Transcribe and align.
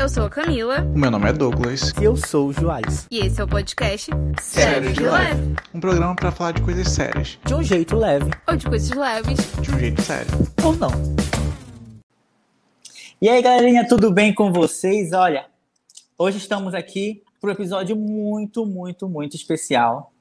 Eu 0.00 0.08
sou 0.08 0.24
a 0.24 0.30
Camila. 0.30 0.80
O 0.80 0.98
meu 0.98 1.10
nome 1.10 1.28
é 1.28 1.32
Douglas. 1.34 1.92
E 2.00 2.04
eu 2.04 2.16
sou 2.16 2.48
o 2.48 2.52
Joás. 2.54 3.06
E 3.10 3.18
esse 3.18 3.38
é 3.38 3.44
o 3.44 3.46
podcast 3.46 4.10
Sério 4.40 4.94
de 4.94 5.02
Leve. 5.02 5.54
Um 5.74 5.78
programa 5.78 6.16
para 6.16 6.32
falar 6.32 6.52
de 6.52 6.62
coisas 6.62 6.88
sérias. 6.88 7.38
De 7.44 7.54
um 7.54 7.62
jeito 7.62 7.94
leve. 7.98 8.30
Ou 8.48 8.56
de 8.56 8.66
coisas 8.66 8.96
leves. 8.96 9.38
De 9.60 9.70
um 9.70 9.78
jeito 9.78 10.00
sério. 10.00 10.30
Ou 10.64 10.74
não. 10.74 10.90
E 13.20 13.28
aí, 13.28 13.42
galerinha, 13.42 13.86
tudo 13.86 14.10
bem 14.10 14.34
com 14.34 14.50
vocês? 14.50 15.12
Olha, 15.12 15.44
hoje 16.16 16.38
estamos 16.38 16.72
aqui 16.72 17.22
para 17.38 17.50
um 17.50 17.52
episódio 17.52 17.94
muito, 17.94 18.64
muito, 18.64 19.06
muito 19.06 19.36
especial. 19.36 20.14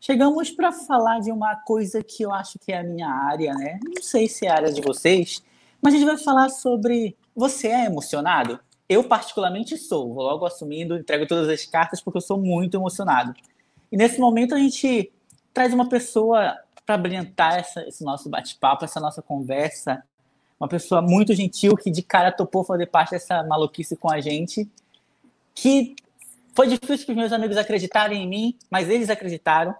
Chegamos 0.00 0.50
para 0.50 0.72
falar 0.72 1.20
de 1.20 1.30
uma 1.30 1.54
coisa 1.54 2.02
que 2.02 2.22
eu 2.22 2.32
acho 2.32 2.58
que 2.58 2.72
é 2.72 2.78
a 2.78 2.82
minha 2.82 3.10
área, 3.10 3.52
né? 3.52 3.78
Não 3.84 4.02
sei 4.02 4.26
se 4.26 4.46
é 4.46 4.50
a 4.50 4.54
área 4.54 4.72
de 4.72 4.80
vocês, 4.80 5.42
mas 5.82 5.92
a 5.92 5.98
gente 5.98 6.06
vai 6.06 6.16
falar 6.16 6.48
sobre 6.48 7.14
você 7.36 7.68
é 7.68 7.84
emocionado? 7.84 8.58
Eu, 8.88 9.04
particularmente, 9.04 9.76
sou. 9.76 10.14
Vou 10.14 10.24
logo 10.24 10.46
assumindo, 10.46 10.96
entrego 10.96 11.26
todas 11.26 11.48
as 11.48 11.66
cartas 11.66 12.00
porque 12.00 12.16
eu 12.18 12.22
sou 12.22 12.38
muito 12.38 12.76
emocionado. 12.76 13.34
E 13.92 13.96
nesse 13.96 14.18
momento 14.18 14.54
a 14.54 14.58
gente 14.58 15.12
traz 15.52 15.74
uma 15.74 15.88
pessoa 15.88 16.56
para 16.86 16.96
brilhantar 16.96 17.58
essa, 17.58 17.86
esse 17.86 18.02
nosso 18.02 18.30
bate-papo, 18.30 18.84
essa 18.84 18.98
nossa 18.98 19.20
conversa. 19.20 20.02
Uma 20.58 20.68
pessoa 20.68 21.02
muito 21.02 21.34
gentil 21.34 21.76
que 21.76 21.90
de 21.90 22.02
cara 22.02 22.32
topou 22.32 22.64
fazer 22.64 22.86
parte 22.86 23.10
dessa 23.10 23.42
maluquice 23.42 23.94
com 23.94 24.10
a 24.10 24.20
gente. 24.20 24.66
Que 25.54 25.94
foi 26.54 26.66
difícil 26.66 27.04
para 27.04 27.12
os 27.12 27.18
meus 27.18 27.32
amigos 27.32 27.56
acreditarem 27.56 28.22
em 28.22 28.26
mim, 28.26 28.58
mas 28.70 28.88
eles 28.88 29.10
acreditaram. 29.10 29.74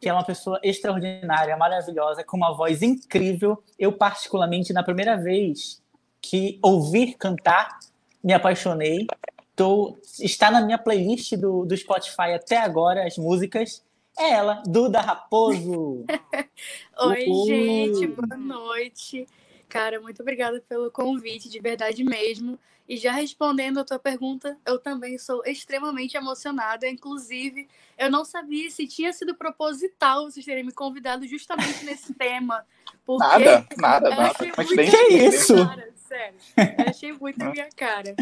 Que 0.00 0.08
é 0.08 0.12
uma 0.12 0.24
pessoa 0.24 0.60
extraordinária, 0.62 1.56
maravilhosa, 1.56 2.22
com 2.22 2.36
uma 2.36 2.54
voz 2.54 2.82
incrível. 2.82 3.62
Eu, 3.76 3.92
particularmente, 3.92 4.72
na 4.72 4.84
primeira 4.84 5.16
vez 5.16 5.82
que 6.20 6.60
ouvir 6.62 7.14
cantar, 7.14 7.80
me 8.22 8.32
apaixonei. 8.32 9.06
Tô, 9.54 9.98
está 10.18 10.50
na 10.50 10.60
minha 10.60 10.78
playlist 10.78 11.32
do, 11.36 11.64
do 11.64 11.76
Spotify 11.76 12.32
até 12.34 12.56
agora, 12.56 13.06
as 13.06 13.18
músicas. 13.18 13.84
É 14.18 14.30
ela, 14.30 14.62
Duda 14.66 15.00
Raposo. 15.00 16.04
Oi, 17.00 17.26
Uhul. 17.26 17.46
gente, 17.46 18.06
boa 18.08 18.36
noite. 18.36 19.26
Cara, 19.68 20.00
muito 20.00 20.20
obrigada 20.20 20.62
pelo 20.68 20.90
convite, 20.90 21.48
de 21.48 21.58
verdade 21.58 22.04
mesmo. 22.04 22.58
E 22.88 22.96
já 22.96 23.12
respondendo 23.12 23.78
a 23.78 23.84
tua 23.84 23.98
pergunta, 23.98 24.58
eu 24.66 24.78
também 24.78 25.16
sou 25.16 25.42
extremamente 25.46 26.16
emocionada. 26.16 26.86
Inclusive, 26.86 27.68
eu 27.96 28.10
não 28.10 28.24
sabia 28.24 28.70
se 28.70 28.86
tinha 28.86 29.12
sido 29.12 29.34
proposital 29.34 30.24
vocês 30.24 30.44
terem 30.44 30.64
me 30.64 30.72
convidado 30.72 31.26
justamente 31.26 31.84
nesse 31.84 32.12
tema. 32.14 32.66
Porque 33.04 33.24
nada, 33.24 33.66
nada, 33.76 34.10
nada. 34.10 34.34
Mas 34.56 34.68
que 34.68 34.96
é 34.96 35.12
isso? 35.12 35.54
Cara, 35.54 35.88
sério. 35.94 36.38
Eu 36.56 36.88
achei 36.88 37.12
muito 37.12 37.42
a 37.42 37.50
minha 37.50 37.68
cara. 37.76 38.14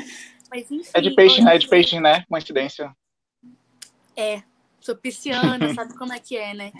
Mas 0.50 0.70
enfim. 0.70 0.90
É 0.94 1.00
de 1.00 1.14
peixe, 1.14 1.42
né? 1.42 1.54
É 1.54 1.58
de 1.58 1.68
peixe, 1.68 2.00
né? 2.00 2.24
Coincidência. 2.28 2.94
É. 4.16 4.42
Sou 4.80 4.96
pisciana, 4.96 5.74
sabe 5.74 5.96
como 5.96 6.12
é 6.12 6.18
que 6.18 6.36
é, 6.36 6.54
né? 6.54 6.72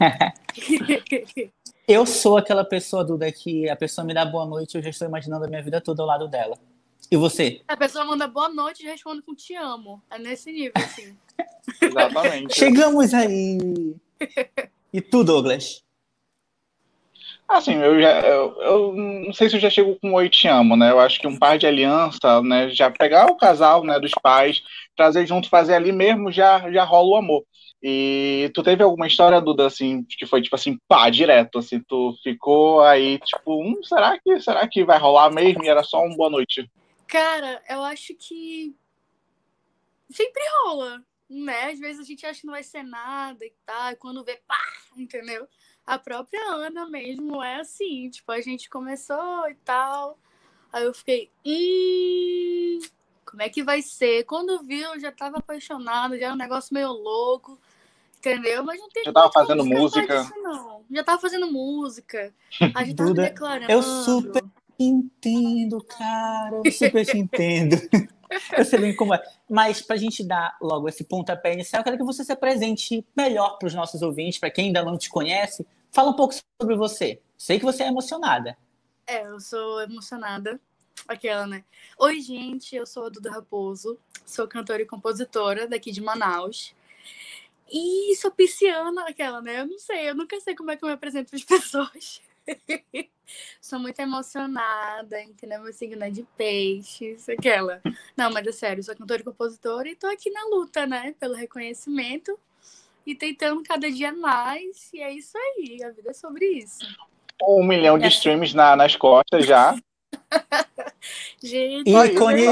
eu 1.86 2.04
sou 2.04 2.36
aquela 2.36 2.64
pessoa, 2.64 3.04
Duda, 3.04 3.30
que 3.30 3.68
a 3.70 3.76
pessoa 3.76 4.04
me 4.04 4.12
dá 4.12 4.24
boa 4.24 4.44
noite 4.44 4.74
e 4.74 4.78
eu 4.78 4.82
já 4.82 4.90
estou 4.90 5.06
imaginando 5.06 5.44
a 5.44 5.48
minha 5.48 5.62
vida 5.62 5.80
toda 5.80 6.02
ao 6.02 6.08
lado 6.08 6.26
dela. 6.26 6.58
E 7.08 7.16
você? 7.16 7.60
A 7.68 7.76
pessoa 7.76 8.04
manda 8.04 8.26
boa 8.26 8.48
noite 8.48 8.82
e 8.82 8.86
responde 8.86 9.22
com 9.22 9.32
te 9.34 9.54
amo. 9.54 10.02
É 10.10 10.18
nesse 10.18 10.50
nível, 10.50 10.72
assim. 10.74 11.16
Exatamente. 11.80 12.54
Chegamos 12.54 13.14
aí. 13.14 13.94
E 14.92 15.00
tu, 15.00 15.22
Douglas? 15.22 15.84
Assim, 17.48 17.74
eu 17.76 18.00
já 18.00 18.20
eu, 18.22 18.60
eu, 18.60 18.92
não 18.94 19.32
sei 19.32 19.48
se 19.48 19.56
eu 19.56 19.60
já 19.60 19.70
chego 19.70 19.96
com 20.00 20.12
oi 20.14 20.28
te 20.28 20.48
amo, 20.48 20.76
né? 20.76 20.90
Eu 20.90 20.98
acho 20.98 21.20
que 21.20 21.28
um 21.28 21.38
par 21.38 21.56
de 21.56 21.66
aliança, 21.66 22.42
né? 22.42 22.68
Já 22.70 22.90
pegar 22.90 23.26
o 23.26 23.36
casal, 23.36 23.84
né, 23.84 24.00
dos 24.00 24.10
pais, 24.20 24.62
trazer 24.96 25.26
junto, 25.26 25.48
fazer 25.48 25.74
ali 25.74 25.92
mesmo, 25.92 26.32
já 26.32 26.70
já 26.72 26.82
rola 26.84 27.08
o 27.08 27.16
amor. 27.16 27.44
E 27.80 28.50
tu 28.52 28.64
teve 28.64 28.82
alguma 28.82 29.06
história, 29.06 29.40
Duda, 29.40 29.66
assim, 29.66 30.02
que 30.04 30.26
foi 30.26 30.42
tipo 30.42 30.56
assim, 30.56 30.76
pá, 30.88 31.08
direto, 31.08 31.58
assim, 31.58 31.80
tu 31.86 32.16
ficou 32.22 32.80
aí, 32.80 33.18
tipo, 33.20 33.62
hum, 33.62 33.80
será 33.84 34.18
que 34.18 34.40
será 34.40 34.66
que 34.66 34.84
vai 34.84 34.98
rolar 34.98 35.30
mesmo? 35.30 35.62
E 35.62 35.68
era 35.68 35.84
só 35.84 36.02
um 36.02 36.16
boa 36.16 36.28
noite. 36.28 36.68
Cara, 37.06 37.62
eu 37.68 37.82
acho 37.84 38.12
que 38.16 38.74
sempre 40.10 40.42
rola, 40.64 41.00
né? 41.30 41.70
Às 41.70 41.78
vezes 41.78 42.00
a 42.00 42.04
gente 42.04 42.26
acha 42.26 42.40
que 42.40 42.46
não 42.46 42.54
vai 42.54 42.64
ser 42.64 42.82
nada 42.82 43.44
e 43.44 43.52
tal, 43.64 43.92
e 43.92 43.96
quando 43.96 44.24
vê, 44.24 44.40
pá, 44.48 44.58
entendeu? 44.96 45.46
A 45.86 45.98
própria 45.98 46.42
Ana 46.52 46.88
mesmo 46.88 47.42
é 47.42 47.60
assim, 47.60 48.10
tipo, 48.10 48.32
a 48.32 48.40
gente 48.40 48.68
começou 48.68 49.48
e 49.48 49.54
tal. 49.64 50.18
Aí 50.72 50.84
eu 50.84 50.92
fiquei, 50.92 51.30
hum, 51.44 52.80
como 53.24 53.42
é 53.42 53.48
que 53.48 53.62
vai 53.62 53.80
ser? 53.82 54.24
Quando 54.24 54.64
viu, 54.64 54.94
eu 54.94 55.00
já 55.00 55.12
tava 55.12 55.38
apaixonada, 55.38 56.18
já 56.18 56.26
era 56.26 56.34
um 56.34 56.38
negócio 56.38 56.74
meio 56.74 56.90
louco, 56.90 57.58
entendeu? 58.18 58.64
Mas 58.64 58.80
não 58.80 58.88
tem 58.88 59.04
Já 59.04 59.12
tava 59.12 59.30
fazendo 59.32 59.64
música. 59.64 60.22
Disso, 60.22 60.34
não. 60.42 60.84
Já 60.90 61.04
tava 61.04 61.20
fazendo 61.20 61.52
música. 61.52 62.34
A 62.74 62.84
gente 62.84 62.96
tava 62.96 63.10
Duda, 63.10 63.22
declarando. 63.22 63.70
Eu 63.70 63.82
super 63.82 64.42
entendo, 64.78 65.82
cara. 65.84 66.62
Eu 66.64 66.72
super 66.72 67.06
te 67.06 67.16
entendo. 67.16 67.76
Eu 68.56 68.64
sei 68.64 68.80
bem 68.80 68.96
como 68.96 69.14
é. 69.14 69.22
Mas 69.48 69.80
para 69.80 69.94
a 69.94 69.98
gente 69.98 70.24
dar 70.24 70.56
logo 70.60 70.88
esse 70.88 71.04
pontapé 71.04 71.52
inicial, 71.52 71.80
eu 71.80 71.84
quero 71.84 71.96
que 71.96 72.04
você 72.04 72.24
se 72.24 72.32
apresente 72.32 73.06
melhor 73.16 73.56
para 73.58 73.66
os 73.68 73.74
nossos 73.74 74.02
ouvintes, 74.02 74.38
para 74.38 74.50
quem 74.50 74.66
ainda 74.66 74.84
não 74.84 74.98
te 74.98 75.08
conhece. 75.08 75.64
Fala 75.96 76.10
um 76.10 76.12
pouco 76.12 76.34
sobre 76.60 76.76
você. 76.76 77.22
Sei 77.38 77.58
que 77.58 77.64
você 77.64 77.84
é 77.84 77.86
emocionada. 77.86 78.54
É, 79.06 79.26
eu 79.26 79.40
sou 79.40 79.80
emocionada. 79.80 80.60
Aquela, 81.08 81.46
né? 81.46 81.64
Oi, 81.98 82.20
gente, 82.20 82.76
eu 82.76 82.84
sou 82.84 83.06
a 83.06 83.08
Duda 83.08 83.30
Raposo, 83.30 83.98
sou 84.26 84.46
cantora 84.46 84.82
e 84.82 84.86
compositora 84.86 85.66
daqui 85.66 85.90
de 85.90 86.02
Manaus. 86.02 86.74
E 87.72 88.14
sou 88.16 88.30
pisciana, 88.30 89.08
aquela, 89.08 89.40
né? 89.40 89.60
Eu 89.62 89.66
não 89.66 89.78
sei, 89.78 90.10
eu 90.10 90.14
nunca 90.14 90.38
sei 90.38 90.54
como 90.54 90.70
é 90.70 90.76
que 90.76 90.84
eu 90.84 90.88
me 90.88 90.94
apresento 90.94 91.30
para 91.30 91.38
as 91.38 91.44
pessoas. 91.48 92.20
Sou 93.58 93.78
muito 93.78 93.98
emocionada, 93.98 95.18
entendeu? 95.22 95.62
Meu 95.62 95.72
signo 95.72 96.04
é 96.04 96.10
de 96.10 96.24
peixes, 96.36 97.26
aquela. 97.26 97.80
Não, 98.14 98.30
mas 98.30 98.46
é 98.46 98.52
sério, 98.52 98.84
sou 98.84 98.94
cantora 98.94 99.22
e 99.22 99.24
compositora 99.24 99.88
e 99.88 99.96
tô 99.96 100.08
aqui 100.08 100.28
na 100.28 100.44
luta, 100.44 100.84
né? 100.84 101.14
Pelo 101.18 101.32
reconhecimento 101.32 102.38
e 103.06 103.14
tentando 103.14 103.62
cada 103.62 103.90
dia 103.90 104.12
mais. 104.12 104.92
E 104.92 105.00
é 105.00 105.12
isso 105.12 105.38
aí, 105.38 105.82
a 105.84 105.90
vida 105.90 106.10
é 106.10 106.12
sobre 106.12 106.44
isso. 106.46 106.78
Um 107.42 107.64
milhão 107.64 107.98
de 107.98 108.06
é. 108.06 108.08
streams 108.08 108.54
na, 108.54 108.74
nas 108.74 108.96
costas 108.96 109.46
já. 109.46 109.74
Gente, 111.42 111.90
ícone! 111.90 112.42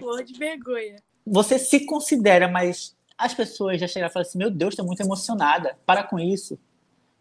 Flor 0.00 0.24
de 0.24 0.38
vergonha. 0.38 0.96
Você 1.26 1.58
se 1.58 1.84
considera, 1.84 2.48
mas 2.48 2.96
as 3.18 3.34
pessoas 3.34 3.80
já 3.80 3.86
chegaram 3.86 4.10
e 4.10 4.12
falaram 4.12 4.28
assim: 4.28 4.38
Meu 4.38 4.50
Deus, 4.50 4.74
tô 4.74 4.84
muito 4.84 5.02
emocionada, 5.02 5.78
para 5.84 6.02
com 6.02 6.18
isso. 6.18 6.58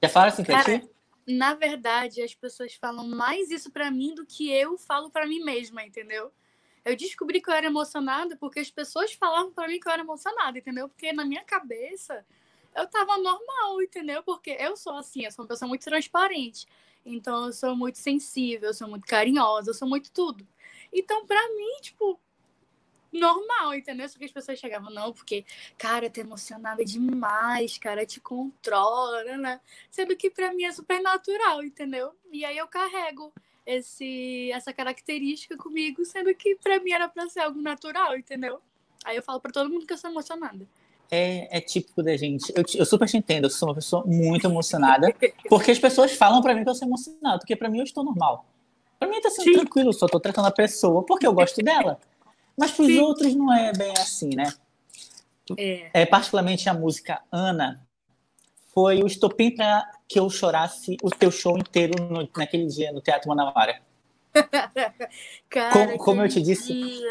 Já 0.01 0.09
falaram 0.09 0.33
assim 0.33 0.43
pra 0.43 0.63
ti? 0.63 0.87
Na 1.25 1.53
verdade, 1.53 2.21
as 2.21 2.35
pessoas 2.35 2.73
falam 2.75 3.07
mais 3.07 3.49
isso 3.49 3.71
para 3.71 3.89
mim 3.89 4.13
do 4.13 4.25
que 4.25 4.51
eu 4.51 4.77
falo 4.77 5.09
para 5.09 5.25
mim 5.25 5.39
mesma, 5.39 5.83
entendeu? 5.83 6.31
Eu 6.85 6.95
descobri 6.95 7.41
que 7.41 7.49
eu 7.49 7.53
era 7.53 7.67
emocionada 7.67 8.35
porque 8.37 8.59
as 8.59 8.69
pessoas 8.69 9.13
falavam 9.13 9.51
para 9.51 9.67
mim 9.67 9.79
que 9.79 9.87
eu 9.87 9.91
era 9.91 10.01
emocionada, 10.01 10.57
entendeu? 10.57 10.89
Porque 10.89 11.13
na 11.13 11.25
minha 11.25 11.43
cabeça 11.43 12.25
eu 12.75 12.87
tava 12.87 13.17
normal, 13.17 13.81
entendeu? 13.81 14.23
Porque 14.23 14.51
eu 14.59 14.75
sou 14.75 14.95
assim, 14.97 15.23
eu 15.25 15.31
sou 15.31 15.43
uma 15.43 15.49
pessoa 15.49 15.69
muito 15.69 15.83
transparente. 15.83 16.67
Então 17.05 17.45
eu 17.47 17.53
sou 17.53 17.75
muito 17.75 17.97
sensível, 17.97 18.69
eu 18.69 18.73
sou 18.73 18.87
muito 18.87 19.05
carinhosa, 19.05 19.69
eu 19.69 19.73
sou 19.73 19.87
muito 19.87 20.11
tudo. 20.11 20.47
Então, 20.91 21.25
para 21.25 21.41
mim, 21.49 21.77
tipo, 21.81 22.19
normal, 23.11 23.73
entendeu? 23.75 24.07
Só 24.07 24.17
que 24.17 24.25
as 24.25 24.31
pessoas 24.31 24.59
chegavam, 24.59 24.91
não, 24.91 25.13
porque, 25.13 25.45
cara, 25.77 26.09
tá 26.09 26.21
emocionada 26.21 26.83
demais, 26.83 27.77
cara, 27.77 28.05
te 28.05 28.19
controla, 28.19 29.23
né, 29.23 29.37
né? 29.37 29.61
Sendo 29.89 30.15
que 30.15 30.29
pra 30.29 30.53
mim 30.53 30.63
é 30.63 30.71
super 30.71 31.01
natural, 31.01 31.63
entendeu? 31.63 32.15
E 32.31 32.45
aí 32.45 32.57
eu 32.57 32.67
carrego 32.67 33.33
esse, 33.65 34.51
essa 34.51 34.73
característica 34.73 35.57
comigo, 35.57 36.03
sendo 36.05 36.33
que 36.35 36.55
pra 36.55 36.79
mim 36.79 36.91
era 36.91 37.07
pra 37.07 37.27
ser 37.29 37.41
algo 37.41 37.61
natural, 37.61 38.17
entendeu? 38.17 38.61
Aí 39.03 39.15
eu 39.15 39.23
falo 39.23 39.39
pra 39.39 39.51
todo 39.51 39.69
mundo 39.69 39.85
que 39.85 39.93
eu 39.93 39.97
sou 39.97 40.09
emocionada. 40.09 40.65
É, 41.11 41.57
é 41.57 41.61
típico 41.61 42.01
da 42.01 42.15
gente. 42.17 42.51
Eu, 42.55 42.63
eu, 42.75 42.85
super 42.85 43.07
te 43.07 43.17
entendo, 43.17 43.45
eu 43.45 43.49
sou 43.49 43.69
uma 43.69 43.75
pessoa 43.75 44.03
muito 44.05 44.47
emocionada, 44.47 45.13
porque 45.47 45.71
as 45.71 45.79
pessoas 45.79 46.13
falam 46.13 46.41
pra 46.41 46.55
mim 46.55 46.63
que 46.63 46.69
eu 46.69 46.75
sou 46.75 46.87
emocionada, 46.87 47.39
porque 47.39 47.55
pra 47.55 47.69
mim 47.69 47.79
eu 47.79 47.83
estou 47.83 48.03
normal. 48.03 48.45
Pra 48.97 49.07
mim 49.07 49.19
tá 49.21 49.29
sendo 49.29 49.45
Sim. 49.45 49.53
tranquilo, 49.53 49.93
só 49.93 50.07
tô 50.07 50.19
tratando 50.19 50.47
a 50.47 50.51
pessoa 50.51 51.03
porque 51.03 51.27
eu 51.27 51.33
gosto 51.33 51.61
dela. 51.61 51.99
Mas 52.57 52.71
para 52.71 52.85
os 52.85 52.97
outros 52.97 53.35
não 53.35 53.51
é 53.53 53.73
bem 53.73 53.91
assim, 53.97 54.29
né? 54.29 54.53
É. 55.57 55.89
é. 55.93 56.05
Particularmente 56.05 56.69
a 56.69 56.73
música 56.73 57.21
Ana 57.31 57.85
foi 58.73 59.01
o 59.03 59.07
estopim 59.07 59.51
para 59.51 59.85
que 60.07 60.19
eu 60.19 60.29
chorasse 60.29 60.97
o 61.03 61.09
teu 61.09 61.31
show 61.31 61.57
inteiro 61.57 61.93
no, 62.01 62.27
naquele 62.35 62.65
dia 62.67 62.91
no 62.91 63.01
Teatro 63.01 63.29
Manauara. 63.29 63.81
Cara, 65.49 65.71
como, 65.71 65.97
como 65.97 66.21
eu 66.21 66.29
te 66.29 66.41
disse, 66.41 67.01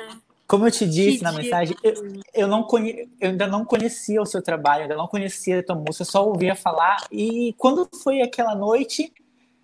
como 0.47 0.67
eu 0.67 0.71
te 0.71 0.85
disse 0.87 1.19
que 1.19 1.25
na 1.25 1.31
dia. 1.31 1.43
mensagem, 1.43 1.77
eu, 1.83 1.95
eu, 2.35 2.49
não 2.49 2.65
conhe, 2.65 3.09
eu 3.21 3.31
ainda 3.31 3.47
não 3.47 3.65
conhecia 3.65 4.21
o 4.21 4.27
seu 4.27 4.43
trabalho, 4.43 4.83
ainda 4.83 4.97
não 4.97 5.07
conhecia 5.07 5.61
a 5.61 5.63
tua 5.63 5.77
música, 5.77 6.05
só 6.05 6.27
ouvia 6.27 6.57
falar. 6.57 7.07
E 7.13 7.55
quando 7.57 7.89
foi 8.03 8.23
aquela 8.23 8.55
noite 8.55 9.13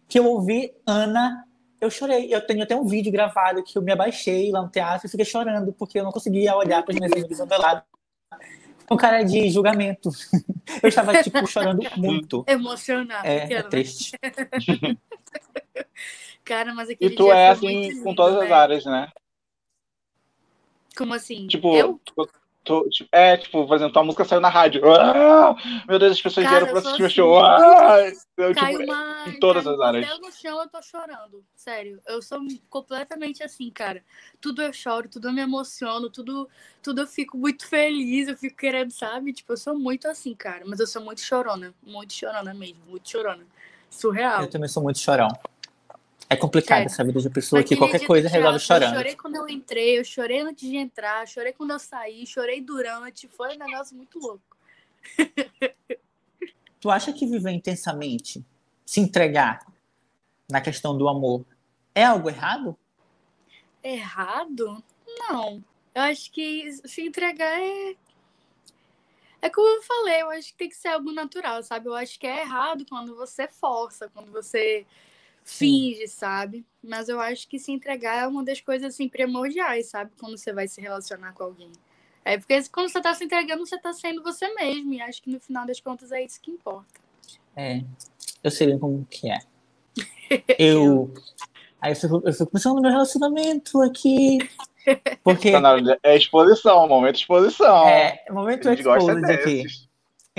que 0.09 0.19
eu 0.19 0.27
ouvi 0.27 0.73
Ana 0.87 1.45
eu 1.81 1.91
chorei. 1.91 2.33
Eu 2.33 2.45
tenho 2.45 2.63
até 2.63 2.75
um 2.75 2.85
vídeo 2.85 3.13
gravado 3.13 3.63
que 3.63 3.77
eu 3.77 3.83
me 3.83 3.93
abaixei 3.93 4.51
lá 4.51 4.63
no 4.63 4.69
teatro 4.69 5.07
e 5.07 5.11
fiquei 5.11 5.25
chorando, 5.25 5.73
porque 5.73 5.99
eu 5.99 6.05
não 6.05 6.13
conseguia 6.13 6.57
olhar 6.57 6.83
para 6.83 6.93
os 6.93 7.01
meus 7.01 7.13
amigos 7.13 7.39
do 7.39 7.59
lado. 7.61 7.83
Com 8.89 8.97
cara 8.97 9.23
de 9.23 9.51
julgamento. 9.51 10.11
Eu 10.83 10.89
estava, 10.89 11.23
tipo, 11.23 11.47
chorando 11.47 11.83
muito. 11.97 12.43
Emocionado. 12.49 13.27
É, 13.27 13.53
é 13.53 13.63
triste. 13.63 14.13
Cara, 16.43 16.73
mas 16.75 16.89
aquele 16.89 17.13
E 17.13 17.17
tu 17.17 17.25
dia 17.25 17.35
é 17.35 17.49
assim 17.51 17.67
lindo, 17.67 18.03
com 18.03 18.15
todas 18.15 18.37
as 18.37 18.43
velho. 18.43 18.55
áreas, 18.55 18.85
né? 18.87 19.13
Como 20.97 21.13
assim? 21.13 21.47
Tipo, 21.47 21.77
eu? 21.77 22.01
Tu- 22.69 22.89
tipo, 22.91 23.09
é, 23.13 23.37
tipo, 23.37 23.67
por 23.67 23.75
exemplo, 23.77 23.93
tua 23.93 24.05
música 24.05 24.25
saiu 24.25 24.41
na 24.41 24.49
rádio. 24.49 24.83
Ah! 24.93 25.57
Meu 25.89 25.99
Deus, 25.99 26.13
as 26.13 26.23
pessoas 26.23 26.47
Cara, 26.47 26.59
vieram 26.59 26.73
pra 26.73 26.77
eu 26.77 26.87
assistir 26.87 27.03
o 27.03 27.07
assim. 27.07 27.15
show. 27.17 27.39
Ah! 27.45 27.99
Eu, 28.37 28.55
tipo, 28.55 28.61
Caiu 28.61 28.81
uma. 28.85 29.25
em 29.29 29.41
todas 29.41 29.67
as 29.67 29.81
áreas. 29.81 30.07
papel 30.07 30.21
no 30.21 30.33
chão, 30.33 30.61
eu 30.63 30.69
tô 30.69 30.81
chorando. 30.83 31.45
Sério. 31.57 32.01
Eu 32.07 32.23
sou 32.23 32.39
completamente 32.71 33.43
assim, 33.43 33.71
cara. 33.71 34.05
Tudo 34.41 34.63
eu 34.63 34.73
choro, 34.73 35.09
tudo 35.09 35.29
eu 35.29 35.33
me 35.33 35.41
emociono, 35.41 36.09
tudo, 36.09 36.49
tudo 36.83 37.01
eu 37.01 37.07
fico 37.07 37.37
muito 37.37 37.67
feliz, 37.67 38.29
eu 38.29 38.37
fico 38.37 38.57
querendo, 38.57 38.91
sabe? 38.93 39.33
Tipo, 39.33 39.55
eu 39.55 39.57
sou 39.57 39.77
muito 39.79 40.07
assim, 40.07 40.35
cara. 40.35 40.63
Mas 40.67 40.79
eu 40.79 40.87
sou 40.87 41.03
muito 41.03 41.21
chorona. 41.21 41.75
Muito 41.83 42.13
chorona 42.13 42.55
mesmo. 42.55 42.79
Muito 42.87 43.11
chorona. 43.11 43.45
Surreal. 43.91 44.43
Eu 44.43 44.51
também 44.51 44.69
sou 44.69 44.83
muito 44.83 44.99
chorão. 44.99 45.29
É 46.31 46.37
complicado 46.37 46.79
Sério. 46.79 46.93
essa 46.93 47.05
vida 47.05 47.21
de 47.21 47.31
pessoa 47.31 47.63
que 47.63 47.71
Naquele 47.71 47.81
qualquer 47.81 47.99
dia 47.99 48.07
do 48.07 48.09
coisa 48.09 48.29
resolve 48.29 48.59
chorando. 48.59 48.93
Eu 48.93 48.99
chorei 48.99 49.17
quando 49.17 49.37
eu 49.37 49.49
entrei, 49.49 49.99
eu 49.99 50.05
chorei 50.05 50.41
antes 50.41 50.69
de 50.69 50.77
entrar, 50.77 51.27
chorei 51.27 51.53
quando 51.55 51.71
eu 51.71 51.79
saí, 51.79 52.27
chorei 52.27 52.61
durante. 52.61 53.27
Foi 53.29 53.55
um 53.55 53.59
negócio 53.59 53.97
muito 53.97 54.19
louco. 54.19 54.57
Tu 56.81 56.91
acha 56.91 57.13
que 57.13 57.27
viver 57.27 57.51
intensamente, 57.51 58.45
se 58.85 59.01
entregar 59.01 59.67
na 60.51 60.61
questão 60.61 60.97
do 60.97 61.09
amor, 61.09 61.45
é 61.95 62.05
algo 62.05 62.29
errado? 62.29 62.77
Errado? 63.83 64.83
Não. 65.07 65.65
Eu 65.95 66.03
acho 66.03 66.31
que 66.31 66.71
se 66.85 67.07
entregar 67.07 67.59
é. 67.59 67.97
É 69.41 69.49
como 69.49 69.67
eu 69.69 69.83
falei, 69.83 70.23
eu 70.23 70.31
acho 70.31 70.49
que 70.49 70.59
tem 70.59 70.69
que 70.69 70.77
ser 70.77 70.89
algo 70.89 71.13
natural, 71.13 71.63
sabe? 71.63 71.89
Eu 71.89 71.95
acho 71.95 72.19
que 72.19 72.27
é 72.27 72.41
errado 72.41 72.85
quando 72.89 73.17
você 73.17 73.49
força, 73.49 74.11
quando 74.13 74.31
você 74.33 74.85
finge, 75.49 76.07
sabe? 76.09 76.65
Mas 76.83 77.09
eu 77.09 77.19
acho 77.21 77.49
que 77.49 77.59
se 77.59 77.73
entregar 77.73 78.23
é 78.23 78.27
uma 78.27 78.45
das 78.45 78.61
coisas 78.61 78.95
assim 78.95 79.09
primordiais, 79.09 79.87
sabe? 79.89 80.11
Quando 80.21 80.37
você 80.37 80.53
vai 80.53 80.69
se 80.69 80.81
relacionar 80.81 81.33
com 81.33 81.43
alguém. 81.45 81.73
É 82.25 82.37
porque 82.37 82.63
quando 82.71 82.91
você 82.91 83.01
tá 83.01 83.15
se 83.15 83.25
entregando, 83.25 83.65
você 83.67 83.79
tá 83.79 83.93
sendo 83.93 84.23
você 84.23 84.53
mesmo. 84.55 84.93
E 84.93 85.01
acho 85.01 85.23
que 85.23 85.31
no 85.31 85.41
final 85.41 85.67
das 85.67 85.81
contas 85.81 86.13
é 86.13 86.23
isso 86.23 86.39
que 86.41 86.51
importa. 86.51 87.01
É, 87.57 87.83
eu 88.45 88.51
sei 88.51 88.67
bem 88.67 88.79
como 88.79 89.07
que 89.11 89.31
é. 89.31 89.39
Eu. 90.59 91.13
Aí 91.81 91.93
eu 91.93 91.97
fico, 91.97 92.23
eu 92.25 92.33
fico 92.33 92.51
pensando 92.51 92.77
no 92.77 92.83
meu 92.83 92.91
relacionamento 92.91 93.81
aqui. 93.81 94.39
Porque 95.25 95.51
de- 95.53 95.99
É 96.03 96.17
exposição, 96.17 96.87
momento 96.89 97.15
de 97.15 97.21
exposição. 97.23 97.89
é 97.89 98.25
momento 98.31 98.65
gosta 98.83 99.13
exposed 99.13 99.25
aqui. 99.33 99.88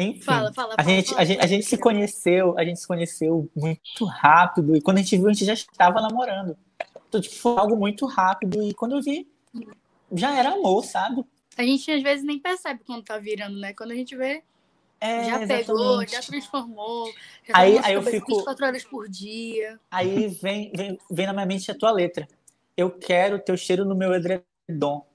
Enfim, 0.02 0.22
Fala, 0.22 0.54
fala, 0.54 0.74
a 0.78 0.84
fala, 0.84 0.96
gente, 0.96 1.10
fala, 1.10 1.22
a, 1.22 1.26
gente, 1.26 1.40
a 1.42 1.48
gente 1.48 1.66
se 1.66 1.78
conheceu, 1.78 2.58
a 2.58 2.64
gente 2.64 2.80
se 2.80 2.88
conheceu 2.88 3.50
muito 3.56 4.06
rápido. 4.06 4.76
E 4.76 4.82
quando 4.82 4.98
a 4.98 5.02
gente 5.02 5.18
viu, 5.18 5.28
a 5.30 5.34
gente 5.34 5.46
já 5.46 5.54
estava 5.54 6.02
namorando. 6.02 6.58
Então, 7.08 7.20
tipo, 7.20 7.36
foi 7.36 7.58
algo 7.58 7.76
muito 7.76 8.06
rápido. 8.06 8.62
E 8.64 8.74
quando 8.74 8.96
eu 8.96 9.02
vi, 9.02 9.28
já 10.14 10.36
era 10.36 10.50
amor, 10.54 10.86
sabe? 10.86 11.24
A 11.58 11.64
gente 11.64 11.92
às 11.92 12.02
vezes 12.02 12.24
nem 12.26 12.40
percebe 12.40 12.82
quando 12.86 13.04
tá 13.04 13.18
virando, 13.18 13.60
né? 13.60 13.74
Quando 13.74 13.92
a 13.92 13.96
gente 13.96 14.16
vê, 14.16 14.44
É, 15.02 15.26
já 15.26 15.40
pegou, 15.40 16.02
exatamente. 16.02 16.12
já 16.12 16.22
transformou. 16.22 17.08
Já 17.48 17.54
Aí- 17.58 17.78
aí 17.80 17.94
eu 17.94 18.02
fico- 18.04 18.36
24 18.36 18.66
horas 18.66 18.84
por 18.86 19.10
dia. 19.10 19.80
Aí 19.92 20.28
vem, 20.28 20.72
vem, 20.76 20.98
vem 21.10 21.26
na 21.26 21.34
minha 21.34 21.46
mente 21.46 21.70
a 21.72 21.76
tua 21.76 21.92
letra. 21.92 22.28
Eu 22.78 22.90
quero 22.92 23.40
teu 23.40 23.58
cheiro 23.58 23.84
no 23.84 23.96
meu 23.96 24.14
edredom. 24.14 25.06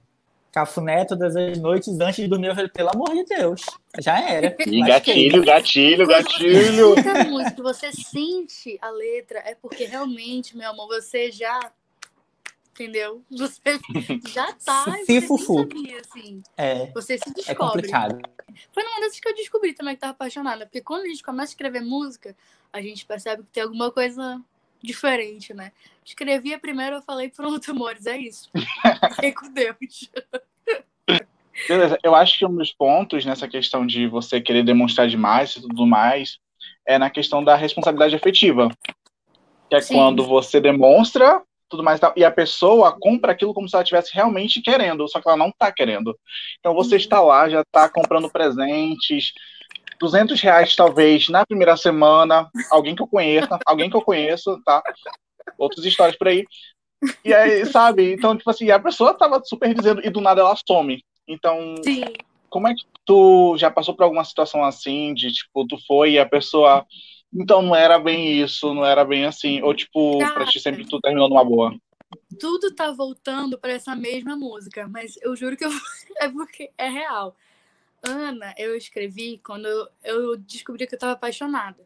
Cafuné 0.55 1.05
todas 1.05 1.35
as 1.35 1.59
noites 1.59 1.99
antes 1.99 2.17
de 2.23 2.29
dormir. 2.29 2.47
Eu 2.47 2.55
falei, 2.55 2.71
pelo 2.71 2.91
amor 2.91 3.13
de 3.13 3.25
Deus. 3.25 3.61
Já 3.99 4.21
era. 4.21 4.51
Lasquei. 4.57 4.81
gatilho, 4.87 5.45
gatilho, 5.45 6.07
Quando 6.07 6.09
gatilho. 6.25 6.95
a 7.11 7.25
música, 7.25 7.61
você 7.63 7.91
sente 7.91 8.79
a 8.81 8.89
letra, 8.91 9.41
é 9.45 9.57
porque 9.57 9.85
realmente, 9.85 10.57
meu 10.57 10.71
amor, 10.71 10.87
você 10.87 11.33
já. 11.33 11.59
Entendeu? 12.71 13.21
Você 13.31 13.61
já 14.33 14.53
tá. 14.65 14.85
e 15.01 15.05
Se 15.07 15.21
você 15.21 15.27
fufu. 15.27 15.59
sabia, 15.59 16.01
assim. 16.01 16.43
É, 16.57 16.87
Você 16.93 17.19
se 17.19 17.29
é 17.29 17.33
descobre. 17.33 17.57
complicado. 17.57 18.19
Foi 18.73 18.83
numa 18.85 19.01
dessas 19.01 19.19
que 19.19 19.29
eu 19.29 19.35
descobri 19.35 19.73
também 19.75 19.95
que 19.97 20.01
tava 20.01 20.13
apaixonada. 20.13 20.67
Porque 20.67 20.81
quando 20.81 21.03
a 21.03 21.07
gente 21.09 21.23
começa 21.23 21.51
a 21.51 21.55
escrever 21.55 21.81
música, 21.83 22.37
a 22.73 22.81
gente 22.81 23.05
percebe 23.05 23.43
que 23.43 23.49
tem 23.51 23.63
alguma 23.65 23.91
coisa 23.91 24.41
diferente, 24.85 25.53
né? 25.55 25.73
Escrevi 26.05 26.55
a 26.55 26.59
primeira, 26.59 26.97
eu 26.97 27.03
falei, 27.03 27.29
pronto, 27.29 27.71
amores, 27.71 28.07
é 28.07 28.17
isso. 28.19 28.51
Fiquei 29.15 29.33
com 29.33 29.53
Deus. 29.53 30.11
Beleza, 31.69 31.99
eu 32.03 32.15
acho 32.15 32.39
que 32.39 32.47
um 32.47 32.55
dos 32.57 32.73
pontos 32.73 33.25
nessa 33.25 33.49
questão 33.49 33.87
de 33.87 34.07
você 34.07 34.41
querer 34.41 34.65
demonstrar 34.65 35.09
demais 35.09 35.57
e 35.57 35.63
tudo 35.63 35.87
mais 35.87 36.39
é 36.87 36.99
na 36.99 37.09
questão 37.09 37.43
da 37.43 37.57
responsabilidade 37.57 38.15
afetiva. 38.15 38.69
Que 39.71 39.77
é 39.77 39.81
Sim. 39.81 39.95
quando 39.95 40.25
você 40.27 40.61
demonstra 40.61 41.43
tudo 41.69 41.83
mais 41.83 41.99
e 41.99 42.01
tal, 42.03 42.13
e 42.15 42.25
a 42.25 42.31
pessoa 42.31 42.97
compra 43.01 43.33
aquilo 43.33 43.55
como 43.55 43.69
se 43.69 43.75
ela 43.75 43.83
estivesse 43.83 44.15
realmente 44.15 44.61
querendo, 44.61 45.09
só 45.09 45.21
que 45.21 45.27
ela 45.27 45.37
não 45.37 45.49
está 45.49 45.73
querendo. 45.73 46.17
Então 46.61 46.75
você 46.75 46.95
Uhum. 46.95 47.01
está 47.01 47.21
lá, 47.21 47.49
já 47.49 47.63
está 47.63 47.89
comprando 47.89 48.31
presentes, 48.31 49.33
200 49.99 50.41
reais 50.41 50.75
talvez 50.75 51.29
na 51.29 51.45
primeira 51.47 51.77
semana, 51.77 52.51
alguém 52.71 52.95
que 52.95 53.03
eu 53.03 53.07
conheça, 53.07 53.59
alguém 53.67 53.91
que 53.91 53.97
eu 53.97 54.03
conheço, 54.03 54.61
tá? 54.65 54.83
Outras 55.59 55.85
histórias 55.85 56.17
por 56.17 56.29
aí. 56.29 56.45
E 57.25 57.35
aí, 57.35 57.67
sabe? 57.67 58.13
Então, 58.13 58.37
tipo 58.37 58.49
assim, 58.51 58.71
a 58.71 58.79
pessoa 58.79 59.15
tava 59.15 59.43
super 59.45 59.75
dizendo 59.75 60.01
e 60.05 60.11
do 60.11 60.21
nada 60.21 60.41
ela 60.41 60.57
some. 60.67 61.03
Então, 61.29 61.75
Sim. 61.83 62.05
como 62.49 62.69
é 62.69 62.75
que 62.75 62.85
tu 63.05 63.57
já 63.59 63.71
passou 63.71 63.95
por 63.95 64.05
alguma 64.05 64.25
situação 64.25 64.65
assim, 64.65 65.13
de 65.15 65.33
tipo, 65.33 65.67
tu 65.67 65.77
foi 65.87 66.13
e 66.13 66.19
a 66.19 66.27
pessoa. 66.27 66.87
Então 67.33 67.61
não 67.63 67.75
era 67.75 67.99
bem 67.99 68.41
isso, 68.41 68.73
não 68.73 68.85
era 68.85 69.05
bem 69.05 69.25
assim. 69.25 69.61
Ou 69.63 69.75
tipo, 69.75 70.19
pra 70.19 70.47
ti 70.47 70.61
sempre 70.61 70.87
tu 70.87 71.01
terminou 71.01 71.29
numa 71.29 71.45
boa. 71.45 71.75
tudo 72.39 72.75
tá 72.75 72.91
voltando 72.93 73.59
para 73.59 73.73
essa 73.73 73.95
mesma 73.95 74.37
música, 74.37 74.89
mas 74.89 75.17
eu 75.21 75.35
juro 75.37 75.57
que 75.57 75.65
eu... 75.65 75.71
é 76.21 76.29
porque 76.29 76.71
é 76.79 76.89
real. 76.89 77.37
Ana, 78.07 78.55
eu 78.59 78.77
escrevi 78.77 79.41
quando 79.45 79.67
eu, 80.03 80.37
descobri 80.37 80.87
que 80.87 80.95
eu 80.95 80.97
estava 80.97 81.13
apaixonada. 81.13 81.85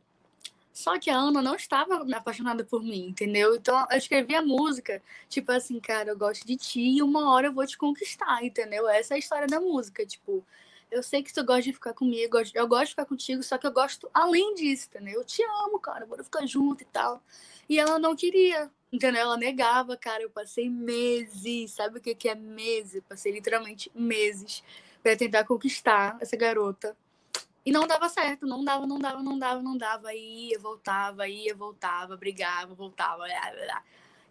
Só 0.72 0.96
que 0.98 1.10
a 1.10 1.16
Ana 1.16 1.42
não 1.42 1.56
estava 1.56 2.06
apaixonada 2.16 2.64
por 2.64 2.82
mim, 2.82 3.08
entendeu? 3.08 3.56
Então 3.56 3.84
eu 3.90 3.98
escrevi 3.98 4.34
a 4.36 4.42
música, 4.42 5.02
tipo 5.28 5.50
assim, 5.50 5.80
cara, 5.80 6.10
eu 6.10 6.16
gosto 6.16 6.46
de 6.46 6.56
ti 6.56 6.80
e 6.80 7.02
uma 7.02 7.32
hora 7.32 7.48
eu 7.48 7.52
vou 7.52 7.66
te 7.66 7.76
conquistar, 7.76 8.44
entendeu? 8.44 8.88
Essa 8.88 9.14
é 9.14 9.16
a 9.16 9.18
história 9.18 9.48
da 9.48 9.60
música, 9.60 10.06
tipo, 10.06 10.46
eu 10.90 11.02
sei 11.02 11.22
que 11.22 11.32
tu 11.34 11.44
gosta 11.44 11.62
de 11.62 11.72
ficar 11.72 11.92
comigo, 11.94 12.38
eu 12.54 12.68
gosto- 12.68 12.84
de 12.84 12.90
ficar 12.90 13.06
contigo, 13.06 13.42
só 13.42 13.58
que 13.58 13.66
eu 13.66 13.72
gosto 13.72 14.08
além 14.14 14.54
disso, 14.54 14.86
entendeu? 14.88 15.20
Eu 15.20 15.24
te 15.24 15.42
amo, 15.42 15.80
cara, 15.80 16.06
bora 16.06 16.22
ficar 16.22 16.46
junto 16.46 16.82
e 16.82 16.86
tal. 16.86 17.20
E 17.68 17.78
ela 17.78 17.98
não 17.98 18.14
queria, 18.14 18.70
entendeu? 18.92 19.22
Ela 19.22 19.36
negava, 19.36 19.96
cara. 19.96 20.22
Eu 20.22 20.30
passei 20.30 20.70
meses, 20.70 21.72
sabe 21.72 21.98
o 21.98 22.00
que 22.00 22.28
é 22.28 22.34
meses? 22.34 23.02
Passei 23.08 23.32
literalmente 23.32 23.90
meses 23.94 24.62
pra 25.02 25.16
tentar 25.16 25.44
conquistar 25.44 26.16
essa 26.20 26.36
garota. 26.36 26.96
E 27.64 27.70
não 27.70 27.86
dava 27.86 28.08
certo, 28.08 28.46
não 28.46 28.64
dava, 28.64 28.86
não 28.86 28.98
dava, 28.98 29.22
não 29.22 29.38
dava, 29.38 29.62
não 29.62 29.76
dava. 29.76 30.08
Aí 30.08 30.50
ia, 30.50 30.58
voltava, 30.58 31.28
ia, 31.28 31.54
voltava, 31.54 32.16
brigava, 32.16 32.74
voltava. 32.74 33.24
Blá, 33.24 33.52
blá. 33.52 33.82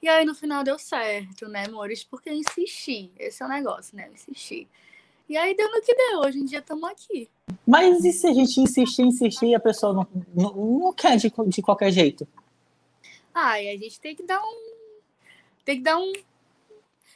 E 0.02 0.08
aí 0.08 0.26
no 0.26 0.36
final 0.36 0.64
deu 0.64 0.78
certo, 0.78 1.48
né, 1.48 1.66
amores? 1.68 2.04
Porque 2.04 2.30
eu 2.30 2.34
insisti. 2.34 3.12
Esse 3.18 3.44
é 3.44 3.46
o 3.46 3.50
negócio, 3.50 3.96
né? 3.96 4.08
Eu 4.08 4.14
insisti. 4.14 4.68
E 5.30 5.36
aí 5.36 5.56
deu 5.56 5.70
no 5.72 5.82
que 5.82 5.94
deu. 5.94 6.20
Hoje 6.22 6.40
em 6.40 6.46
dia 6.46 6.60
estamos 6.60 6.90
aqui. 6.90 7.30
Mas 7.66 8.04
e 8.06 8.14
se 8.14 8.28
a 8.28 8.34
gente 8.34 8.60
insistir, 8.62 9.04
insistir 9.04 9.48
e 9.48 9.56
a 9.56 9.60
pessoa 9.60 9.94
não, 9.94 10.08
não, 10.34 10.80
não 10.80 10.94
quer 10.94 11.18
de, 11.18 11.32
de 11.48 11.62
qualquer 11.62 11.92
jeito? 11.92 12.28
Ai, 13.34 13.70
a 13.70 13.78
gente 13.78 14.00
tem 14.00 14.16
que 14.16 14.24
dar 14.24 14.42
um. 14.42 14.74
Tem 15.66 15.78
que 15.78 15.84
dar 15.84 15.98
um. 15.98 16.14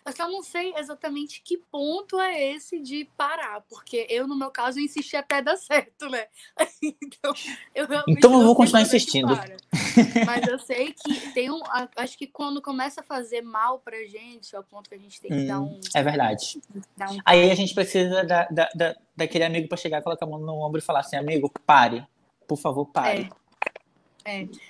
Eu 0.04 0.12
só 0.14 0.28
não 0.28 0.42
sei 0.42 0.74
exatamente 0.76 1.42
que 1.44 1.58
ponto 1.58 2.20
é 2.20 2.42
esse 2.54 2.80
de 2.80 3.06
parar, 3.16 3.62
porque 3.70 4.08
eu, 4.10 4.28
no 4.28 4.36
meu 4.36 4.50
caso, 4.50 4.80
insisti 4.80 5.16
até 5.16 5.42
dar 5.42 5.58
certo, 5.58 6.10
né? 6.10 6.28
Então, 6.82 7.34
eu 7.76 7.88
Então 8.08 8.34
eu 8.34 8.44
vou 8.46 8.56
continuar 8.56 8.80
é 8.82 8.84
insistindo. 8.84 9.28
para. 9.28 9.58
Mas 10.26 10.48
eu 10.48 10.58
sei 10.58 10.94
que 10.94 11.32
tem 11.34 11.52
um. 11.52 11.62
Acho 11.96 12.18
que 12.18 12.26
quando 12.26 12.62
começa 12.62 13.02
a 13.02 13.04
fazer 13.04 13.42
mal 13.42 13.80
pra 13.80 13.98
gente, 14.06 14.56
é 14.56 14.60
o 14.60 14.64
ponto 14.64 14.90
que 14.90 14.96
a 14.96 15.00
gente 15.00 15.22
tem 15.22 15.30
que 15.32 15.48
dar 15.48 15.60
Hum, 15.60 15.66
um. 15.76 15.80
é 15.94 16.02
verdade. 16.04 16.60
Dar 16.98 17.12
um 17.12 17.20
Aí 17.24 17.52
a 17.52 17.56
gente 17.56 17.74
precisa 17.76 18.24
da, 18.24 18.46
da, 18.48 18.70
da- 18.76 18.96
daquele 19.16 19.44
amigo 19.44 19.68
para 19.68 19.78
chegar, 19.78 20.02
colocar 20.02 20.26
a 20.26 20.30
mão 20.30 20.40
no 20.40 20.54
ombro 20.66 20.80
e 20.80 20.84
falar 20.84 21.02
assim, 21.02 21.16
amigo, 21.16 21.52
pare. 21.66 22.06
Por 22.48 22.58
favor, 22.58 22.86
pare. 22.88 23.22
É. 23.24 23.41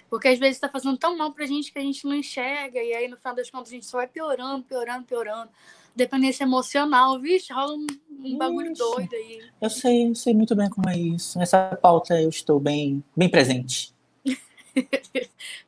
Porque 0.09 0.27
às 0.27 0.39
vezes 0.39 0.59
tá 0.59 0.69
fazendo 0.69 0.97
tão 0.97 1.17
mal 1.17 1.31
pra 1.33 1.45
gente 1.45 1.71
que 1.71 1.79
a 1.79 1.81
gente 1.81 2.05
não 2.05 2.15
enxerga, 2.15 2.79
e 2.81 2.93
aí 2.93 3.07
no 3.07 3.17
final 3.17 3.35
das 3.35 3.49
contas 3.49 3.69
a 3.69 3.75
gente 3.75 3.85
só 3.85 3.97
vai 3.97 4.07
piorando, 4.07 4.63
piorando, 4.63 5.05
piorando. 5.05 5.49
Dependência 5.95 6.43
emocional, 6.43 7.19
vixe, 7.19 7.51
rola 7.51 7.73
um, 7.73 7.87
um 8.23 8.37
bagulho 8.37 8.71
Ixi. 8.71 8.79
doido 8.79 9.13
aí. 9.13 9.41
Eu 9.59 9.69
sei, 9.69 10.07
eu 10.07 10.15
sei 10.15 10.33
muito 10.33 10.55
bem 10.55 10.69
como 10.69 10.89
é 10.89 10.97
isso. 10.97 11.37
Nessa 11.37 11.77
pauta 11.81 12.19
eu 12.19 12.29
estou 12.29 12.59
bem, 12.59 13.03
bem 13.15 13.29
presente. 13.29 13.93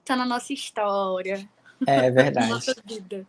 Tá 0.05 0.15
na 0.15 0.25
nossa 0.25 0.53
história. 0.53 1.47
É 1.85 2.09
verdade. 2.11 2.49
Nossa 2.49 2.73
vida. 2.85 3.27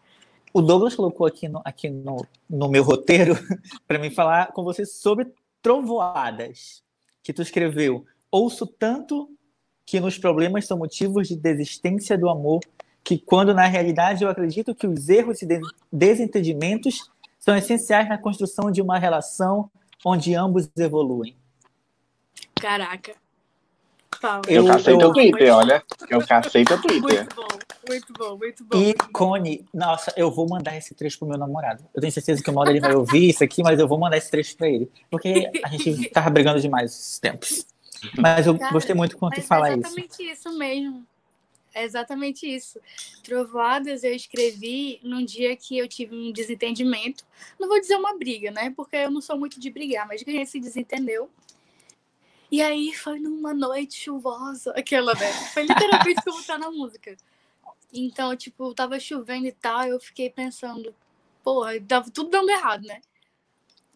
O 0.53 0.63
Douglas 0.63 0.95
colocou 0.95 1.27
aqui 1.27 1.49
no, 1.49 1.61
aqui 1.65 1.91
no, 1.91 2.25
no 2.49 2.69
meu 2.69 2.85
roteiro 2.85 3.35
para 3.87 3.99
mim 3.99 4.11
falar 4.11 4.53
com 4.53 4.63
você 4.63 4.87
sobre 4.87 5.33
trovoadas 5.61 6.83
que 7.23 7.33
tu 7.33 7.43
escreveu. 7.43 8.07
Ouço 8.31 8.67
tanto 8.67 9.29
que 9.87 10.01
nos 10.01 10.19
problemas 10.19 10.67
são 10.67 10.79
motivos 10.79 11.29
de 11.29 11.37
desistência 11.37 12.17
do 12.17 12.29
amor, 12.29 12.61
que 13.03 13.19
quando 13.19 13.53
na 13.53 13.67
realidade 13.67 14.25
eu 14.25 14.31
acredito 14.31 14.75
que 14.75 14.87
os 14.87 15.09
erros 15.09 15.43
e 15.43 15.61
desentendimentos 15.93 17.11
são 17.39 17.55
essenciais 17.55 18.09
na 18.09 18.17
construção 18.17 18.71
de 18.71 18.81
uma 18.81 18.99
relação 18.99 19.71
onde 20.05 20.35
ambos 20.35 20.69
evoluem. 20.77 21.37
Caraca. 22.55 23.13
Eu, 24.49 24.65
eu 24.65 24.67
cacei 24.67 24.97
teu 24.97 25.13
Twitter, 25.13 25.55
olha. 25.55 25.83
Eu 26.09 26.27
cacei 26.27 26.65
teu 26.65 26.81
Twitter. 26.81 27.27
Muito 27.27 27.35
bom, 27.35 27.49
muito 27.87 28.15
bom, 28.15 28.37
muito 28.39 28.65
bom. 28.65 28.79
Icone. 28.79 29.67
Nossa, 29.75 30.13
eu 30.17 30.31
vou 30.31 30.49
mandar 30.49 30.77
esse 30.77 30.95
trecho 30.95 31.19
pro 31.19 31.29
meu 31.29 31.37
namorado. 31.37 31.85
Eu 31.95 32.01
tenho 32.01 32.13
certeza 32.13 32.43
que 32.43 32.49
o 32.49 32.53
modo 32.53 32.71
ele 32.71 32.81
vai 32.81 32.95
ouvir 32.95 33.29
isso 33.29 33.45
aqui, 33.45 33.63
mas 33.63 33.79
eu 33.79 33.87
vou 33.87 33.99
mandar 33.99 34.17
esse 34.17 34.31
trecho 34.31 34.57
pra 34.57 34.69
ele. 34.69 34.91
Porque 35.11 35.51
a 35.63 35.69
gente 35.69 36.09
tava 36.11 36.31
brigando 36.31 36.61
demais 36.61 36.91
esses 36.93 37.19
tempos. 37.19 37.67
Mas 38.19 38.47
eu 38.47 38.59
Cara, 38.59 38.73
gostei 38.73 38.95
muito 38.95 39.17
quando 39.17 39.35
tu 39.35 39.43
fala 39.43 39.69
isso. 39.69 39.77
É 39.77 39.81
exatamente 39.81 40.23
isso. 40.23 40.33
isso 40.49 40.59
mesmo. 40.59 41.07
É 41.75 41.83
exatamente 41.83 42.47
isso. 42.47 42.81
Trovoadas 43.25 44.05
eu 44.05 44.15
escrevi 44.15 45.01
num 45.03 45.25
dia 45.25 45.57
que 45.57 45.77
eu 45.77 45.89
tive 45.89 46.15
um 46.15 46.33
desentendimento. 46.33 47.25
Não 47.59 47.69
vou 47.69 47.81
dizer 47.81 47.97
uma 47.97 48.17
briga, 48.17 48.53
né? 48.53 48.73
Porque 48.77 48.97
eu 48.97 49.11
não 49.11 49.21
sou 49.21 49.37
muito 49.37 49.59
de 49.59 49.71
brigar, 49.71 50.07
mas 50.07 50.23
que 50.23 50.31
a 50.31 50.35
gente 50.35 50.51
se 50.51 50.61
desentendeu. 50.61 51.29
E 52.51 52.63
aí 52.63 52.95
foi 52.95 53.19
numa 53.19 53.53
noite 53.53 53.97
chuvosa, 53.97 54.71
aquela, 54.77 55.13
né? 55.15 55.33
Foi 55.53 55.65
literalmente 55.65 56.23
como 56.25 56.41
tá 56.45 56.57
na 56.57 56.71
música. 56.71 57.17
Então, 57.93 58.37
tipo, 58.37 58.73
tava 58.73 59.01
chovendo 59.01 59.49
e 59.49 59.53
tal, 59.53 59.85
eu 59.85 59.99
fiquei 59.99 60.31
pensando, 60.31 60.95
porra, 61.43 61.81
tava 61.81 62.09
tudo 62.11 62.31
dando 62.31 62.51
errado, 62.51 62.85
né? 62.85 63.01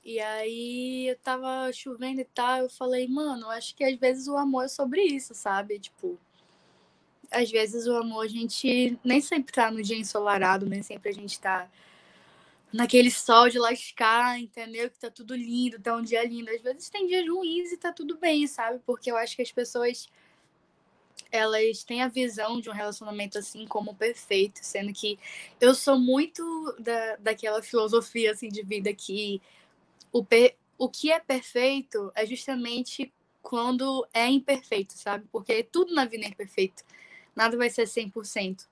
E 0.04 0.18
aí 0.20 1.08
eu 1.08 1.16
tava 1.16 1.70
chovendo 1.72 2.20
e 2.20 2.24
tal, 2.24 2.60
eu 2.60 2.70
falei, 2.70 3.06
mano, 3.06 3.50
acho 3.50 3.74
que 3.74 3.84
às 3.84 3.96
vezes 3.98 4.26
o 4.28 4.36
amor 4.36 4.64
é 4.64 4.68
sobre 4.68 5.02
isso, 5.02 5.34
sabe? 5.34 5.78
Tipo, 5.78 6.18
às 7.30 7.50
vezes 7.50 7.86
o 7.86 7.94
amor 7.96 8.24
a 8.24 8.28
gente 8.28 8.98
nem 9.04 9.20
sempre 9.20 9.52
tá 9.52 9.70
no 9.70 9.82
dia 9.82 9.96
ensolarado, 9.98 10.66
nem 10.66 10.82
sempre 10.82 11.10
a 11.10 11.12
gente 11.12 11.38
tá 11.38 11.68
naquele 12.72 13.10
sol 13.10 13.48
de 13.48 13.58
lascar, 13.58 14.38
entendeu? 14.40 14.90
Que 14.90 14.98
tá 14.98 15.10
tudo 15.10 15.34
lindo, 15.34 15.80
tá 15.80 15.94
um 15.94 16.02
dia 16.02 16.24
lindo. 16.24 16.50
Às 16.50 16.62
vezes 16.62 16.90
tem 16.90 17.06
dias 17.06 17.26
ruins 17.28 17.72
e 17.72 17.76
tá 17.76 17.92
tudo 17.92 18.16
bem, 18.16 18.46
sabe? 18.46 18.80
Porque 18.86 19.10
eu 19.10 19.16
acho 19.16 19.36
que 19.36 19.42
as 19.42 19.52
pessoas 19.52 20.08
elas 21.30 21.84
têm 21.84 22.02
a 22.02 22.08
visão 22.08 22.60
de 22.60 22.70
um 22.70 22.72
relacionamento 22.72 23.38
assim 23.38 23.66
como 23.66 23.94
perfeito, 23.94 24.60
sendo 24.62 24.92
que 24.92 25.18
eu 25.60 25.74
sou 25.74 25.98
muito 25.98 26.42
da, 26.78 27.16
daquela 27.16 27.62
filosofia 27.62 28.32
assim 28.32 28.48
de 28.48 28.62
vida 28.62 28.92
que 28.94 29.42
o, 30.12 30.24
per, 30.24 30.56
o 30.76 30.88
que 30.88 31.10
é 31.10 31.18
perfeito 31.20 32.10
é 32.14 32.26
justamente 32.26 33.12
quando 33.42 34.06
é 34.12 34.26
imperfeito, 34.26 34.92
sabe? 34.94 35.26
Porque 35.32 35.62
tudo 35.62 35.94
na 35.94 36.04
vida 36.04 36.24
é 36.24 36.28
imperfeito. 36.28 36.82
Nada 37.34 37.56
vai 37.56 37.70
ser 37.70 37.84
100%. 37.84 38.66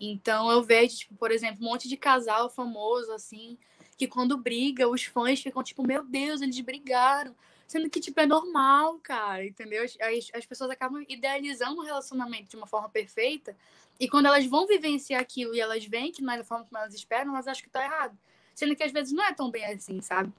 Então 0.00 0.50
eu 0.50 0.62
vejo, 0.62 0.98
tipo, 0.98 1.14
por 1.14 1.30
exemplo, 1.30 1.64
um 1.64 1.68
monte 1.68 1.88
de 1.88 1.96
casal 1.96 2.50
famoso, 2.50 3.12
assim, 3.12 3.56
que 3.96 4.08
quando 4.08 4.36
briga, 4.36 4.88
os 4.88 5.04
fãs 5.04 5.40
ficam 5.40 5.62
tipo, 5.62 5.86
meu 5.86 6.04
Deus, 6.04 6.40
eles 6.40 6.58
brigaram. 6.60 7.34
Sendo 7.66 7.88
que, 7.88 8.00
tipo, 8.00 8.20
é 8.20 8.26
normal, 8.26 8.98
cara, 8.98 9.46
entendeu? 9.46 9.84
As, 9.84 9.96
as 10.34 10.44
pessoas 10.44 10.70
acabam 10.70 11.04
idealizando 11.08 11.80
o 11.80 11.84
relacionamento 11.84 12.50
de 12.50 12.56
uma 12.56 12.66
forma 12.66 12.88
perfeita. 12.88 13.56
E 13.98 14.08
quando 14.08 14.26
elas 14.26 14.44
vão 14.46 14.66
vivenciar 14.66 15.20
aquilo 15.20 15.54
e 15.54 15.60
elas 15.60 15.84
veem 15.84 16.12
que 16.12 16.20
não 16.20 16.32
é 16.32 16.38
da 16.38 16.44
forma 16.44 16.64
como 16.64 16.78
elas 16.78 16.94
esperam, 16.94 17.32
elas 17.32 17.46
acham 17.46 17.62
que 17.62 17.70
tá 17.70 17.84
errado. 17.84 18.18
Sendo 18.54 18.74
que 18.76 18.82
às 18.82 18.92
vezes 18.92 19.12
não 19.12 19.24
é 19.24 19.32
tão 19.32 19.50
bem 19.50 19.64
assim, 19.64 20.00
sabe? 20.00 20.32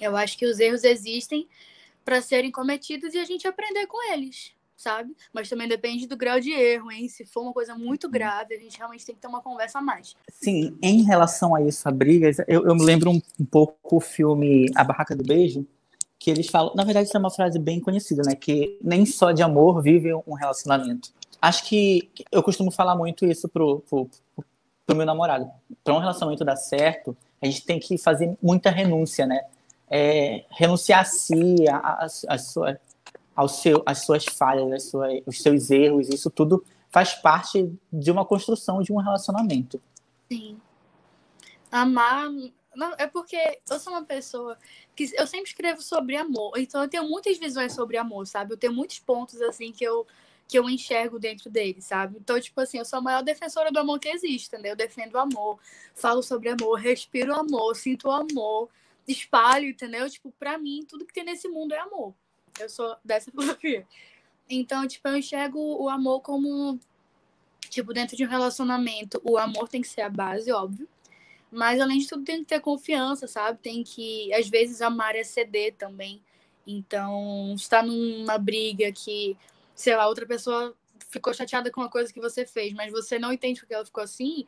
Eu 0.00 0.16
acho 0.16 0.36
que 0.36 0.46
os 0.46 0.58
erros 0.60 0.84
existem 0.84 1.48
para 2.04 2.20
serem 2.20 2.50
cometidos 2.50 3.14
e 3.14 3.18
a 3.18 3.24
gente 3.24 3.46
aprender 3.46 3.86
com 3.86 4.12
eles 4.12 4.54
sabe? 4.76 5.16
Mas 5.32 5.48
também 5.48 5.66
depende 5.66 6.06
do 6.06 6.16
grau 6.16 6.38
de 6.38 6.50
erro, 6.50 6.90
hein? 6.92 7.08
Se 7.08 7.24
for 7.24 7.42
uma 7.42 7.52
coisa 7.52 7.74
muito 7.74 8.04
uhum. 8.04 8.10
grave, 8.10 8.54
a 8.54 8.58
gente 8.58 8.76
realmente 8.76 9.06
tem 9.06 9.14
que 9.14 9.20
ter 9.20 9.28
uma 9.28 9.40
conversa 9.40 9.78
a 9.78 9.82
mais. 9.82 10.14
Sim, 10.30 10.76
em 10.82 11.02
relação 11.02 11.54
a 11.54 11.62
isso, 11.62 11.88
a 11.88 11.92
brigas, 11.92 12.38
eu, 12.46 12.66
eu 12.66 12.74
me 12.74 12.84
lembro 12.84 13.10
um, 13.10 13.20
um 13.40 13.44
pouco 13.44 13.96
o 13.96 14.00
filme 14.00 14.70
A 14.74 14.84
Barraca 14.84 15.16
do 15.16 15.24
Beijo, 15.24 15.66
que 16.18 16.30
eles 16.30 16.48
falam, 16.48 16.74
na 16.74 16.84
verdade, 16.84 17.08
isso 17.08 17.16
é 17.16 17.20
uma 17.20 17.30
frase 17.30 17.58
bem 17.58 17.80
conhecida, 17.80 18.22
né? 18.26 18.34
Que 18.34 18.78
nem 18.82 19.06
só 19.06 19.32
de 19.32 19.42
amor 19.42 19.82
vive 19.82 20.12
um 20.26 20.34
relacionamento. 20.34 21.10
Acho 21.40 21.64
que 21.64 22.10
eu 22.30 22.42
costumo 22.42 22.70
falar 22.70 22.96
muito 22.96 23.24
isso 23.26 23.48
pro, 23.48 23.80
pro, 23.80 24.08
pro 24.86 24.96
meu 24.96 25.06
namorado. 25.06 25.50
Para 25.82 25.94
um 25.94 25.98
relacionamento 25.98 26.44
dar 26.44 26.56
certo, 26.56 27.16
a 27.40 27.46
gente 27.46 27.64
tem 27.64 27.78
que 27.78 27.98
fazer 27.98 28.36
muita 28.42 28.70
renúncia, 28.70 29.26
né? 29.26 29.42
É, 29.90 30.44
renunciar 30.50 31.00
a 31.00 31.04
si, 31.04 31.68
a, 31.68 31.76
a, 31.76 32.06
a 32.28 32.38
sua, 32.38 32.80
ao 33.34 33.48
seu, 33.48 33.82
as 33.84 34.04
suas 34.04 34.24
falhas, 34.24 34.94
as 34.94 35.24
os 35.26 35.42
seus 35.42 35.70
erros, 35.70 36.08
isso 36.08 36.30
tudo 36.30 36.64
faz 36.90 37.14
parte 37.14 37.72
de 37.92 38.10
uma 38.10 38.24
construção 38.24 38.80
de 38.80 38.92
um 38.92 38.96
relacionamento. 38.98 39.80
Sim. 40.30 40.60
Amar. 41.70 42.30
Não, 42.74 42.94
é 42.98 43.06
porque 43.06 43.36
eu 43.70 43.78
sou 43.80 43.92
uma 43.92 44.04
pessoa 44.04 44.56
que 44.94 45.10
eu 45.16 45.26
sempre 45.26 45.50
escrevo 45.50 45.82
sobre 45.82 46.16
amor, 46.16 46.52
então 46.56 46.82
eu 46.82 46.88
tenho 46.88 47.08
muitas 47.08 47.38
visões 47.38 47.72
sobre 47.72 47.96
amor, 47.96 48.26
sabe? 48.26 48.52
Eu 48.52 48.56
tenho 48.56 48.72
muitos 48.72 48.98
pontos 48.98 49.40
assim 49.42 49.72
que 49.72 49.84
eu 49.84 50.06
que 50.46 50.58
eu 50.58 50.68
enxergo 50.68 51.18
dentro 51.18 51.50
dele, 51.50 51.80
sabe? 51.80 52.18
Então, 52.20 52.38
tipo 52.38 52.60
assim, 52.60 52.78
eu 52.78 52.84
sou 52.84 52.98
a 52.98 53.02
maior 53.02 53.22
defensora 53.22 53.72
do 53.72 53.78
amor 53.78 53.98
que 53.98 54.08
existe, 54.08 54.56
né? 54.58 54.70
Eu 54.70 54.76
defendo 54.76 55.14
o 55.14 55.18
amor, 55.18 55.58
falo 55.94 56.22
sobre 56.22 56.50
amor, 56.50 56.74
respiro 56.78 57.32
o 57.32 57.40
amor, 57.40 57.74
sinto 57.74 58.08
o 58.08 58.10
amor, 58.10 58.68
espalho, 59.06 59.68
entendeu? 59.68 60.08
Tipo, 60.08 60.32
pra 60.38 60.58
mim, 60.58 60.84
tudo 60.88 61.04
que 61.04 61.12
tem 61.12 61.24
nesse 61.24 61.48
mundo 61.48 61.72
é 61.74 61.78
amor. 61.78 62.14
Eu 62.58 62.68
sou 62.68 62.96
dessa 63.04 63.30
filosofia. 63.32 63.86
Então, 64.48 64.86
tipo, 64.86 65.06
eu 65.08 65.16
enxergo 65.16 65.58
o 65.58 65.88
amor 65.88 66.20
como. 66.20 66.78
Tipo, 67.70 67.92
dentro 67.92 68.16
de 68.16 68.24
um 68.24 68.28
relacionamento, 68.28 69.20
o 69.24 69.36
amor 69.38 69.68
tem 69.68 69.80
que 69.80 69.88
ser 69.88 70.02
a 70.02 70.08
base, 70.08 70.52
óbvio. 70.52 70.88
Mas, 71.50 71.80
além 71.80 71.98
de 71.98 72.08
tudo, 72.08 72.24
tem 72.24 72.40
que 72.40 72.46
ter 72.46 72.60
confiança, 72.60 73.26
sabe? 73.26 73.58
Tem 73.58 73.82
que, 73.82 74.32
às 74.34 74.48
vezes, 74.48 74.82
amar 74.82 75.14
é 75.16 75.24
ceder 75.24 75.74
também. 75.74 76.22
Então, 76.66 77.54
está 77.56 77.82
numa 77.82 78.38
briga 78.38 78.90
que, 78.92 79.36
sei 79.74 79.96
lá, 79.96 80.06
outra 80.08 80.26
pessoa 80.26 80.76
ficou 81.08 81.32
chateada 81.32 81.70
com 81.70 81.80
uma 81.80 81.90
coisa 81.90 82.12
que 82.12 82.20
você 82.20 82.44
fez, 82.44 82.72
mas 82.72 82.90
você 82.90 83.18
não 83.18 83.32
entende 83.32 83.60
porque 83.60 83.74
ela 83.74 83.84
ficou 83.84 84.02
assim, 84.02 84.44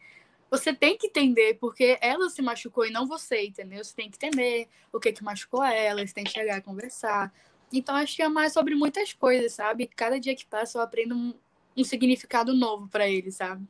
você 0.50 0.72
tem 0.72 0.96
que 0.96 1.08
entender 1.08 1.54
porque 1.60 1.98
ela 2.00 2.28
se 2.30 2.40
machucou 2.40 2.86
e 2.86 2.90
não 2.90 3.06
você, 3.06 3.46
entendeu? 3.46 3.82
Você 3.84 3.94
tem 3.94 4.10
que 4.10 4.16
entender 4.16 4.68
o 4.92 5.00
que 5.00 5.12
que 5.12 5.24
machucou 5.24 5.62
ela, 5.62 6.06
você 6.06 6.14
tem 6.14 6.24
que 6.24 6.30
chegar 6.30 6.56
a 6.56 6.62
conversar. 6.62 7.32
Então, 7.72 7.96
acho 7.96 8.14
que 8.16 8.22
é 8.22 8.28
mais 8.28 8.52
sobre 8.52 8.74
muitas 8.74 9.12
coisas, 9.12 9.52
sabe? 9.52 9.86
Cada 9.88 10.20
dia 10.20 10.36
que 10.36 10.46
passa 10.46 10.78
eu 10.78 10.82
aprendo 10.82 11.16
um, 11.16 11.34
um 11.76 11.84
significado 11.84 12.54
novo 12.54 12.88
para 12.88 13.08
ele, 13.08 13.30
sabe? 13.32 13.66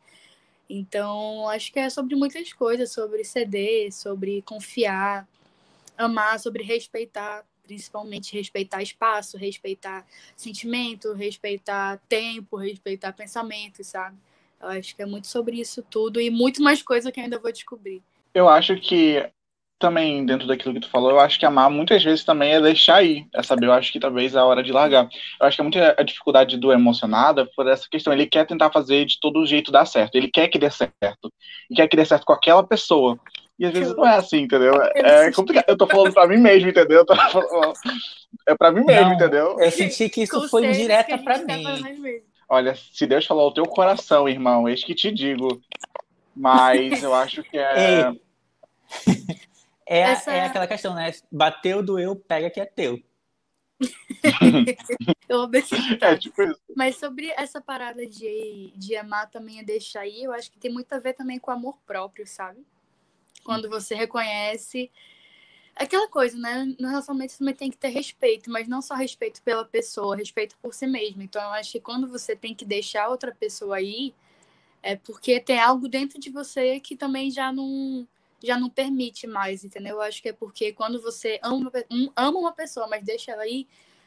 Então, 0.69 1.49
acho 1.49 1.73
que 1.73 1.79
é 1.79 1.89
sobre 1.89 2.15
muitas 2.17 2.53
coisas, 2.53 2.93
sobre 2.93 3.25
ceder, 3.25 3.93
sobre 3.93 4.43
confiar, 4.43 5.27
amar, 5.97 6.39
sobre 6.41 6.63
respeitar, 6.63 7.45
principalmente 7.65 8.37
respeitar 8.37 8.83
espaço, 8.83 9.39
respeitar 9.39 10.07
sentimento, 10.37 11.13
respeitar 11.13 12.01
tempo, 12.09 12.57
respeitar 12.57 13.13
pensamentos, 13.13 13.87
sabe? 13.87 14.17
Eu 14.61 14.69
acho 14.69 14.97
que 14.97 15.03
é 15.03 15.07
muito 15.07 15.27
sobre 15.27 15.61
isso 15.61 15.83
tudo 15.83 16.21
e 16.21 16.31
muito 16.31 16.63
mais 16.63 16.83
coisa 16.83 17.13
que 17.13 17.21
ainda 17.21 17.39
vou 17.39 17.53
descobrir. 17.53 18.03
Eu 18.35 18.49
acho 18.49 18.77
que 18.77 19.25
também, 19.79 20.25
dentro 20.25 20.47
daquilo 20.47 20.73
que 20.75 20.81
tu 20.81 20.89
falou, 20.89 21.11
eu 21.11 21.21
acho 21.21 21.39
que 21.39 21.45
amar 21.45 21.71
muitas 21.71 22.03
vezes 22.03 22.25
também 22.25 22.55
é 22.55 22.61
deixar 22.61 23.03
ir, 23.03 23.27
é 23.35 23.43
saber, 23.43 23.67
eu 23.67 23.73
acho 23.73 23.93
que 23.93 24.01
talvez 24.01 24.35
é 24.35 24.39
a 24.39 24.45
hora 24.45 24.63
de 24.63 24.73
largar. 24.73 25.07
Eu 25.39 25.47
acho 25.47 25.57
que 25.57 25.61
é 25.61 25.65
muita 25.65 25.95
a 25.99 26.03
dificuldade 26.03 26.57
do 26.57 26.73
emocionada 26.73 27.47
por 27.55 27.69
essa 27.69 27.87
questão, 27.91 28.13
ele 28.13 28.27
quer 28.27 28.47
tentar 28.47 28.71
fazer 28.73 29.05
de 29.05 29.21
todo 29.21 29.45
jeito 29.45 29.71
dar 29.71 29.85
certo, 29.85 30.15
ele 30.15 30.29
quer 30.29 30.49
que 30.49 30.59
dê 30.59 30.71
certo, 30.71 31.31
ele 31.69 31.77
quer 31.77 31.89
que 31.89 31.97
dê 31.97 32.05
certo 32.07 32.25
com 32.25 32.33
aquela 32.33 32.67
pessoa, 32.67 33.19
e 33.59 33.67
às 33.67 33.73
vezes 33.73 33.95
não 33.95 34.07
é 34.07 34.17
assim, 34.17 34.41
entendeu? 34.41 34.75
É, 34.83 35.27
é 35.27 35.33
complicado, 35.33 35.65
eu 35.69 35.77
tô 35.77 35.87
falando 35.87 36.13
pra 36.13 36.27
mim 36.27 36.39
mesmo, 36.39 36.71
entendeu? 36.71 37.05
É 38.47 38.55
pra 38.55 38.73
mim 38.73 38.85
mesmo, 38.85 39.11
não, 39.11 39.15
entendeu? 39.15 39.61
Eu 39.61 39.71
senti 39.71 40.09
que 40.09 40.23
isso 40.23 40.49
foi 40.49 40.73
direta 40.73 41.19
pra 41.19 41.39
mim. 41.39 42.25
Olha, 42.49 42.75
se 42.75 43.07
Deus 43.07 43.27
falou 43.27 43.45
ao 43.45 43.55
teu 43.55 43.65
coração, 43.65 44.29
irmão, 44.29 44.69
eis 44.69 44.85
que 44.85 44.95
te 44.95 45.11
digo, 45.11 45.61
mas 46.35 47.03
eu 47.03 47.15
acho 47.15 47.43
que 47.43 47.59
é... 47.59 48.13
É, 49.89 50.01
Essa... 50.01 50.33
é 50.33 50.47
aquela 50.47 50.67
questão, 50.67 50.95
né? 50.95 51.13
Bateu, 51.31 51.81
doeu, 51.81 52.17
pega 52.17 52.51
que 52.51 52.61
é 52.61 52.67
teu. 52.67 53.01
eu. 55.29 55.49
É, 56.01 56.17
tipo 56.17 56.43
isso. 56.43 56.61
Mas 56.75 56.97
sobre 56.97 57.31
essa 57.37 57.61
parada 57.61 58.05
de, 58.05 58.73
de 58.75 58.97
amar 58.97 59.31
também 59.31 59.61
é 59.61 59.63
deixar 59.63 60.01
aí, 60.01 60.25
eu 60.25 60.33
acho 60.33 60.51
que 60.51 60.59
tem 60.59 60.73
muito 60.73 60.93
a 60.93 60.99
ver 60.99 61.13
também 61.13 61.39
com 61.39 61.53
amor 61.53 61.79
próprio, 61.87 62.27
sabe? 62.27 62.67
Quando 63.45 63.69
você 63.69 63.95
reconhece. 63.95 64.91
Aquela 65.77 66.09
coisa, 66.09 66.39
né? 66.39 66.75
No 66.81 66.89
relacionamento 66.89 67.37
também 67.39 67.55
tem 67.55 67.71
que 67.71 67.77
ter 67.77 67.89
respeito, 67.89 68.51
mas 68.51 68.67
não 68.67 68.81
só 68.83 68.95
respeito 68.95 69.43
pela 69.43 69.65
pessoa, 69.65 70.17
respeito 70.17 70.57
por 70.63 70.73
si 70.75 70.87
mesmo. 70.87 71.23
Então 71.23 71.43
eu 71.43 71.51
acho 71.51 71.73
que 71.73 71.81
quando 71.81 72.09
você 72.09 72.35
tem 72.35 72.55
que 72.55 72.65
deixar 72.65 73.09
outra 73.09 73.33
pessoa 73.35 73.77
aí, 73.77 74.15
É 74.83 74.97
porque 74.97 75.41
tem 75.41 75.59
algo 75.61 75.89
dentro 75.89 76.19
de 76.21 76.31
você 76.31 76.81
que 76.81 76.97
também 76.97 77.31
já 77.31 77.53
não 77.53 78.07
já 78.43 78.59
não 78.59 78.71
permite 78.71 79.27
mais, 79.27 79.65
entendeu? 79.65 79.97
Eu 79.97 80.03
acho 80.03 80.23
que 80.23 80.29
é 80.29 80.33
porque 80.33 80.73
quando 80.73 81.01
você 81.03 81.41
ama, 81.43 81.73
ama 82.17 82.39
uma 82.39 82.53
pessoa, 82.53 82.87
mas 82.89 83.03
deixa 83.05 83.33
ela 83.33 83.47
ir, 83.49 83.67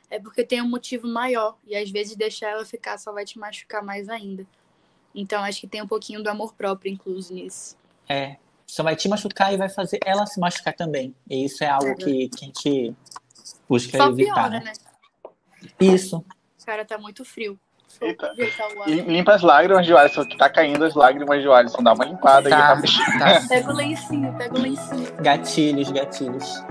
é 0.09 0.19
porque 0.19 0.43
tem 0.45 0.61
um 0.61 0.69
motivo 0.69 1.07
maior. 1.07 1.57
E 1.65 1.75
às 1.75 1.89
vezes 1.91 2.15
deixar 2.15 2.49
ela 2.51 2.65
ficar 2.65 2.97
só 2.99 3.11
vai 3.11 3.25
te 3.25 3.37
machucar 3.39 3.83
mais 3.83 4.07
ainda. 4.09 4.47
Então 5.13 5.43
acho 5.43 5.61
que 5.61 5.67
tem 5.67 5.81
um 5.81 5.87
pouquinho 5.87 6.23
do 6.23 6.29
amor 6.29 6.53
próprio 6.53 6.91
incluso 6.91 7.33
nisso. 7.33 7.77
É, 8.07 8.37
só 8.69 8.83
vai 8.83 8.95
te 8.95 9.09
machucar 9.09 9.51
e 9.51 9.57
vai 9.57 9.67
fazer 9.67 9.99
ela 10.05 10.27
se 10.27 10.39
machucar 10.39 10.75
também. 10.75 11.15
E 11.27 11.43
isso 11.45 11.63
é 11.63 11.67
algo 11.67 11.95
que, 11.95 12.29
que 12.29 12.45
a 12.45 12.47
gente 12.47 12.95
busca 13.67 13.97
só 13.97 14.09
evitar. 14.09 14.33
Piora, 14.35 14.49
né? 14.59 14.63
né? 14.65 14.73
Isso. 15.79 16.17
O 16.17 16.65
cara 16.65 16.85
tá 16.85 16.95
muito 16.99 17.25
frio. 17.25 17.59
Eita. 17.99 18.31
Limpa 18.85 19.33
as 19.33 19.41
lágrimas 19.41 19.87
de 19.87 19.93
Alisson, 19.93 20.23
que 20.23 20.37
tá 20.37 20.47
caindo 20.47 20.85
as 20.85 20.93
lágrimas 20.93 21.41
de 21.41 21.49
Alisson. 21.49 21.81
Dá 21.81 21.93
uma 21.93 22.05
limpada 22.05 22.47
tá, 22.47 22.75
aí. 22.75 23.17
Tá. 23.17 23.41
Pega 23.49 23.71
o 23.71 23.75
lencinho, 23.75 24.37
pega 24.37 24.55
o 24.55 24.61
lencinho. 24.61 25.15
Gatilhos, 25.15 25.91
gatilhos. 25.91 26.63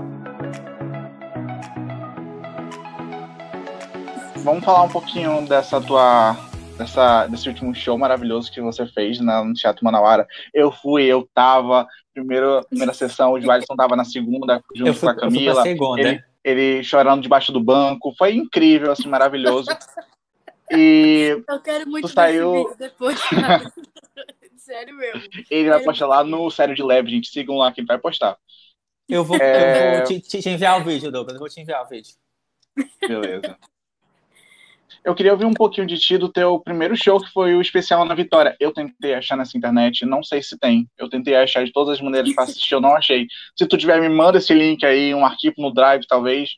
Vamos 4.37 4.63
falar 4.63 4.83
um 4.83 4.89
pouquinho 4.89 5.45
dessa 5.45 5.81
tua. 5.81 6.37
Dessa, 6.79 7.27
desse 7.27 7.49
último 7.49 7.75
show 7.75 7.97
maravilhoso 7.97 8.49
que 8.49 8.61
você 8.61 8.87
fez 8.87 9.19
né, 9.19 9.43
no 9.43 9.53
Teatro 9.53 9.83
Manauara. 9.83 10.25
Eu 10.53 10.71
fui, 10.71 11.03
eu 11.03 11.29
tava. 11.33 11.85
Primeiro, 12.13 12.65
primeira 12.69 12.93
sessão, 12.93 13.33
o 13.33 13.51
Alisson 13.51 13.75
tava 13.75 13.97
na 13.97 14.05
segunda, 14.05 14.63
junto 14.73 14.93
fui, 14.93 15.13
com 15.13 15.19
a 15.19 15.19
Camila. 15.19 15.63
Ele, 15.67 16.23
ele 16.41 16.81
chorando 16.81 17.21
debaixo 17.21 17.51
do 17.51 17.61
banco. 17.61 18.15
Foi 18.17 18.33
incrível, 18.33 18.93
assim, 18.93 19.09
maravilhoso. 19.09 19.69
E 20.71 21.43
eu 21.47 21.59
quero 21.61 21.89
muito 21.89 22.07
tu 22.07 22.13
saiu... 22.13 22.75
depois. 22.77 23.19
Sério 24.55 24.95
mesmo. 24.95 25.23
Ele 25.49 25.67
vai 25.67 25.83
postar 25.83 26.05
lá 26.05 26.23
no 26.23 26.51
Sério 26.51 26.75
de 26.75 26.83
Leve, 26.83 27.09
gente. 27.09 27.27
Sigam 27.27 27.57
lá 27.57 27.71
que 27.71 27.81
ele 27.81 27.87
vai 27.87 27.97
postar. 27.97 28.37
Eu 29.07 29.23
vou, 29.23 29.35
é... 29.37 29.93
eu 29.93 29.97
vou 29.97 30.03
te, 30.05 30.19
te, 30.19 30.47
enviar 30.47 30.79
o 30.79 30.83
vídeo, 30.83 31.11
Douglas. 31.11 31.33
Eu 31.33 31.39
vou 31.39 31.49
te 31.49 31.59
enviar 31.59 31.83
o 31.83 31.89
vídeo. 31.89 32.13
Beleza. 33.01 33.57
Eu 35.03 35.15
queria 35.15 35.31
ouvir 35.31 35.45
um 35.45 35.53
pouquinho 35.53 35.87
de 35.87 35.97
ti 35.97 36.17
do 36.17 36.29
teu 36.29 36.59
primeiro 36.59 36.95
show, 36.95 37.19
que 37.19 37.31
foi 37.31 37.55
o 37.55 37.61
especial 37.61 38.05
na 38.05 38.15
Vitória. 38.15 38.55
Eu 38.59 38.73
tentei 38.73 39.13
achar 39.13 39.37
nessa 39.37 39.57
internet, 39.57 40.05
não 40.05 40.23
sei 40.23 40.41
se 40.41 40.57
tem. 40.57 40.89
Eu 40.97 41.09
tentei 41.09 41.35
achar 41.35 41.63
de 41.63 41.71
todas 41.71 41.95
as 41.95 42.01
maneiras 42.01 42.33
para 42.33 42.43
assistir, 42.43 42.73
eu 42.73 42.81
não 42.81 42.95
achei. 42.95 43.27
Se 43.55 43.67
tu 43.67 43.77
tiver, 43.77 43.99
me 44.01 44.09
manda 44.09 44.37
esse 44.37 44.53
link 44.53 44.85
aí, 44.85 45.13
um 45.13 45.25
arquivo 45.25 45.55
no 45.59 45.73
Drive, 45.73 46.05
talvez. 46.07 46.51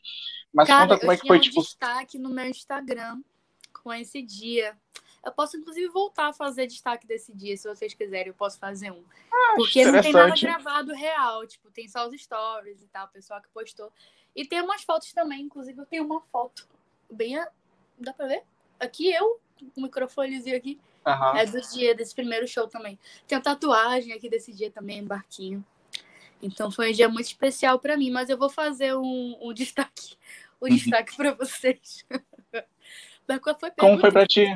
Mas 0.52 0.68
Cara, 0.68 0.88
conta 0.88 1.00
como 1.00 1.12
é 1.12 1.16
que 1.16 1.26
foi, 1.26 1.38
um 1.38 1.40
tipo. 1.40 1.62
destaque 1.62 2.18
no 2.18 2.30
meu 2.30 2.46
Instagram 2.46 3.20
com 3.82 3.92
esse 3.92 4.22
dia. 4.22 4.76
Eu 5.24 5.30
posso, 5.32 5.56
inclusive, 5.56 5.88
voltar 5.88 6.28
a 6.28 6.32
fazer 6.32 6.66
destaque 6.66 7.06
desse 7.06 7.32
dia, 7.34 7.56
se 7.56 7.68
vocês 7.68 7.94
quiserem, 7.94 8.28
eu 8.28 8.34
posso 8.34 8.58
fazer 8.58 8.90
um. 8.90 9.04
Ah, 9.32 9.54
Porque 9.56 9.84
não 9.84 10.00
tem 10.00 10.12
nada 10.12 10.34
gravado 10.34 10.92
real, 10.92 11.46
tipo, 11.46 11.70
tem 11.70 11.86
só 11.86 12.08
os 12.08 12.20
stories 12.20 12.82
e 12.82 12.88
tal, 12.88 13.06
o 13.06 13.10
pessoal 13.10 13.40
que 13.40 13.48
postou. 13.50 13.92
E 14.34 14.44
tem 14.44 14.60
umas 14.60 14.82
fotos 14.82 15.12
também, 15.12 15.42
inclusive 15.42 15.78
eu 15.78 15.86
tenho 15.86 16.04
uma 16.04 16.20
foto 16.20 16.66
bem. 17.10 17.36
A... 18.02 18.04
Dá 18.04 18.12
pra 18.12 18.26
ver? 18.26 18.42
Aqui 18.78 19.10
eu, 19.12 19.40
com 19.74 19.80
o 19.80 19.82
microfonezinho 19.84 20.56
aqui. 20.56 20.78
Uhum. 21.06 21.36
É 21.36 21.46
do 21.46 21.60
dia, 21.60 21.94
desse 21.94 22.14
primeiro 22.14 22.46
show 22.46 22.68
também. 22.68 22.98
Tem 23.26 23.36
uma 23.36 23.42
tatuagem 23.42 24.12
aqui 24.12 24.28
desse 24.28 24.52
dia 24.52 24.70
também, 24.70 25.04
barquinho. 25.04 25.64
Então 26.40 26.70
foi 26.70 26.90
um 26.90 26.92
dia 26.92 27.08
muito 27.08 27.26
especial 27.26 27.78
para 27.78 27.96
mim, 27.96 28.10
mas 28.10 28.28
eu 28.28 28.36
vou 28.36 28.50
fazer 28.50 28.94
um, 28.96 29.38
um 29.40 29.52
destaque, 29.52 30.16
um 30.60 30.66
uhum. 30.66 30.74
destaque 30.74 31.16
para 31.16 31.32
vocês. 31.34 32.04
qual 33.40 33.58
foi 33.58 33.70
Como 33.78 33.98
foi 33.98 34.10
pra 34.10 34.26
ti? 34.26 34.46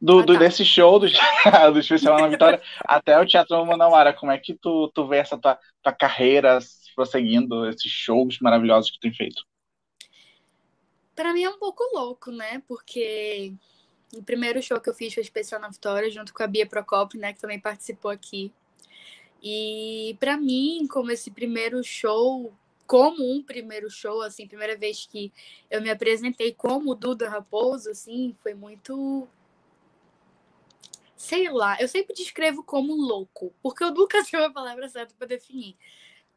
Do, 0.00 0.20
ah, 0.20 0.22
do, 0.22 0.32
tá. 0.34 0.38
desse 0.40 0.64
show 0.64 0.98
do, 0.98 1.06
do 1.72 1.78
Especial 1.78 2.18
na 2.20 2.28
Vitória 2.28 2.60
até 2.80 3.18
o 3.18 3.26
Teatro 3.26 3.64
Manauara, 3.64 4.12
como 4.12 4.32
é 4.32 4.38
que 4.38 4.54
tu, 4.54 4.90
tu 4.94 5.06
vê 5.06 5.18
essa 5.18 5.38
tua, 5.38 5.58
tua 5.82 5.92
carreira 5.92 6.58
prosseguindo, 6.94 7.66
esses 7.68 7.90
shows 7.90 8.38
maravilhosos 8.40 8.90
que 8.90 8.98
tu 8.98 9.02
tem 9.02 9.14
feito? 9.14 9.42
Para 11.16 11.32
mim 11.32 11.42
é 11.42 11.50
um 11.50 11.58
pouco 11.58 11.82
louco, 11.92 12.30
né? 12.30 12.62
Porque 12.68 13.52
o 14.14 14.22
primeiro 14.22 14.62
show 14.62 14.80
que 14.80 14.88
eu 14.88 14.94
fiz 14.94 15.12
foi 15.12 15.22
Especial 15.22 15.60
na 15.60 15.68
Vitória, 15.68 16.10
junto 16.10 16.32
com 16.32 16.42
a 16.42 16.46
Bia 16.46 16.66
Procopio, 16.66 17.18
né? 17.18 17.32
Que 17.32 17.40
também 17.40 17.58
participou 17.58 18.10
aqui. 18.10 18.52
E 19.42 20.16
para 20.20 20.36
mim, 20.36 20.86
como 20.88 21.10
esse 21.10 21.30
primeiro 21.30 21.82
show 21.82 22.54
como 22.86 23.34
um 23.34 23.42
primeiro 23.42 23.90
show, 23.90 24.22
assim, 24.22 24.46
primeira 24.46 24.76
vez 24.76 25.06
que 25.06 25.32
eu 25.68 25.82
me 25.82 25.90
apresentei 25.90 26.54
como 26.54 26.94
Duda 26.94 27.28
Raposo, 27.28 27.90
assim, 27.90 28.34
foi 28.40 28.54
muito 28.54 29.28
sei 31.16 31.50
lá, 31.50 31.76
eu 31.80 31.88
sempre 31.88 32.14
descrevo 32.14 32.62
como 32.62 32.94
louco, 32.94 33.52
porque 33.62 33.82
eu 33.82 33.92
nunca 33.92 34.22
sei 34.24 34.44
a 34.44 34.50
palavra 34.50 34.88
certa 34.88 35.14
para 35.18 35.26
definir. 35.26 35.76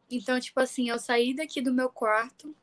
Então, 0.09 0.39
tipo 0.39 0.59
assim, 0.59 0.89
eu 0.89 0.97
saí 0.97 1.35
daqui 1.35 1.61
do 1.61 1.73
meu 1.73 1.89
quarto, 1.89 2.55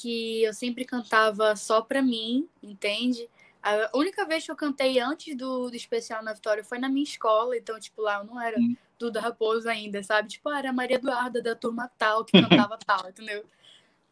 que 0.00 0.42
eu 0.42 0.52
sempre 0.52 0.84
cantava 0.84 1.56
só 1.56 1.80
pra 1.80 2.02
mim, 2.02 2.48
entende? 2.62 3.28
A 3.62 3.90
única 3.94 4.24
vez 4.24 4.44
que 4.44 4.50
eu 4.50 4.56
cantei 4.56 5.00
antes 5.00 5.36
do, 5.36 5.68
do 5.68 5.76
especial 5.76 6.22
na 6.22 6.32
Vitória 6.32 6.62
foi 6.62 6.78
na 6.78 6.88
minha 6.88 7.04
escola, 7.04 7.56
então, 7.56 7.78
tipo, 7.80 8.00
lá 8.02 8.18
eu 8.18 8.24
não 8.24 8.40
era. 8.40 8.56
Duda 8.98 9.20
Raposo 9.20 9.68
ainda, 9.68 10.02
sabe? 10.02 10.28
Tipo, 10.28 10.48
ah, 10.48 10.58
era 10.58 10.70
a 10.70 10.72
Maria 10.72 10.96
Eduarda 10.96 11.42
da 11.42 11.54
turma 11.54 11.90
tal, 11.98 12.24
que 12.24 12.40
cantava 12.40 12.78
tal, 12.78 13.08
entendeu? 13.10 13.44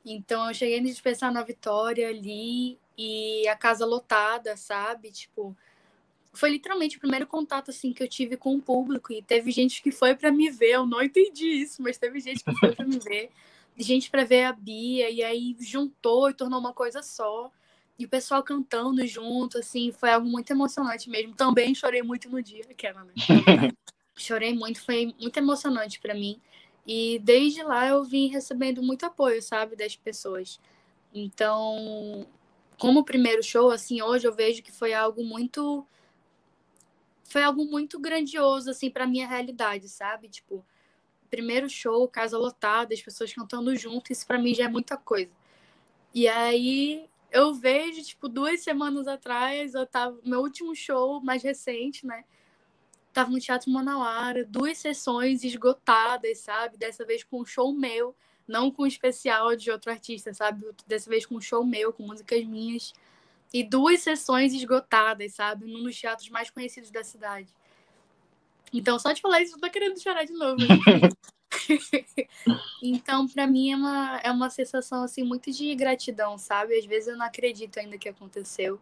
Então 0.05 0.47
eu 0.49 0.55
cheguei 0.55 0.81
no 0.81 0.89
especial 0.89 1.33
na 1.33 1.43
Vitória 1.43 2.09
ali 2.09 2.79
e 2.97 3.49
a 3.49 3.57
casa 3.57 3.87
lotada, 3.87 4.57
sabe? 4.57 5.11
Tipo, 5.11 5.57
foi 6.33 6.51
literalmente 6.51 6.97
o 6.97 7.01
primeiro 7.01 7.27
contato 7.27 7.71
assim 7.71 7.93
que 7.93 8.03
eu 8.03 8.09
tive 8.09 8.37
com 8.37 8.57
o 8.57 8.61
público 8.61 9.13
e 9.13 9.23
teve 9.23 9.51
gente 9.51 9.83
que 9.83 9.91
foi 9.91 10.15
para 10.15 10.31
me 10.31 10.51
ver, 10.51 10.73
eu 10.73 10.87
não 10.87 11.03
entendi 11.03 11.47
isso, 11.47 11.83
mas 11.83 11.97
teve 11.97 12.21
gente 12.21 12.45
que 12.45 12.55
foi 12.57 12.75
para 12.75 12.85
me 12.85 12.99
ver, 12.99 13.31
gente 13.77 14.11
para 14.11 14.25
ver 14.25 14.45
a 14.45 14.53
Bia 14.53 15.11
e 15.11 15.23
aí 15.23 15.57
juntou 15.59 16.31
e 16.31 16.35
tornou 16.35 16.61
uma 16.61 16.73
coisa 16.73 17.03
só. 17.03 17.51
E 17.99 18.05
o 18.05 18.09
pessoal 18.09 18.43
cantando 18.43 19.07
junto, 19.07 19.59
assim, 19.59 19.93
foi 19.93 20.11
algo 20.11 20.29
muito 20.29 20.51
emocionante 20.51 21.09
mesmo. 21.09 21.35
Também 21.35 21.75
chorei 21.75 22.03
muito 22.03 22.29
no 22.29 22.43
dia, 22.43 22.65
aquela, 22.69 23.05
né? 23.05 23.13
Chorei 24.17 24.55
muito, 24.55 24.81
foi 24.81 25.13
muito 25.21 25.37
emocionante 25.37 26.01
para 26.01 26.15
mim. 26.15 26.41
E 26.87 27.19
desde 27.21 27.63
lá 27.63 27.89
eu 27.89 28.05
vim 28.05 28.29
recebendo 28.29 28.83
muito 28.83 29.05
apoio, 29.05 29.43
sabe, 29.43 29.75
das 29.75 29.97
pessoas. 29.97 30.61
Então, 31.13 32.27
como 32.79 33.05
primeiro 33.05 33.43
show, 33.43 33.71
assim, 33.71 34.03
hoje 34.03 34.27
eu 34.27 34.33
vejo 34.33 34.63
que 34.63 34.73
foi 34.73 34.93
algo 34.93 35.25
muito 35.25 35.87
foi 37.25 37.43
algo 37.43 37.65
muito 37.65 37.99
grandioso 37.99 38.71
assim 38.71 38.91
para 38.91 39.07
minha 39.07 39.27
realidade, 39.27 39.89
sabe? 39.89 40.29
Tipo, 40.29 40.65
primeiro 41.31 41.69
show, 41.69 42.07
casa 42.09 42.39
lotada, 42.39 42.95
as 42.95 43.03
pessoas 43.03 43.33
cantando 43.33 43.75
junto, 43.77 44.13
isso 44.13 44.27
para 44.27 44.39
mim 44.39 44.55
já 44.55 44.65
é 44.65 44.69
muita 44.69 44.97
coisa. 44.97 45.31
E 46.15 46.29
aí 46.29 47.09
eu 47.31 47.53
vejo, 47.53 48.03
tipo, 48.03 48.29
duas 48.29 48.61
semanas 48.61 49.09
atrás, 49.09 49.75
eu 49.75 49.85
tava 49.87 50.17
meu 50.25 50.41
último 50.41 50.75
show 50.75 51.21
mais 51.21 51.43
recente, 51.43 52.07
né? 52.07 52.25
Tava 53.13 53.31
no 53.31 53.41
Teatro 53.41 53.71
Manauara, 53.71 54.45
duas 54.45 54.79
sessões 54.79 55.43
esgotadas, 55.43 56.39
sabe? 56.39 56.77
Dessa 56.77 57.05
vez 57.05 57.25
com 57.25 57.41
um 57.41 57.45
show 57.45 57.73
meu, 57.73 58.15
não 58.47 58.71
com 58.71 58.85
um 58.85 58.87
especial 58.87 59.57
de 59.57 59.71
outro 59.71 59.91
artista, 59.91 60.33
sabe? 60.33 60.65
Dessa 60.87 61.11
vez 61.11 61.27
com 61.27 61.37
um 61.37 61.41
show 61.41 61.65
meu, 61.65 61.93
com 61.93 62.05
músicas 62.05 62.45
minhas. 62.45 62.93
E 63.53 63.63
duas 63.65 64.01
sessões 64.01 64.53
esgotadas, 64.53 65.35
sabe? 65.35 65.67
Num 65.67 65.85
dos 65.85 65.99
teatros 65.99 66.29
mais 66.29 66.51
conhecidos 66.51 66.91
da 66.91 67.03
cidade. 67.03 67.49
Então, 68.75 68.99
só 68.99 69.13
de 69.13 69.23
falar 69.23 69.41
isso, 69.41 69.55
eu 69.55 69.61
tô 69.61 69.71
querendo 69.71 70.01
chorar 70.03 70.25
de 70.25 70.33
novo. 70.33 70.57
então, 72.83 73.29
para 73.29 73.47
mim 73.47 73.71
é 73.71 73.77
uma, 73.77 74.21
é 74.25 74.31
uma 74.31 74.51
sensação 74.51 75.05
assim 75.05 75.23
muito 75.23 75.51
de 75.53 75.75
gratidão, 75.75 76.37
sabe? 76.37 76.77
Às 76.77 76.85
vezes 76.85 77.09
eu 77.09 77.17
não 77.17 77.25
acredito 77.25 77.79
ainda 77.79 77.97
que 77.97 78.09
aconteceu. 78.09 78.81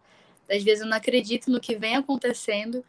Às 0.50 0.62
vezes 0.62 0.80
eu 0.80 0.88
não 0.88 0.96
acredito 0.96 1.50
no 1.50 1.60
que 1.60 1.76
vem 1.76 1.96
acontecendo 1.96 2.84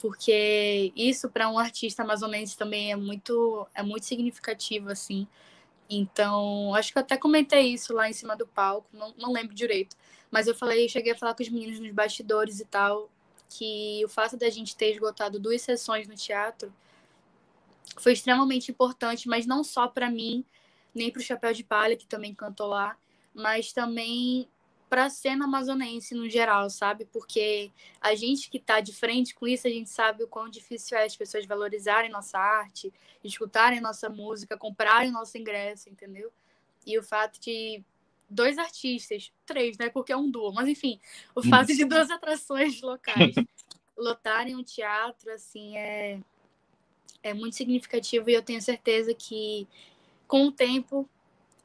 porque 0.00 0.92
isso 0.96 1.28
para 1.28 1.50
um 1.50 1.58
artista 1.58 2.02
amazonense 2.02 2.56
também 2.56 2.92
é 2.92 2.96
muito 2.96 3.66
é 3.74 3.82
muito 3.82 4.06
significativo 4.06 4.88
assim. 4.90 5.26
Então, 5.90 6.74
acho 6.74 6.92
que 6.92 6.98
eu 6.98 7.02
até 7.02 7.16
comentei 7.16 7.72
isso 7.72 7.94
lá 7.94 8.08
em 8.08 8.12
cima 8.12 8.36
do 8.36 8.46
palco, 8.46 8.88
não, 8.92 9.14
não 9.16 9.32
lembro 9.32 9.54
direito, 9.54 9.96
mas 10.30 10.46
eu 10.46 10.54
falei, 10.54 10.86
cheguei 10.88 11.12
a 11.12 11.16
falar 11.16 11.34
com 11.34 11.42
os 11.42 11.48
meninos 11.48 11.80
nos 11.80 11.90
bastidores 11.92 12.60
e 12.60 12.66
tal, 12.66 13.10
que 13.48 14.02
o 14.04 14.08
fato 14.08 14.36
da 14.36 14.50
gente 14.50 14.76
ter 14.76 14.92
esgotado 14.92 15.40
duas 15.40 15.62
sessões 15.62 16.06
no 16.06 16.14
teatro 16.14 16.72
foi 17.96 18.12
extremamente 18.12 18.70
importante, 18.70 19.28
mas 19.28 19.46
não 19.46 19.64
só 19.64 19.88
para 19.88 20.10
mim, 20.10 20.44
nem 20.94 21.10
para 21.10 21.20
o 21.20 21.22
Chapéu 21.22 21.52
de 21.52 21.64
Palha, 21.64 21.96
que 21.96 22.06
também 22.06 22.34
cantou 22.34 22.66
lá, 22.68 22.96
mas 23.34 23.72
também 23.72 24.48
para 24.88 25.04
a 25.04 25.10
cena 25.10 25.44
amazonense 25.44 26.14
no 26.14 26.28
geral, 26.28 26.70
sabe? 26.70 27.04
Porque 27.04 27.70
a 28.00 28.14
gente 28.14 28.48
que 28.48 28.56
está 28.56 28.80
de 28.80 28.92
frente 28.94 29.34
com 29.34 29.46
isso, 29.46 29.66
a 29.66 29.70
gente 29.70 29.90
sabe 29.90 30.24
o 30.24 30.28
quão 30.28 30.48
difícil 30.48 30.96
é 30.96 31.04
as 31.04 31.16
pessoas 31.16 31.44
valorizarem 31.46 32.10
nossa 32.10 32.38
arte, 32.38 32.92
escutarem 33.22 33.80
nossa 33.80 34.08
música, 34.08 34.56
comprarem 34.56 35.10
nosso 35.10 35.36
ingresso, 35.36 35.90
entendeu? 35.90 36.32
E 36.86 36.98
o 36.98 37.02
fato 37.02 37.38
de 37.38 37.84
dois 38.28 38.58
artistas, 38.58 39.32
três, 39.46 39.78
né? 39.78 39.88
Porque 39.88 40.12
é 40.12 40.16
um 40.16 40.30
duo, 40.30 40.52
mas 40.52 40.68
enfim, 40.68 41.00
o 41.34 41.42
fato 41.42 41.74
de 41.74 41.84
duas 41.84 42.10
atrações 42.10 42.80
locais 42.80 43.34
lotarem 43.96 44.54
um 44.54 44.62
teatro, 44.62 45.30
assim, 45.32 45.76
é, 45.76 46.20
é 47.22 47.34
muito 47.34 47.56
significativo 47.56 48.30
e 48.30 48.34
eu 48.34 48.42
tenho 48.42 48.62
certeza 48.62 49.12
que 49.12 49.66
com 50.26 50.46
o 50.46 50.52
tempo 50.52 51.08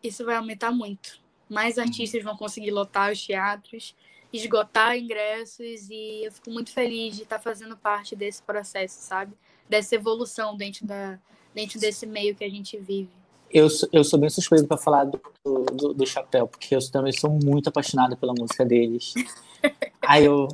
isso 0.02 0.26
vai 0.26 0.36
aumentar 0.36 0.72
muito. 0.72 1.22
Mais 1.50 1.78
uhum. 1.78 1.84
artistas 1.84 2.24
vão 2.24 2.36
conseguir 2.36 2.72
lotar 2.72 3.12
os 3.12 3.24
teatros, 3.24 3.96
esgotar 4.32 4.98
ingressos 4.98 5.90
e 5.90 6.26
eu 6.26 6.32
fico 6.32 6.50
muito 6.50 6.72
feliz 6.72 7.16
de 7.16 7.24
estar 7.24 7.40
fazendo 7.40 7.78
parte 7.78 8.16
desse 8.16 8.42
processo, 8.42 9.00
sabe? 9.02 9.34
Dessa 9.70 9.96
evolução 9.96 10.58
dentro, 10.58 10.86
da, 10.86 11.20
dentro 11.54 11.80
desse 11.80 12.06
meio 12.06 12.36
que 12.36 12.44
a 12.44 12.50
gente 12.50 12.78
vive. 12.78 13.23
Eu, 13.54 13.68
eu 13.92 14.04
sou 14.04 14.18
bem 14.18 14.30
suspeito 14.30 14.66
para 14.66 14.78
falar 14.78 15.04
do, 15.04 15.22
do, 15.46 15.94
do, 15.94 16.08
Chapéu, 16.08 16.48
porque 16.48 16.76
eu 16.76 16.92
também 16.92 17.12
sou 17.14 17.30
muito 17.30 17.70
apaixonada 17.70 18.16
pela 18.16 18.34
música 18.34 18.66
deles. 18.66 19.14
Aí 20.02 20.26
eu. 20.26 20.48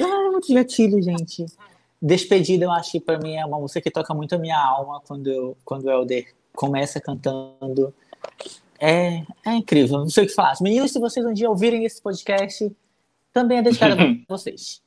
Ah, 0.00 0.30
muito 0.30 0.52
gatilho, 0.52 1.00
gente. 1.02 1.46
Despedida, 2.00 2.66
eu 2.66 2.70
acho 2.70 2.92
que 2.92 3.00
para 3.00 3.18
mim 3.18 3.36
é 3.36 3.46
uma 3.46 3.58
música 3.58 3.80
que 3.80 3.90
toca 3.90 4.12
muito 4.12 4.34
a 4.34 4.38
minha 4.38 4.58
alma 4.58 5.00
quando, 5.06 5.28
eu, 5.28 5.56
quando 5.64 5.86
o 5.86 5.90
Helder 5.90 6.34
começa 6.54 7.00
cantando. 7.00 7.94
É, 8.78 9.22
é 9.46 9.54
incrível, 9.54 10.00
não 10.00 10.10
sei 10.10 10.24
o 10.24 10.26
que 10.26 10.34
falar. 10.34 10.52
Meninos, 10.60 10.92
se 10.92 10.98
vocês 10.98 11.24
um 11.24 11.32
dia 11.32 11.48
ouvirem 11.48 11.86
esse 11.86 12.02
podcast, 12.02 12.70
também 13.32 13.58
é 13.58 13.62
dedicado 13.62 13.96
a 14.02 14.14
vocês. 14.28 14.82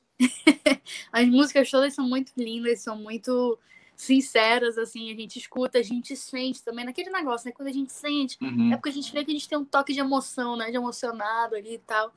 As 1.11 1.27
músicas 1.27 1.69
todas 1.71 1.95
são 1.95 2.07
muito 2.07 2.31
lindas, 2.37 2.81
são 2.81 2.95
muito 2.95 3.57
sinceras, 3.99 4.77
assim, 4.77 5.11
a 5.11 5.13
gente 5.15 5.37
escuta, 5.37 5.77
a 5.77 5.83
gente 5.83 6.15
sente 6.15 6.63
também, 6.63 6.85
naquele 6.85 7.09
negócio, 7.09 7.45
né? 7.45 7.51
Quando 7.53 7.67
a 7.67 7.73
gente 7.73 7.91
sente, 7.91 8.37
uhum. 8.41 8.71
é 8.71 8.77
porque 8.77 8.87
a 8.87 8.93
gente 8.93 9.11
vê 9.11 9.25
que 9.25 9.31
a 9.31 9.33
gente 9.33 9.49
tem 9.49 9.57
um 9.57 9.65
toque 9.65 9.91
de 9.91 9.99
emoção, 9.99 10.55
né? 10.55 10.71
De 10.71 10.77
emocionado 10.77 11.53
ali 11.53 11.73
e 11.73 11.79
tal. 11.79 12.13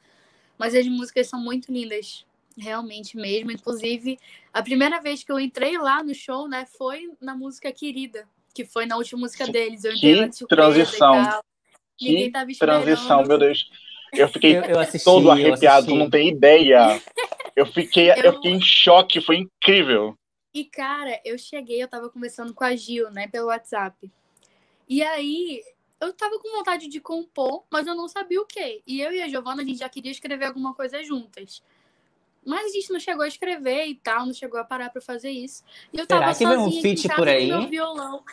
Mas 0.57 0.77
as 0.77 0.87
músicas 0.87 1.27
são 1.27 1.41
muito 1.41 1.73
lindas, 1.73 2.25
realmente 2.57 3.17
mesmo. 3.17 3.51
Inclusive, 3.51 4.17
a 4.53 4.63
primeira 4.63 5.01
vez 5.01 5.25
que 5.25 5.33
eu 5.33 5.41
entrei 5.41 5.77
lá 5.77 6.05
no 6.05 6.15
show, 6.15 6.47
né, 6.47 6.69
foi 6.79 7.11
na 7.21 7.35
música 7.35 7.73
Querida, 7.73 8.29
que 8.55 8.65
foi 8.65 8.87
na 8.87 8.97
última 8.97 9.23
música 9.23 9.45
deles. 9.49 9.83
Eu 9.83 9.93
entrei 9.93 10.29
que 10.31 10.47
transição. 10.47 11.43
Que 11.99 12.31
transição, 12.61 13.25
meu 13.25 13.39
Deus. 13.39 13.69
Eu 14.13 14.29
fiquei 14.29 14.57
eu, 14.57 14.63
eu 14.63 14.79
assisti, 14.79 15.05
todo 15.05 15.33
arrepiado, 15.33 15.93
não 15.97 16.09
tem 16.09 16.29
ideia. 16.29 17.03
Eu 17.57 17.67
fiquei, 17.67 18.09
eu... 18.13 18.17
eu 18.19 18.33
fiquei 18.35 18.53
em 18.53 18.61
choque, 18.61 19.21
foi 19.21 19.39
incrível. 19.39 20.17
E, 20.55 20.65
cara, 20.65 21.21
eu 21.25 21.39
cheguei, 21.39 21.83
eu 21.83 21.89
tava 21.89 22.11
conversando 22.11 22.53
com 22.53 22.65
a 22.65 22.77
Gil, 22.77 23.11
né, 23.11 23.27
pelo 23.27 23.47
WhatsApp. 23.47 24.11
E 24.89 25.03
aí, 25.03 25.63
eu 26.01 26.13
tava 26.13 26.39
com 26.39 26.51
vontade 26.51 26.89
de 26.89 27.01
compor, 27.01 27.65
mas 27.71 27.87
eu 27.87 27.95
não 27.95 28.09
sabia 28.09 28.41
o 28.41 28.45
quê. 28.45 28.83
E 28.87 29.01
eu 29.01 29.13
e 29.13 29.23
a 29.23 29.29
Giovana, 29.29 29.63
a 29.63 29.65
gente 29.65 29.79
já 29.79 29.89
queria 29.89 30.11
escrever 30.11 30.47
alguma 30.47 30.75
coisa 30.75 31.03
juntas. 31.03 31.63
Mas 32.45 32.67
a 32.67 32.69
gente 32.71 32.93
não 32.93 32.99
chegou 32.99 33.25
a 33.25 33.29
escrever 33.29 33.87
e 33.87 33.95
tal, 33.95 34.27
não 34.27 34.35
chegou 34.35 34.59
a 34.59 34.65
parar 34.65 34.91
pra 34.91 35.01
fazer 35.01 35.31
isso. 35.31 35.63
E 35.93 35.99
eu 35.99 36.07
Será 36.07 36.21
tava 36.21 36.35
que 36.37 36.47
vem 36.47 36.59
um 36.59 36.83
feat 36.83 37.09
por 37.15 37.29
aí? 37.29 37.47
meu 37.47 37.69
violão. 37.69 38.25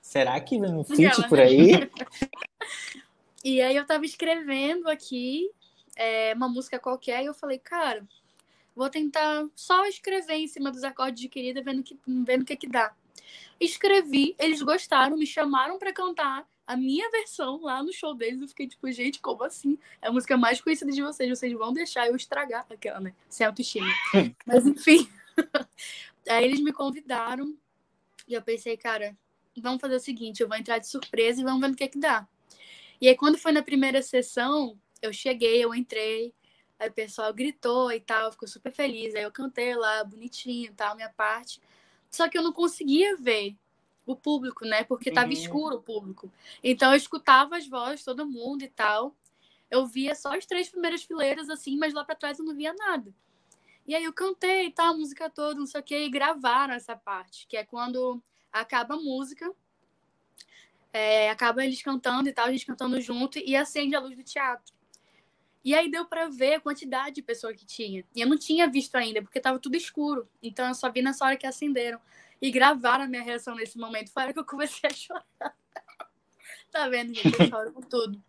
Será 0.00 0.40
que 0.40 0.60
vem 0.60 0.72
um 0.72 0.84
feat 0.84 1.28
por 1.28 1.40
aí? 1.40 1.72
e 3.44 3.60
aí 3.60 3.76
eu 3.76 3.84
tava 3.84 4.06
escrevendo 4.06 4.88
aqui 4.88 5.50
é, 5.96 6.32
uma 6.34 6.48
música 6.48 6.78
qualquer 6.78 7.22
e 7.24 7.26
eu 7.26 7.34
falei, 7.34 7.58
cara, 7.58 8.06
Vou 8.76 8.90
tentar 8.90 9.48
só 9.54 9.86
escrever 9.86 10.34
em 10.34 10.46
cima 10.46 10.70
dos 10.70 10.84
acordes 10.84 11.22
de 11.22 11.30
querida, 11.30 11.62
vendo 11.62 11.82
que 11.82 11.98
vendo 12.06 12.42
o 12.42 12.44
que 12.44 12.54
que 12.54 12.68
dá. 12.68 12.94
Escrevi, 13.58 14.36
eles 14.38 14.60
gostaram, 14.60 15.16
me 15.16 15.26
chamaram 15.26 15.78
para 15.78 15.94
cantar 15.94 16.46
a 16.66 16.76
minha 16.76 17.10
versão 17.10 17.58
lá 17.62 17.82
no 17.82 17.90
show 17.90 18.14
deles. 18.14 18.42
Eu 18.42 18.48
fiquei 18.48 18.68
tipo, 18.68 18.92
gente, 18.92 19.18
como 19.20 19.42
assim? 19.44 19.78
É 20.02 20.08
a 20.08 20.12
música 20.12 20.36
mais 20.36 20.60
conhecida 20.60 20.92
de 20.92 21.02
vocês, 21.02 21.30
vocês 21.30 21.52
vão 21.54 21.72
deixar 21.72 22.06
eu 22.06 22.14
estragar 22.14 22.66
aquela, 22.68 23.00
né? 23.00 23.14
Sem 23.30 23.46
autoestima. 23.46 23.86
Mas 24.44 24.66
enfim. 24.66 25.08
Aí 26.28 26.44
eles 26.44 26.60
me 26.60 26.72
convidaram 26.72 27.56
e 28.28 28.34
eu 28.34 28.42
pensei, 28.42 28.76
cara, 28.76 29.16
vamos 29.56 29.80
fazer 29.80 29.96
o 29.96 30.00
seguinte, 30.00 30.42
eu 30.42 30.48
vou 30.48 30.56
entrar 30.56 30.78
de 30.78 30.88
surpresa 30.88 31.40
e 31.40 31.44
vamos 31.44 31.60
ver 31.60 31.72
o 31.72 31.76
que 31.76 31.88
que 31.88 31.98
dá. 31.98 32.28
E 33.00 33.08
aí 33.08 33.14
quando 33.14 33.38
foi 33.38 33.52
na 33.52 33.62
primeira 33.62 34.02
sessão, 34.02 34.76
eu 35.00 35.12
cheguei, 35.12 35.62
eu 35.62 35.74
entrei, 35.74 36.34
Aí 36.78 36.88
o 36.88 36.92
pessoal 36.92 37.32
gritou 37.32 37.90
e 37.90 38.00
tal, 38.00 38.32
ficou 38.32 38.48
super 38.48 38.72
feliz. 38.72 39.14
Aí 39.14 39.22
eu 39.22 39.32
cantei 39.32 39.74
lá, 39.74 40.04
bonitinho 40.04 40.66
e 40.66 40.74
tal, 40.74 40.94
minha 40.94 41.08
parte. 41.10 41.60
Só 42.10 42.28
que 42.28 42.36
eu 42.36 42.42
não 42.42 42.52
conseguia 42.52 43.16
ver 43.16 43.56
o 44.04 44.14
público, 44.14 44.64
né? 44.64 44.84
Porque 44.84 45.10
tava 45.10 45.26
uhum. 45.26 45.32
escuro 45.32 45.76
o 45.76 45.82
público. 45.82 46.30
Então 46.62 46.92
eu 46.92 46.96
escutava 46.96 47.56
as 47.56 47.66
vozes, 47.66 48.04
todo 48.04 48.26
mundo 48.26 48.62
e 48.62 48.68
tal. 48.68 49.14
Eu 49.70 49.86
via 49.86 50.14
só 50.14 50.36
as 50.36 50.46
três 50.46 50.68
primeiras 50.68 51.02
fileiras, 51.02 51.50
assim, 51.50 51.76
mas 51.76 51.92
lá 51.92 52.04
para 52.04 52.14
trás 52.14 52.38
eu 52.38 52.44
não 52.44 52.54
via 52.54 52.72
nada. 52.74 53.12
E 53.86 53.94
aí 53.94 54.04
eu 54.04 54.12
cantei 54.12 54.66
e 54.66 54.70
tal, 54.70 54.94
a 54.94 54.96
música 54.96 55.30
toda, 55.30 55.58
não 55.58 55.66
sei 55.66 55.80
o 55.80 55.84
que, 55.84 55.96
e 55.96 56.10
gravaram 56.10 56.74
essa 56.74 56.96
parte, 56.96 57.46
que 57.46 57.56
é 57.56 57.64
quando 57.64 58.20
acaba 58.52 58.94
a 58.94 59.00
música, 59.00 59.52
é, 60.92 61.30
acaba 61.30 61.64
eles 61.64 61.82
cantando 61.82 62.28
e 62.28 62.32
tal, 62.32 62.46
a 62.46 62.52
gente 62.52 62.66
cantando 62.66 63.00
junto, 63.00 63.38
e 63.38 63.54
acende 63.54 63.94
a 63.94 64.00
luz 64.00 64.16
do 64.16 64.24
teatro. 64.24 64.75
E 65.66 65.74
aí 65.74 65.90
deu 65.90 66.04
para 66.04 66.28
ver 66.28 66.54
a 66.54 66.60
quantidade 66.60 67.16
de 67.16 67.22
pessoa 67.22 67.52
que 67.52 67.66
tinha. 67.66 68.04
E 68.14 68.20
eu 68.20 68.28
não 68.28 68.38
tinha 68.38 68.70
visto 68.70 68.94
ainda, 68.94 69.20
porque 69.20 69.38
estava 69.38 69.58
tudo 69.58 69.76
escuro. 69.76 70.28
Então 70.40 70.68
eu 70.68 70.74
só 70.76 70.88
vi 70.92 71.02
nessa 71.02 71.24
hora 71.24 71.36
que 71.36 71.44
acenderam. 71.44 71.98
E 72.40 72.52
gravaram 72.52 73.02
a 73.02 73.08
minha 73.08 73.24
reação 73.24 73.56
nesse 73.56 73.76
momento. 73.76 74.12
Foi 74.12 74.22
a 74.22 74.26
hora 74.26 74.32
que 74.32 74.38
eu 74.38 74.44
comecei 74.44 74.88
a 74.88 74.94
chorar. 74.94 75.26
tá 76.70 76.88
vendo, 76.88 77.12
gente? 77.12 77.40
Eu 77.40 77.48
choro 77.48 77.72
com 77.72 77.80
tudo. 77.80 78.22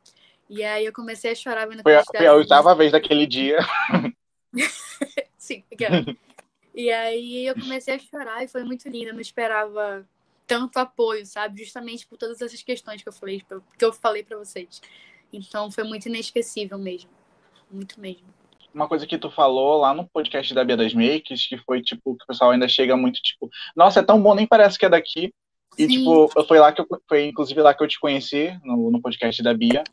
E 0.50 0.64
aí 0.64 0.84
eu 0.84 0.92
comecei 0.92 1.32
a 1.32 1.36
chorar 1.36 1.68
vendo 1.68 1.84
Foi 1.84 1.96
a, 1.96 2.04
foi 2.04 2.26
a 2.26 2.34
oitava 2.34 2.74
vez 2.74 2.92
daquele 2.92 3.28
dia. 3.28 3.60
Sim, 5.38 5.64
aquela. 5.72 6.04
E 6.74 6.90
aí 6.92 7.46
eu 7.46 7.54
comecei 7.54 7.94
a 7.94 8.00
chorar 8.00 8.44
e 8.44 8.48
foi 8.48 8.64
muito 8.64 8.90
lindo. 8.90 9.10
Eu 9.10 9.14
não 9.14 9.22
esperava 9.22 10.10
tanto 10.48 10.80
apoio, 10.80 11.24
sabe? 11.24 11.64
Justamente 11.64 12.08
por 12.08 12.18
todas 12.18 12.42
essas 12.42 12.64
questões 12.64 13.04
que 13.04 13.10
eu 13.10 13.14
falei, 13.14 13.46
que 13.78 13.86
eu 13.86 13.94
falei 13.94 14.24
para 14.24 14.40
vocês. 14.40 14.82
Então 15.32 15.70
foi 15.70 15.84
muito 15.84 16.08
inesquecível 16.08 16.80
mesmo 16.80 17.16
muito 17.72 18.00
mesmo. 18.00 18.28
Uma 18.74 18.88
coisa 18.88 19.08
que 19.08 19.18
tu 19.18 19.32
falou 19.32 19.80
lá 19.80 19.94
no 19.94 20.08
podcast 20.08 20.54
da 20.54 20.64
Bia 20.64 20.78
das 20.78 20.94
Makes, 20.94 21.48
que 21.48 21.58
foi, 21.58 21.82
tipo, 21.82 22.16
que 22.16 22.24
o 22.24 22.28
pessoal 22.28 22.52
ainda 22.52 22.68
chega 22.68 22.96
muito, 22.96 23.20
tipo, 23.22 23.50
nossa, 23.76 24.02
é 24.02 24.04
tão 24.04 24.22
bom, 24.22 24.36
nem 24.36 24.46
parece 24.46 24.78
que 24.78 24.86
é 24.86 24.90
daqui. 24.90 25.34
E, 25.78 25.88
Sim. 25.88 25.88
tipo, 25.88 26.46
foi 26.48 26.60
lá 26.60 26.72
que 26.72 26.82
eu, 26.82 26.88
foi 27.08 27.28
inclusive 27.28 27.62
lá 27.62 27.74
que 27.74 27.84
eu 27.84 27.88
te 27.88 28.00
conheci, 28.00 28.58
no, 28.64 28.92
no 28.92 29.02
podcast 29.02 29.42
da 29.42 29.54
Bia. 29.54 29.84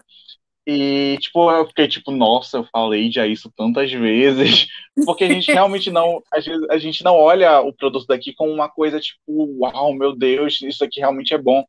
E, 0.66 1.18
tipo, 1.20 1.50
eu 1.50 1.66
fiquei 1.66 1.87
tipo, 1.87 2.11
nossa, 2.11 2.59
eu 2.59 2.64
falei 2.72 3.12
já 3.12 3.27
isso 3.27 3.53
tantas 3.55 3.92
vezes. 3.92 4.66
Porque 5.05 5.24
a 5.24 5.29
gente 5.29 5.53
realmente 5.53 5.90
não, 5.90 6.22
a 6.70 6.79
gente 6.79 7.05
não 7.05 7.16
olha 7.16 7.61
o 7.61 7.72
produto 7.72 8.07
daqui 8.07 8.33
como 8.33 8.50
uma 8.50 8.68
coisa 8.68 8.98
tipo, 8.98 9.20
uau, 9.27 9.92
meu 9.92 10.16
Deus, 10.16 10.62
isso 10.62 10.83
aqui 10.83 11.00
realmente 11.00 11.35
é 11.35 11.38
bom. 11.38 11.62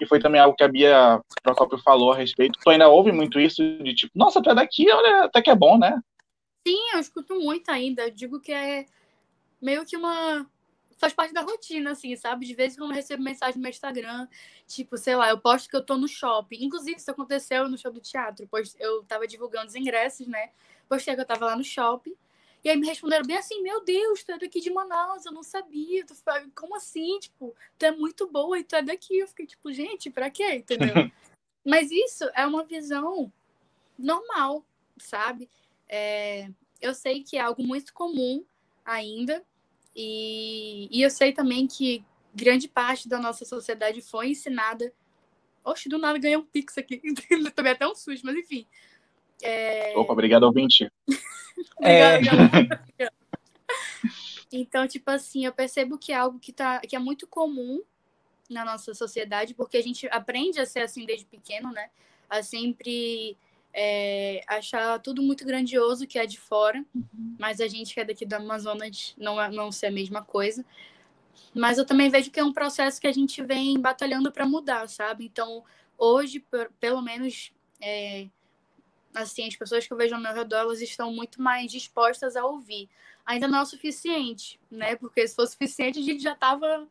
E 0.00 0.06
foi 0.06 0.20
também 0.20 0.40
algo 0.40 0.54
que 0.54 0.64
a 0.64 0.68
Bia 0.68 1.20
Procópio 1.42 1.78
falou 1.78 2.12
a 2.12 2.16
respeito. 2.16 2.58
Tu 2.62 2.68
ainda 2.68 2.88
ouve 2.88 3.10
muito 3.10 3.40
isso 3.40 3.62
de 3.78 3.94
tipo, 3.94 4.12
nossa, 4.14 4.42
tu 4.42 4.50
é 4.50 4.54
daqui, 4.54 4.90
olha, 4.90 5.24
até 5.24 5.40
que 5.40 5.50
é 5.50 5.54
bom, 5.54 5.78
né? 5.78 5.98
Sim, 6.66 6.78
eu 6.92 7.00
escuto 7.00 7.34
muito 7.34 7.70
ainda. 7.70 8.02
Eu 8.02 8.10
digo 8.10 8.38
que 8.38 8.52
é 8.52 8.84
meio 9.60 9.86
que 9.86 9.96
uma 9.96 10.46
faz 11.02 11.12
parte 11.12 11.34
da 11.34 11.40
rotina, 11.40 11.90
assim, 11.90 12.14
sabe? 12.14 12.46
De 12.46 12.54
vez 12.54 12.74
em 12.74 12.78
quando 12.78 12.92
eu 12.92 12.94
recebo 12.94 13.24
mensagem 13.24 13.56
no 13.56 13.62
meu 13.62 13.70
Instagram, 13.70 14.28
tipo, 14.68 14.96
sei 14.96 15.16
lá, 15.16 15.30
eu 15.30 15.38
posto 15.38 15.68
que 15.68 15.74
eu 15.74 15.84
tô 15.84 15.96
no 15.96 16.06
shopping. 16.06 16.64
Inclusive, 16.64 16.96
isso 16.96 17.10
aconteceu 17.10 17.68
no 17.68 17.76
show 17.76 17.90
do 17.90 17.98
teatro, 17.98 18.46
pois 18.48 18.76
eu 18.78 19.02
tava 19.02 19.26
divulgando 19.26 19.66
os 19.66 19.74
ingressos, 19.74 20.28
né? 20.28 20.50
Postei 20.88 21.16
que 21.16 21.20
eu 21.20 21.26
tava 21.26 21.46
lá 21.46 21.56
no 21.56 21.64
shopping. 21.64 22.14
E 22.62 22.70
aí 22.70 22.76
me 22.76 22.86
responderam 22.86 23.26
bem 23.26 23.36
assim, 23.36 23.60
meu 23.62 23.84
Deus, 23.84 24.22
tu 24.22 24.30
é 24.30 24.38
daqui 24.38 24.60
de 24.60 24.70
Manaus, 24.70 25.26
eu 25.26 25.32
não 25.32 25.42
sabia. 25.42 26.06
Tu, 26.06 26.14
como 26.54 26.76
assim? 26.76 27.18
Tipo, 27.18 27.52
tu 27.76 27.84
é 27.84 27.90
muito 27.90 28.28
boa 28.28 28.56
e 28.56 28.62
tu 28.62 28.76
é 28.76 28.82
daqui. 28.82 29.18
Eu 29.18 29.26
fiquei 29.26 29.46
tipo, 29.46 29.72
gente, 29.72 30.08
pra 30.08 30.30
quê? 30.30 30.54
Entendeu? 30.54 30.94
Mas 31.66 31.90
isso 31.90 32.30
é 32.32 32.46
uma 32.46 32.62
visão 32.62 33.32
normal, 33.98 34.64
sabe? 34.98 35.50
É, 35.88 36.48
eu 36.80 36.94
sei 36.94 37.24
que 37.24 37.36
é 37.36 37.40
algo 37.40 37.64
muito 37.64 37.92
comum 37.92 38.44
ainda, 38.84 39.44
e, 39.94 40.88
e 40.90 41.02
eu 41.02 41.10
sei 41.10 41.32
também 41.32 41.66
que 41.66 42.04
grande 42.34 42.68
parte 42.68 43.08
da 43.08 43.18
nossa 43.18 43.44
sociedade 43.44 44.00
foi 44.00 44.30
ensinada. 44.30 44.92
Oxe, 45.64 45.88
do 45.88 45.98
nada 45.98 46.18
ganhei 46.18 46.36
um 46.36 46.44
pix 46.44 46.76
aqui. 46.78 47.00
Também 47.54 47.72
até 47.72 47.86
um 47.86 47.94
susto, 47.94 48.26
mas 48.26 48.36
enfim. 48.36 48.66
É... 49.42 49.96
Opa, 49.96 50.12
obrigado, 50.12 50.44
ouvinte. 50.44 50.90
obrigado, 51.78 52.80
é... 52.98 53.08
Então, 54.54 54.86
tipo 54.86 55.10
assim, 55.10 55.46
eu 55.46 55.52
percebo 55.52 55.96
que 55.96 56.12
é 56.12 56.16
algo 56.16 56.38
que, 56.38 56.52
tá, 56.52 56.80
que 56.80 56.94
é 56.94 56.98
muito 56.98 57.26
comum 57.26 57.82
na 58.50 58.64
nossa 58.66 58.92
sociedade, 58.92 59.54
porque 59.54 59.78
a 59.78 59.82
gente 59.82 60.06
aprende 60.08 60.60
a 60.60 60.66
ser 60.66 60.80
assim 60.80 61.06
desde 61.06 61.24
pequeno, 61.24 61.72
né? 61.72 61.88
A 62.28 62.42
sempre 62.42 63.34
é, 63.72 64.42
achar 64.46 64.98
tudo 65.00 65.22
muito 65.22 65.44
grandioso 65.44 66.06
que 66.06 66.18
é 66.18 66.26
de 66.26 66.38
fora, 66.38 66.84
uhum. 66.94 67.36
mas 67.38 67.60
a 67.60 67.68
gente 67.68 67.94
que 67.94 68.00
é 68.00 68.04
daqui 68.04 68.26
do 68.26 68.34
Amazonas 68.34 69.14
não, 69.16 69.40
é, 69.40 69.50
não 69.50 69.72
ser 69.72 69.86
a 69.86 69.90
mesma 69.90 70.22
coisa. 70.22 70.64
Mas 71.54 71.78
eu 71.78 71.84
também 71.84 72.10
vejo 72.10 72.30
que 72.30 72.40
é 72.40 72.44
um 72.44 72.52
processo 72.52 73.00
que 73.00 73.06
a 73.06 73.12
gente 73.12 73.42
vem 73.42 73.78
batalhando 73.78 74.30
para 74.30 74.46
mudar, 74.46 74.88
sabe? 74.88 75.24
Então, 75.24 75.64
hoje, 75.98 76.44
pelo 76.80 77.00
menos, 77.02 77.52
é, 77.80 78.28
assim, 79.14 79.46
as 79.46 79.56
pessoas 79.56 79.86
que 79.86 79.92
eu 79.92 79.96
vejo 79.96 80.14
ao 80.14 80.20
meu 80.20 80.32
redor, 80.32 80.56
elas 80.56 80.80
estão 80.80 81.12
muito 81.12 81.40
mais 81.40 81.70
dispostas 81.70 82.36
a 82.36 82.44
ouvir. 82.44 82.88
ainda 83.24 83.46
não 83.48 83.60
é 83.60 83.62
o 83.62 83.66
suficiente, 83.66 84.60
né? 84.70 84.96
Porque 84.96 85.26
se 85.26 85.34
fosse 85.34 85.52
suficiente, 85.52 85.98
a 85.98 86.02
gente 86.02 86.22
já 86.22 86.34
tava 86.34 86.88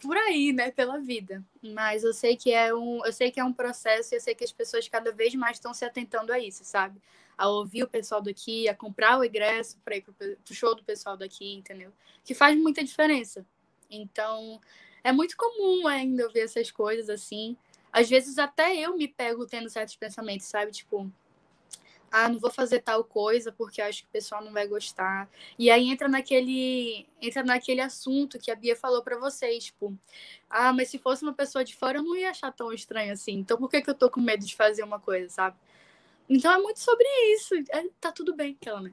por 0.00 0.16
aí, 0.16 0.52
né, 0.52 0.70
pela 0.70 0.98
vida. 0.98 1.44
Mas 1.62 2.02
eu 2.02 2.12
sei 2.12 2.36
que 2.36 2.52
é 2.52 2.74
um, 2.74 3.04
eu 3.04 3.12
sei 3.12 3.30
que 3.30 3.38
é 3.38 3.44
um 3.44 3.52
processo 3.52 4.14
e 4.14 4.16
eu 4.16 4.20
sei 4.20 4.34
que 4.34 4.44
as 4.44 4.52
pessoas 4.52 4.88
cada 4.88 5.12
vez 5.12 5.34
mais 5.34 5.56
estão 5.56 5.74
se 5.74 5.84
atentando 5.84 6.32
a 6.32 6.38
isso, 6.38 6.64
sabe? 6.64 7.00
A 7.36 7.48
ouvir 7.48 7.82
o 7.82 7.88
pessoal 7.88 8.20
daqui, 8.20 8.68
a 8.68 8.74
comprar 8.74 9.18
o 9.18 9.24
ingresso 9.24 9.78
para 9.84 9.96
ir 9.96 10.02
pro, 10.02 10.14
pro 10.14 10.54
show 10.54 10.74
do 10.74 10.82
pessoal 10.82 11.16
daqui, 11.16 11.54
entendeu? 11.54 11.92
Que 12.24 12.34
faz 12.34 12.58
muita 12.58 12.82
diferença. 12.82 13.44
Então, 13.90 14.60
é 15.04 15.12
muito 15.12 15.36
comum 15.36 15.86
ainda 15.86 16.24
ouvir 16.24 16.40
essas 16.40 16.70
coisas 16.70 17.08
assim. 17.08 17.56
Às 17.92 18.08
vezes 18.08 18.38
até 18.38 18.76
eu 18.76 18.96
me 18.96 19.08
pego 19.08 19.46
tendo 19.46 19.68
certos 19.68 19.96
pensamentos, 19.96 20.46
sabe? 20.46 20.70
Tipo, 20.72 21.10
ah, 22.10 22.28
não 22.28 22.38
vou 22.38 22.50
fazer 22.50 22.80
tal 22.80 23.04
coisa 23.04 23.52
porque 23.52 23.80
acho 23.80 24.02
que 24.02 24.08
o 24.08 24.12
pessoal 24.12 24.44
não 24.44 24.52
vai 24.52 24.66
gostar. 24.66 25.28
E 25.58 25.70
aí 25.70 25.88
entra 25.88 26.08
naquele, 26.08 27.06
entra 27.22 27.44
naquele 27.44 27.80
assunto 27.80 28.38
que 28.38 28.50
a 28.50 28.56
Bia 28.56 28.74
falou 28.74 29.02
para 29.02 29.16
vocês, 29.16 29.66
tipo, 29.66 29.96
ah, 30.48 30.72
mas 30.72 30.88
se 30.88 30.98
fosse 30.98 31.22
uma 31.22 31.32
pessoa 31.32 31.64
de 31.64 31.76
fora 31.76 31.98
eu 31.98 32.02
não 32.02 32.16
ia 32.16 32.30
achar 32.30 32.52
tão 32.52 32.72
estranho 32.72 33.12
assim. 33.12 33.34
Então 33.34 33.56
por 33.56 33.70
que 33.70 33.80
que 33.80 33.90
eu 33.90 33.94
tô 33.94 34.10
com 34.10 34.20
medo 34.20 34.44
de 34.44 34.56
fazer 34.56 34.82
uma 34.82 34.98
coisa, 34.98 35.28
sabe? 35.28 35.56
Então 36.28 36.52
é 36.52 36.58
muito 36.58 36.80
sobre 36.80 37.06
isso. 37.34 37.54
É, 37.70 37.86
tá 38.00 38.10
tudo 38.10 38.34
bem, 38.34 38.56
aquela, 38.60 38.80
né? 38.80 38.92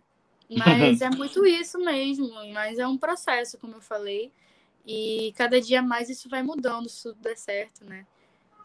Mas 0.49 1.01
é 1.01 1.09
muito 1.09 1.45
isso 1.45 1.79
mesmo, 1.79 2.29
mas 2.53 2.77
é 2.77 2.87
um 2.87 2.97
processo, 2.97 3.57
como 3.57 3.75
eu 3.75 3.81
falei. 3.81 4.31
E 4.85 5.33
cada 5.35 5.59
dia 5.59 5.81
mais 5.81 6.09
isso 6.09 6.29
vai 6.29 6.43
mudando, 6.43 6.87
se 6.87 7.03
tudo 7.03 7.19
der 7.19 7.37
certo, 7.37 7.83
né? 7.83 8.05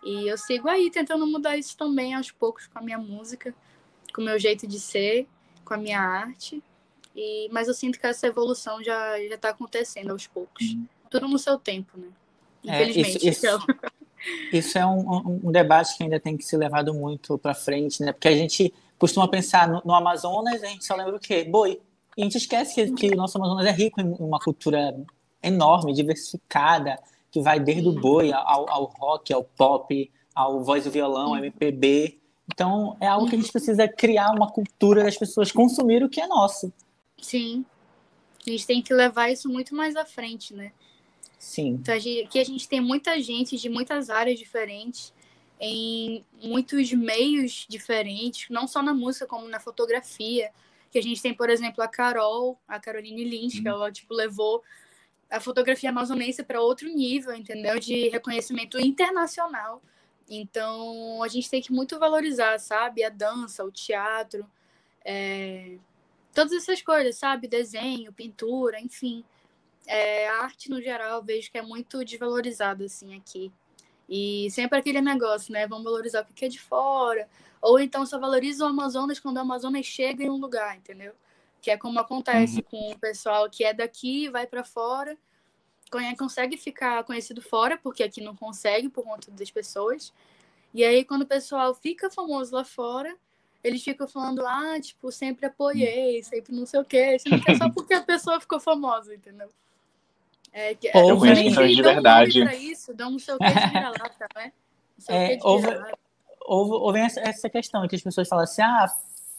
E 0.05 0.29
eu 0.29 0.37
sigo 0.37 0.69
aí 0.69 0.91
tentando 0.91 1.27
mudar 1.27 1.57
isso 1.57 1.77
também 1.77 2.15
aos 2.15 2.31
poucos 2.31 2.67
com 2.67 2.79
a 2.79 2.83
minha 2.83 2.99
música 2.99 3.55
com 4.15 4.21
o 4.21 4.25
meu 4.25 4.39
jeito 4.39 4.67
de 4.67 4.79
ser, 4.79 5.27
com 5.65 5.75
a 5.75 5.77
minha 5.77 6.01
arte. 6.01 6.63
E, 7.15 7.49
mas 7.53 7.69
eu 7.69 7.75
sinto 7.75 7.99
que 7.99 8.07
essa 8.07 8.27
evolução 8.27 8.83
já 8.83 9.19
já 9.29 9.35
está 9.35 9.51
acontecendo 9.51 10.11
aos 10.11 10.27
poucos. 10.27 10.71
Uhum. 10.71 10.87
Tudo 11.11 11.29
no 11.29 11.39
seu 11.39 11.59
tempo, 11.59 11.99
né? 11.99 12.09
Infelizmente. 12.65 13.27
É, 13.27 13.31
isso, 13.31 13.47
então. 13.47 13.67
isso, 14.53 14.79
é 14.79 14.87
um, 14.87 15.41
um, 15.45 15.53
debate 15.53 15.97
que 15.97 16.03
ainda 16.03 16.19
tem 16.19 16.37
que 16.37 16.45
ser 16.45 16.57
levado 16.57 16.95
muito 16.95 17.37
para 17.37 17.55
frente, 17.55 18.03
né? 18.03 18.13
Porque 18.13 18.29
a 18.29 18.37
gente 18.37 18.73
costuma 18.99 19.29
pensar 19.29 19.69
no, 19.69 19.83
no, 19.85 19.95
Amazonas, 19.95 20.63
a 20.63 20.67
gente 20.67 20.85
só 20.85 20.95
lembra 20.95 21.17
o 21.17 21.21
quê? 21.21 21.45
Boi. 21.45 21.81
E 22.17 22.23
a 22.23 22.25
gente 22.25 22.39
esquece 22.39 22.75
que, 22.75 22.93
que 22.93 23.15
o 23.15 23.17
nosso 23.17 23.37
Amazonas 23.37 23.67
é 23.67 23.73
rico 23.73 24.01
em 24.01 24.15
uma 24.19 24.39
cultura 24.39 24.97
enorme, 25.43 25.93
diversificada, 25.93 26.99
que 27.31 27.41
vai 27.41 27.59
desde 27.59 27.89
o 27.89 27.93
boi 27.93 28.33
ao, 28.33 28.71
ao 28.71 28.85
rock, 28.85 29.33
ao 29.33 29.43
pop, 29.43 30.11
ao 30.35 30.63
voz 30.63 30.87
e 30.87 30.91
violão, 30.91 31.37
MPB. 31.37 32.22
Então, 32.53 32.97
é 33.01 33.07
algo 33.07 33.29
que 33.29 33.37
a 33.37 33.39
gente 33.39 33.53
precisa 33.53 33.89
criar 33.89 34.31
uma 34.31 34.51
cultura 34.51 35.05
das 35.05 35.17
pessoas 35.17 35.53
consumir 35.53 36.03
o 36.03 36.09
que 36.09 36.21
é 36.21 36.27
nosso. 36.27 36.73
Sim. 37.21 37.65
A 38.47 38.51
gente 38.51 38.67
tem 38.67 38.83
que 38.83 38.93
levar 38.93 39.31
isso 39.31 39.49
muito 39.49 39.75
mais 39.75 39.95
à 39.95 40.05
frente, 40.05 40.53
né? 40.55 40.73
Sim. 41.39 41.79
Então, 41.81 41.95
aqui 41.95 42.39
a 42.39 42.45
gente 42.45 42.69
tem 42.69 42.81
muita 42.81 43.21
gente 43.21 43.57
de 43.57 43.69
muitas 43.69 44.11
áreas 44.11 44.39
diferentes, 44.39 45.13
em 45.61 46.25
muitos 46.43 46.93
meios 46.93 47.67
diferentes, 47.69 48.49
não 48.51 48.67
só 48.67 48.83
na 48.83 48.93
música, 48.93 49.27
como 49.27 49.49
na 49.49 49.61
fotografia. 49.61 50.51
Que 50.91 50.99
a 50.99 51.03
gente 51.03 51.23
tem, 51.23 51.33
por 51.33 51.49
exemplo, 51.49 51.83
a 51.83 51.89
Carol, 51.89 52.59
a 52.67 52.79
Caroline 52.79 53.25
Lynch, 53.25 53.61
hum. 53.61 53.63
que 53.63 53.69
ela, 53.69 53.91
tipo, 53.91 54.13
levou 54.13 54.63
a 55.31 55.41
fotografia 55.41 55.91
amazonense 55.91 56.43
para 56.43 56.61
outro 56.61 56.89
nível, 56.89 57.35
entendeu? 57.35 57.79
De 57.79 58.09
reconhecimento 58.09 58.79
internacional. 58.79 59.81
Então, 60.35 61.23
a 61.23 61.29
gente 61.29 61.51
tem 61.51 61.61
que 61.61 61.71
muito 61.71 61.99
valorizar, 61.99 62.59
sabe? 62.59 63.05
A 63.05 63.11
dança, 63.11 63.63
o 63.63 63.71
teatro, 63.71 64.47
é... 65.05 65.77
todas 66.35 66.53
essas 66.55 66.81
coisas, 66.81 67.17
sabe? 67.17 67.47
Desenho, 67.47 68.15
pintura, 68.15 68.81
enfim. 68.81 69.23
É, 69.87 70.27
a 70.31 70.45
arte, 70.45 70.71
no 70.71 70.81
geral, 70.81 71.23
vejo 71.23 71.51
que 71.51 71.59
é 71.59 71.63
muito 71.63 72.03
desvalorizada, 72.03 72.83
assim, 72.87 73.15
aqui. 73.15 73.53
E 74.09 74.51
sempre 74.51 74.79
aquele 74.79 75.03
negócio, 75.03 75.53
né? 75.53 75.67
Vamos 75.67 75.85
valorizar 75.85 76.23
o 76.23 76.33
que 76.33 76.47
é 76.47 76.49
de 76.49 76.61
fora. 76.61 77.29
Ou 77.61 77.79
então 77.79 78.07
só 78.07 78.19
valoriza 78.19 78.65
o 78.65 78.69
Amazonas 78.69 79.21
quando 79.21 79.37
o 79.37 79.41
Amazonas 79.41 79.85
chega 79.85 80.25
em 80.25 80.31
um 80.31 80.37
lugar, 80.37 80.79
entendeu? 80.79 81.13
Que 81.61 81.71
é 81.71 81.77
como 81.77 81.99
acontece 81.99 82.57
uhum. 82.57 82.63
com 82.63 82.93
o 82.93 82.99
pessoal 82.99 83.51
que 83.51 83.65
é 83.65 83.75
daqui, 83.75 84.31
vai 84.31 84.47
para 84.47 84.65
fora 84.65 85.17
consegue 86.17 86.57
ficar 86.57 87.05
conhecido 87.05 87.43
fora, 87.43 87.79
porque 87.79 88.03
aqui 88.03 88.21
não 88.21 88.35
consegue 88.35 88.89
por 88.89 89.05
conta 89.05 89.31
das 89.31 89.51
pessoas. 89.51 90.13
E 90.75 90.85
aí, 90.85 91.05
quando 91.05 91.23
o 91.23 91.27
pessoal 91.27 91.75
fica 91.75 92.11
famoso 92.11 92.55
lá 92.55 92.65
fora, 92.65 93.15
eles 93.63 93.83
ficam 93.83 94.09
falando, 94.09 94.45
ah, 94.47 94.81
tipo, 94.81 95.13
sempre 95.13 95.47
apoiei, 95.47 96.23
sempre 96.23 96.55
não 96.55 96.67
sei 96.67 96.81
o 96.81 96.85
quê. 96.85 97.19
Não 97.27 97.39
é 97.47 97.57
só 97.57 97.69
porque 97.71 97.95
a 97.95 98.03
pessoa 98.03 98.41
ficou 98.41 98.59
famosa, 98.59 99.15
entendeu? 99.15 99.49
É, 100.53 100.75
que, 100.75 100.89
eu 100.89 101.17
conheço 101.17 101.45
pessoas 101.45 101.75
de 101.75 101.83
verdade. 101.83 102.43
Pra 102.43 102.55
isso, 102.55 102.95
dá 102.95 103.07
um 103.09 103.19
sei 103.19 103.35
o 103.35 103.39
que 103.39 103.47
de 103.47 103.67
vira-lata, 103.69 104.27
né? 104.35 104.53
É, 105.09 105.39
houve, 105.43 105.69
houve, 106.41 106.73
houve 106.73 107.01
essa 107.01 107.49
questão 107.49 107.87
que 107.89 107.97
as 107.97 108.03
pessoas 108.03 108.29
falam 108.29 108.45
assim, 108.45 108.63
ah, 108.63 108.87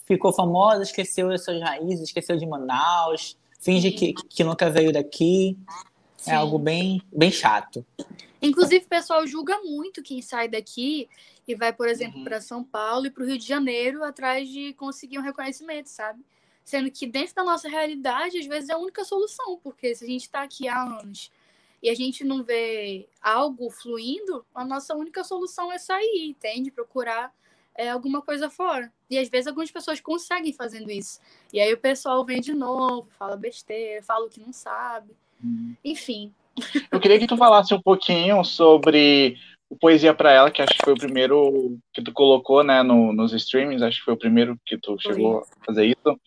ficou 0.04 0.32
famosa, 0.32 0.82
esqueceu 0.82 1.30
as 1.30 1.44
suas 1.44 1.60
raízes, 1.60 2.02
esqueceu 2.02 2.36
de 2.36 2.46
Manaus, 2.46 3.36
finge 3.60 3.90
que, 3.92 4.12
que 4.12 4.44
nunca 4.44 4.70
veio 4.70 4.92
daqui. 4.92 5.56
Sim. 6.24 6.30
É 6.30 6.34
algo 6.36 6.58
bem, 6.58 7.02
bem 7.12 7.30
chato. 7.30 7.84
Inclusive, 8.40 8.84
o 8.84 8.88
pessoal 8.88 9.26
julga 9.26 9.58
muito 9.60 10.02
quem 10.02 10.22
sai 10.22 10.48
daqui 10.48 11.06
e 11.46 11.54
vai, 11.54 11.70
por 11.70 11.86
exemplo, 11.86 12.18
uhum. 12.18 12.24
para 12.24 12.40
São 12.40 12.64
Paulo 12.64 13.06
e 13.06 13.10
para 13.10 13.22
o 13.22 13.26
Rio 13.26 13.36
de 13.36 13.46
Janeiro 13.46 14.02
atrás 14.02 14.48
de 14.48 14.72
conseguir 14.72 15.18
um 15.18 15.22
reconhecimento, 15.22 15.90
sabe? 15.90 16.24
Sendo 16.64 16.90
que 16.90 17.06
dentro 17.06 17.34
da 17.34 17.44
nossa 17.44 17.68
realidade, 17.68 18.38
às 18.38 18.46
vezes 18.46 18.70
é 18.70 18.72
a 18.72 18.78
única 18.78 19.04
solução, 19.04 19.60
porque 19.62 19.94
se 19.94 20.04
a 20.04 20.06
gente 20.06 20.22
está 20.22 20.42
aqui 20.42 20.66
há 20.66 20.82
anos 20.82 21.30
e 21.82 21.90
a 21.90 21.94
gente 21.94 22.24
não 22.24 22.42
vê 22.42 23.06
algo 23.20 23.70
fluindo, 23.70 24.46
a 24.54 24.64
nossa 24.64 24.94
única 24.94 25.22
solução 25.22 25.70
é 25.70 25.76
sair, 25.76 26.26
entende? 26.30 26.70
Procurar 26.70 27.34
é, 27.74 27.90
alguma 27.90 28.22
coisa 28.22 28.48
fora. 28.48 28.90
E 29.10 29.18
às 29.18 29.28
vezes 29.28 29.46
algumas 29.46 29.70
pessoas 29.70 30.00
conseguem 30.00 30.54
fazendo 30.54 30.90
isso. 30.90 31.20
E 31.52 31.60
aí 31.60 31.70
o 31.74 31.78
pessoal 31.78 32.24
vem 32.24 32.40
de 32.40 32.54
novo, 32.54 33.10
fala 33.18 33.36
besteira, 33.36 34.02
fala 34.02 34.24
o 34.24 34.30
que 34.30 34.40
não 34.40 34.54
sabe. 34.54 35.14
Enfim. 35.84 36.32
Eu 36.90 37.00
queria 37.00 37.18
que 37.18 37.26
tu 37.26 37.36
falasse 37.36 37.74
um 37.74 37.80
pouquinho 37.80 38.44
sobre 38.44 39.36
o 39.68 39.76
Poesia 39.76 40.14
para 40.14 40.30
Ela, 40.30 40.50
que 40.50 40.62
acho 40.62 40.72
que 40.72 40.84
foi 40.84 40.92
o 40.92 40.98
primeiro 40.98 41.78
que 41.92 42.02
tu 42.02 42.12
colocou, 42.12 42.62
né, 42.62 42.82
no, 42.82 43.12
nos 43.12 43.32
streamings, 43.32 43.82
acho 43.82 43.98
que 43.98 44.04
foi 44.04 44.14
o 44.14 44.18
primeiro 44.18 44.58
que 44.64 44.78
tu 44.78 44.96
chegou 45.00 45.38
a 45.38 45.66
fazer 45.66 45.86
isso, 45.86 46.20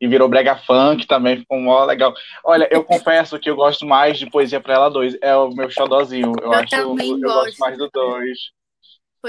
e 0.00 0.06
virou 0.06 0.28
brega 0.28 0.56
funk 0.56 1.06
também, 1.06 1.38
ficou 1.38 1.58
mó 1.58 1.84
legal. 1.84 2.12
Olha, 2.44 2.68
eu 2.70 2.84
confesso 2.84 3.38
que 3.38 3.48
eu 3.48 3.56
gosto 3.56 3.86
mais 3.86 4.18
de 4.18 4.28
Poesia 4.28 4.60
para 4.60 4.74
Ela 4.74 4.90
2, 4.90 5.16
é 5.22 5.34
o 5.34 5.50
meu 5.50 5.70
xodózinho, 5.70 6.32
eu, 6.40 6.44
eu 6.44 6.52
acho 6.52 6.74
eu, 6.74 6.96
eu 6.98 7.20
gosto 7.20 7.58
mais 7.58 7.78
do 7.78 7.88
2. 7.90 8.38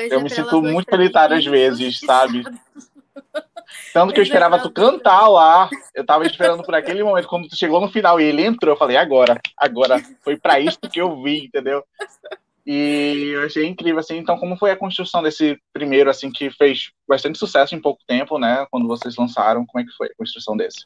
eu 0.09 0.21
me 0.21 0.29
sinto 0.29 0.61
muito 0.61 0.89
solitário 0.89 1.37
às 1.37 1.45
vezes, 1.45 1.99
sabe? 1.99 2.43
Tanto 3.93 4.13
que 4.13 4.19
eu 4.19 4.23
esperava 4.23 4.59
tu 4.59 4.69
cantar 4.71 5.27
lá. 5.27 5.69
Tava 6.11 6.25
esperando 6.25 6.61
por 6.61 6.75
aquele 6.75 7.01
momento. 7.01 7.29
Quando 7.29 7.47
tu 7.47 7.55
chegou 7.55 7.79
no 7.79 7.89
final 7.89 8.19
e 8.19 8.25
ele 8.25 8.43
entrou, 8.43 8.73
eu 8.73 8.77
falei, 8.77 8.97
agora, 8.97 9.39
agora. 9.55 9.97
Foi 10.19 10.35
para 10.35 10.59
isso 10.59 10.77
que 10.77 10.99
eu 10.99 11.23
vi, 11.23 11.45
entendeu? 11.45 11.85
E 12.65 13.31
eu 13.33 13.45
achei 13.45 13.65
incrível, 13.65 14.01
assim. 14.01 14.17
Então, 14.17 14.37
como 14.37 14.57
foi 14.57 14.71
a 14.71 14.75
construção 14.75 15.23
desse 15.23 15.57
primeiro, 15.71 16.09
assim, 16.09 16.29
que 16.29 16.51
fez 16.51 16.91
bastante 17.07 17.39
sucesso 17.39 17.75
em 17.75 17.79
pouco 17.79 18.03
tempo, 18.05 18.37
né? 18.37 18.67
Quando 18.69 18.89
vocês 18.89 19.15
lançaram, 19.15 19.65
como 19.65 19.81
é 19.81 19.87
que 19.87 19.95
foi 19.95 20.07
a 20.07 20.15
construção 20.17 20.57
desse? 20.57 20.83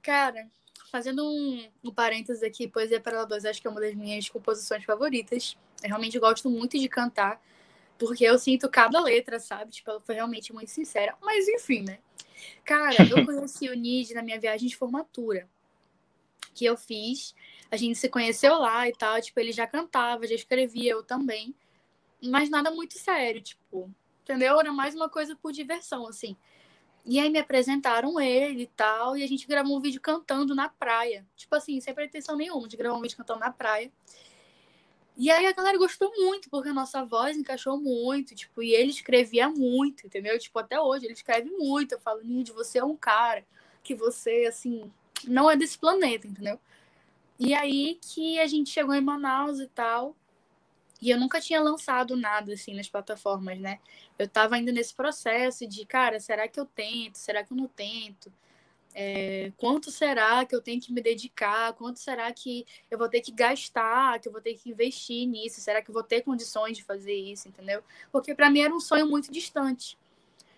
Cara, 0.00 0.46
fazendo 0.88 1.24
um, 1.24 1.66
um 1.82 1.92
parênteses 1.92 2.44
aqui, 2.44 2.68
Poesia 2.68 3.00
para 3.00 3.24
2, 3.24 3.44
acho 3.44 3.60
que 3.60 3.66
é 3.66 3.70
uma 3.72 3.80
das 3.80 3.96
minhas 3.96 4.28
composições 4.28 4.84
favoritas. 4.84 5.56
Eu 5.82 5.88
realmente 5.88 6.16
gosto 6.20 6.48
muito 6.48 6.78
de 6.78 6.88
cantar. 6.88 7.42
Porque 7.98 8.22
eu 8.22 8.38
sinto 8.38 8.68
cada 8.68 9.00
letra, 9.00 9.40
sabe? 9.40 9.72
Tipo, 9.72 9.90
ela 9.90 10.00
foi 10.00 10.14
realmente 10.14 10.52
muito 10.52 10.70
sincera. 10.70 11.16
Mas 11.20 11.48
enfim, 11.48 11.82
né? 11.82 11.98
Cara, 12.64 12.96
eu 13.08 13.24
conheci 13.24 13.68
o 13.68 13.74
Nid 13.74 14.14
na 14.14 14.22
minha 14.22 14.38
viagem 14.38 14.68
de 14.68 14.76
formatura. 14.76 15.48
Que 16.54 16.64
eu 16.64 16.76
fiz. 16.76 17.34
A 17.70 17.76
gente 17.76 17.98
se 17.98 18.08
conheceu 18.08 18.58
lá 18.58 18.88
e 18.88 18.92
tal. 18.92 19.20
Tipo, 19.20 19.40
ele 19.40 19.52
já 19.52 19.66
cantava, 19.66 20.26
já 20.26 20.34
escrevia, 20.34 20.92
eu 20.92 21.02
também. 21.02 21.54
Mas 22.22 22.48
nada 22.48 22.70
muito 22.70 22.98
sério, 22.98 23.40
tipo. 23.40 23.90
Entendeu? 24.22 24.58
Era 24.58 24.72
mais 24.72 24.94
uma 24.94 25.08
coisa 25.08 25.36
por 25.36 25.52
diversão, 25.52 26.06
assim. 26.06 26.36
E 27.04 27.20
aí 27.20 27.30
me 27.30 27.38
apresentaram 27.38 28.18
ele 28.20 28.62
e 28.62 28.66
tal. 28.66 29.16
E 29.16 29.22
a 29.22 29.28
gente 29.28 29.46
gravou 29.46 29.76
um 29.76 29.80
vídeo 29.80 30.00
cantando 30.00 30.54
na 30.54 30.68
praia. 30.68 31.24
Tipo 31.36 31.54
assim, 31.54 31.80
sem 31.80 31.94
pretensão 31.94 32.36
nenhuma 32.36 32.66
de 32.66 32.76
gravar 32.76 32.96
um 32.96 33.00
vídeo 33.00 33.16
cantando 33.16 33.40
na 33.40 33.52
praia. 33.52 33.92
E 35.16 35.30
aí 35.30 35.46
a 35.46 35.52
galera 35.52 35.78
gostou 35.78 36.12
muito, 36.14 36.50
porque 36.50 36.68
a 36.68 36.74
nossa 36.74 37.02
voz 37.04 37.36
encaixou 37.36 37.80
muito, 37.80 38.34
tipo, 38.34 38.62
e 38.62 38.74
ele 38.74 38.90
escrevia 38.90 39.48
muito, 39.48 40.06
entendeu? 40.06 40.38
Tipo, 40.38 40.58
até 40.58 40.78
hoje 40.78 41.06
ele 41.06 41.14
escreve 41.14 41.50
muito. 41.50 41.92
Eu 41.92 42.00
falo, 42.00 42.20
Nid, 42.22 42.52
você 42.52 42.78
é 42.78 42.84
um 42.84 42.96
cara 42.96 43.42
que 43.82 43.94
você, 43.94 44.44
assim, 44.46 44.92
não 45.26 45.50
é 45.50 45.56
desse 45.56 45.78
planeta, 45.78 46.26
entendeu? 46.26 46.60
E 47.38 47.54
aí 47.54 47.98
que 48.02 48.38
a 48.38 48.46
gente 48.46 48.70
chegou 48.70 48.94
em 48.94 49.00
Manaus 49.00 49.58
e 49.58 49.66
tal. 49.68 50.14
E 51.00 51.10
eu 51.10 51.18
nunca 51.20 51.40
tinha 51.40 51.60
lançado 51.60 52.16
nada, 52.16 52.52
assim, 52.52 52.74
nas 52.74 52.88
plataformas, 52.88 53.58
né? 53.58 53.78
Eu 54.18 54.28
tava 54.28 54.56
ainda 54.56 54.72
nesse 54.72 54.94
processo 54.94 55.66
de, 55.66 55.84
cara, 55.86 56.18
será 56.20 56.48
que 56.48 56.58
eu 56.58 56.66
tento? 56.66 57.16
Será 57.16 57.44
que 57.44 57.52
eu 57.52 57.56
não 57.56 57.68
tento? 57.68 58.32
É, 58.98 59.52
quanto 59.58 59.90
será 59.90 60.46
que 60.46 60.56
eu 60.56 60.62
tenho 60.62 60.80
que 60.80 60.90
me 60.90 61.02
dedicar? 61.02 61.74
Quanto 61.74 61.98
será 61.98 62.32
que 62.32 62.64
eu 62.90 62.96
vou 62.96 63.10
ter 63.10 63.20
que 63.20 63.30
gastar? 63.30 64.18
Que 64.18 64.26
eu 64.26 64.32
vou 64.32 64.40
ter 64.40 64.54
que 64.54 64.70
investir 64.70 65.28
nisso? 65.28 65.60
Será 65.60 65.82
que 65.82 65.90
eu 65.90 65.92
vou 65.92 66.02
ter 66.02 66.22
condições 66.22 66.78
de 66.78 66.82
fazer 66.82 67.12
isso? 67.12 67.46
Entendeu? 67.46 67.84
Porque 68.10 68.34
para 68.34 68.48
mim 68.48 68.60
era 68.60 68.74
um 68.74 68.80
sonho 68.80 69.06
muito 69.06 69.30
distante. 69.30 69.98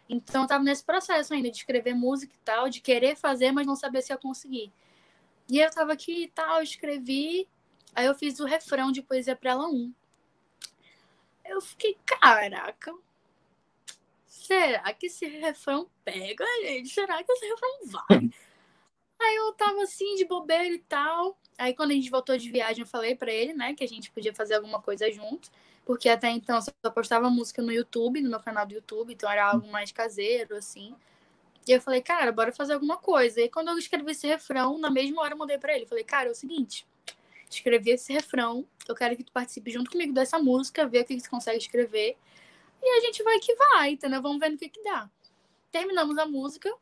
Então 0.09 0.42
eu 0.42 0.48
tava 0.48 0.62
nesse 0.62 0.85
processo 0.85 1.35
ainda 1.35 1.51
de 1.51 1.57
escrever 1.57 1.94
música 1.94 2.33
e 2.33 2.44
tal, 2.44 2.68
de 2.68 2.81
querer 2.81 3.16
fazer, 3.16 3.51
mas 3.51 3.66
não 3.66 3.74
saber 3.74 4.03
se 4.03 4.12
ia 4.12 4.16
conseguir. 4.16 4.72
E 5.51 5.59
eu 5.59 5.68
tava 5.72 5.92
aqui 5.92 6.22
e 6.22 6.29
tal, 6.29 6.62
escrevi, 6.62 7.48
aí 7.92 8.07
eu 8.07 8.14
fiz 8.14 8.38
o 8.38 8.44
refrão 8.44 8.92
de 8.92 9.03
Poesia 9.03 9.35
para 9.35 9.51
ela 9.51 9.68
1. 9.68 9.92
Eu 11.44 11.61
fiquei, 11.61 11.98
caraca, 12.07 12.94
será 14.48 14.92
que 14.94 15.06
esse 15.06 15.26
refrão 15.26 15.90
pega, 16.02 16.44
gente? 16.62 16.88
Será 16.88 17.22
que 17.22 17.30
esse 17.30 17.46
refrão 17.46 17.78
vai? 17.84 18.30
Aí 19.20 19.37
eu 19.37 19.52
tava 19.52 19.82
assim, 19.82 20.14
de 20.14 20.24
bobeira 20.24 20.74
e 20.74 20.78
tal. 20.78 21.38
Aí 21.58 21.74
quando 21.74 21.90
a 21.90 21.94
gente 21.94 22.08
voltou 22.08 22.37
de 22.38 22.50
viagem, 22.50 22.82
eu 22.82 22.87
falei 22.87 23.14
para 23.14 23.32
ele, 23.32 23.52
né, 23.52 23.74
que 23.74 23.84
a 23.84 23.88
gente 23.88 24.11
podia 24.11 24.32
fazer 24.32 24.54
alguma 24.54 24.80
coisa 24.80 25.11
junto. 25.11 25.50
Porque 25.84 26.08
até 26.08 26.30
então 26.30 26.56
eu 26.56 26.62
só 26.62 26.90
postava 26.90 27.28
música 27.28 27.61
no 27.61 27.72
YouTube, 27.72 28.22
no 28.22 28.30
meu 28.30 28.40
canal 28.40 28.64
do 28.64 28.74
YouTube, 28.74 29.12
então 29.12 29.30
era 29.30 29.50
algo 29.50 29.68
mais 29.70 29.92
caseiro, 29.92 30.56
assim. 30.56 30.94
E 31.66 31.72
eu 31.72 31.80
falei, 31.80 32.00
cara, 32.00 32.32
bora 32.32 32.52
fazer 32.52 32.74
alguma 32.74 32.96
coisa. 32.96 33.40
E 33.42 33.48
quando 33.50 33.68
eu 33.68 33.78
escrevi 33.78 34.12
esse 34.12 34.26
refrão, 34.26 34.78
na 34.78 34.90
mesma 34.90 35.20
hora 35.22 35.34
eu 35.34 35.38
mandei 35.38 35.58
pra 35.58 35.74
ele. 35.76 35.84
Falei, 35.84 36.04
cara, 36.04 36.28
é 36.28 36.32
o 36.32 36.34
seguinte, 36.34 36.87
escrevi 37.50 37.90
esse 37.90 38.12
refrão, 38.12 38.66
eu 38.88 38.94
quero 38.94 39.16
que 39.16 39.24
tu 39.24 39.32
participe 39.32 39.70
junto 39.70 39.90
comigo 39.90 40.12
dessa 40.12 40.38
música, 40.38 40.87
ver 40.87 41.02
o 41.02 41.04
que 41.04 41.18
você 41.18 41.28
consegue 41.28 41.58
escrever. 41.58 42.16
E 42.83 42.99
a 42.99 43.01
gente 43.01 43.23
vai 43.23 43.38
que 43.38 43.55
vai, 43.55 43.91
entendeu? 43.91 44.23
Vamos 44.23 44.38
ver 44.38 44.51
no 44.51 44.59
que 44.59 44.69
que 44.69 44.83
dá. 44.83 45.11
Terminamos 45.71 46.17
a 46.19 46.27
música, 46.27 46.73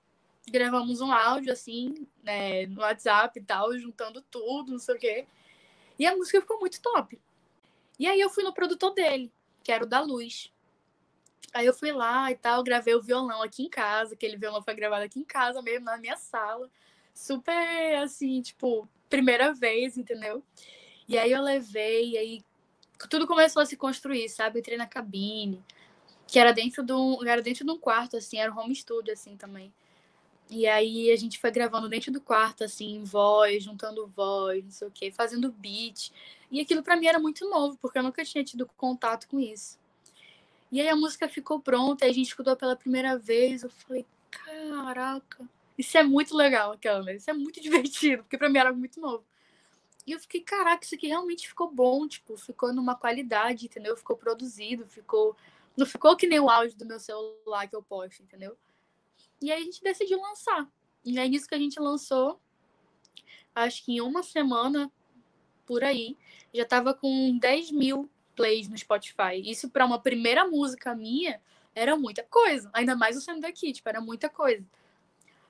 gravamos 0.48 1.00
um 1.00 1.12
áudio, 1.12 1.52
assim, 1.52 2.06
né, 2.22 2.66
no 2.66 2.80
WhatsApp 2.80 3.38
e 3.38 3.42
tal, 3.42 3.76
juntando 3.78 4.22
tudo, 4.22 4.72
não 4.72 4.78
sei 4.78 4.94
o 4.94 4.98
quê. 4.98 5.26
E 5.98 6.06
a 6.06 6.14
música 6.16 6.40
ficou 6.40 6.60
muito 6.60 6.80
top. 6.80 7.18
E 7.98 8.06
aí 8.06 8.20
eu 8.20 8.30
fui 8.30 8.44
no 8.44 8.52
produtor 8.52 8.92
dele, 8.92 9.32
que 9.64 9.72
era 9.72 9.84
o 9.84 9.88
da 9.88 10.00
Luz. 10.00 10.52
Aí 11.52 11.64
eu 11.64 11.72
fui 11.72 11.90
lá 11.90 12.30
e 12.30 12.36
tal, 12.36 12.62
gravei 12.62 12.94
o 12.94 13.02
violão 13.02 13.42
aqui 13.42 13.62
em 13.62 13.68
casa, 13.68 14.14
aquele 14.14 14.36
violão 14.36 14.62
foi 14.62 14.74
gravado 14.74 15.04
aqui 15.04 15.18
em 15.18 15.24
casa 15.24 15.62
mesmo, 15.62 15.86
na 15.86 15.96
minha 15.96 16.16
sala. 16.16 16.70
Super, 17.14 17.96
assim, 17.96 18.42
tipo, 18.42 18.86
primeira 19.08 19.54
vez, 19.54 19.96
entendeu? 19.96 20.42
E 21.08 21.16
aí 21.16 21.32
eu 21.32 21.40
levei, 21.40 22.10
e 22.10 22.18
aí 22.18 22.44
tudo 23.08 23.26
começou 23.26 23.62
a 23.62 23.66
se 23.66 23.76
construir, 23.76 24.28
sabe? 24.28 24.58
entrei 24.58 24.76
na 24.76 24.86
cabine, 24.86 25.64
que 26.26 26.38
era 26.38 26.52
dentro 26.52 26.82
de 26.82 26.92
um, 26.92 27.24
era 27.26 27.40
dentro 27.40 27.64
de 27.64 27.70
um 27.70 27.78
quarto, 27.78 28.16
assim, 28.16 28.38
era 28.38 28.52
um 28.52 28.58
home 28.58 28.74
studio, 28.74 29.12
assim, 29.12 29.36
também. 29.36 29.72
E 30.48 30.66
aí 30.66 31.10
a 31.10 31.16
gente 31.16 31.38
foi 31.38 31.50
gravando 31.50 31.88
dentro 31.88 32.12
do 32.12 32.20
quarto, 32.20 32.64
assim, 32.64 33.02
voz, 33.04 33.64
juntando 33.64 34.06
voz, 34.06 34.64
não 34.64 34.70
sei 34.70 34.88
o 34.88 34.90
quê, 34.90 35.10
fazendo 35.10 35.50
beat. 35.52 36.12
E 36.50 36.60
aquilo 36.60 36.82
para 36.82 36.96
mim 36.96 37.06
era 37.06 37.18
muito 37.18 37.48
novo, 37.48 37.76
porque 37.80 37.98
eu 37.98 38.02
nunca 38.02 38.24
tinha 38.24 38.44
tido 38.44 38.66
contato 38.76 39.26
com 39.28 39.40
isso. 39.40 39.78
E 40.70 40.80
aí 40.80 40.88
a 40.88 40.96
música 40.96 41.28
ficou 41.28 41.60
pronta, 41.60 42.04
a 42.06 42.12
gente 42.12 42.28
escutou 42.28 42.56
pela 42.56 42.76
primeira 42.76 43.16
vez, 43.18 43.62
eu 43.62 43.70
falei, 43.70 44.06
caraca, 44.30 45.48
isso 45.76 45.96
é 45.98 46.02
muito 46.02 46.36
legal, 46.36 46.72
aquela? 46.72 47.12
Isso 47.12 47.30
é 47.30 47.32
muito 47.32 47.60
divertido, 47.62 48.22
porque 48.22 48.38
pra 48.38 48.48
mim 48.48 48.58
era 48.58 48.72
muito 48.72 49.00
novo. 49.00 49.24
E 50.06 50.12
eu 50.12 50.20
fiquei, 50.20 50.40
caraca, 50.40 50.84
isso 50.84 50.94
aqui 50.94 51.08
realmente 51.08 51.48
ficou 51.48 51.68
bom, 51.68 52.06
tipo, 52.06 52.36
ficou 52.36 52.72
numa 52.72 52.94
qualidade, 52.94 53.66
entendeu? 53.66 53.96
Ficou 53.96 54.16
produzido, 54.16 54.86
ficou 54.86 55.36
não 55.76 55.86
ficou 55.86 56.16
que 56.16 56.26
nem 56.26 56.40
o 56.40 56.48
áudio 56.48 56.76
do 56.78 56.86
meu 56.86 56.98
celular 56.98 57.68
que 57.68 57.76
eu 57.76 57.82
posto, 57.82 58.22
entendeu? 58.22 58.56
E 59.40 59.52
aí 59.52 59.60
a 59.60 59.64
gente 59.64 59.82
decidiu 59.82 60.20
lançar. 60.20 60.68
E 61.04 61.18
é 61.18 61.28
nisso 61.28 61.46
que 61.46 61.54
a 61.54 61.58
gente 61.58 61.78
lançou. 61.78 62.40
Acho 63.54 63.84
que 63.84 63.92
em 63.92 64.00
uma 64.00 64.22
semana, 64.22 64.90
por 65.66 65.84
aí, 65.84 66.16
já 66.52 66.64
tava 66.64 66.94
com 66.94 67.38
10 67.38 67.70
mil 67.70 68.10
plays 68.34 68.68
no 68.68 68.76
Spotify. 68.76 69.40
Isso 69.44 69.70
para 69.70 69.86
uma 69.86 70.00
primeira 70.00 70.46
música 70.46 70.94
minha 70.94 71.40
era 71.74 71.96
muita 71.96 72.22
coisa. 72.22 72.70
Ainda 72.72 72.96
mais 72.96 73.16
o 73.16 73.20
sendo 73.20 73.40
daqui, 73.40 73.72
tipo, 73.72 73.88
era 73.88 74.00
muita 74.00 74.28
coisa. 74.28 74.64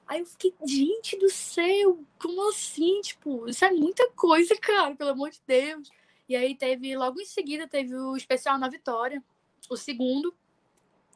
Aí 0.07 0.21
eu 0.21 0.27
fiquei, 0.27 0.55
gente 0.65 1.17
do 1.19 1.29
céu, 1.29 1.99
como 2.19 2.49
assim? 2.49 3.01
Tipo, 3.01 3.49
isso 3.49 3.65
é 3.65 3.71
muita 3.73 4.09
coisa, 4.11 4.57
cara, 4.57 4.95
pelo 4.95 5.11
amor 5.11 5.31
de 5.31 5.41
Deus. 5.47 5.91
E 6.29 6.37
aí 6.37 6.55
teve, 6.55 6.97
logo 6.97 7.21
em 7.21 7.25
seguida, 7.25 7.67
teve 7.69 7.95
o 7.95 8.17
especial 8.17 8.59
na 8.59 8.69
Vitória, 8.69 9.23
o 9.69 9.77
segundo, 9.77 10.35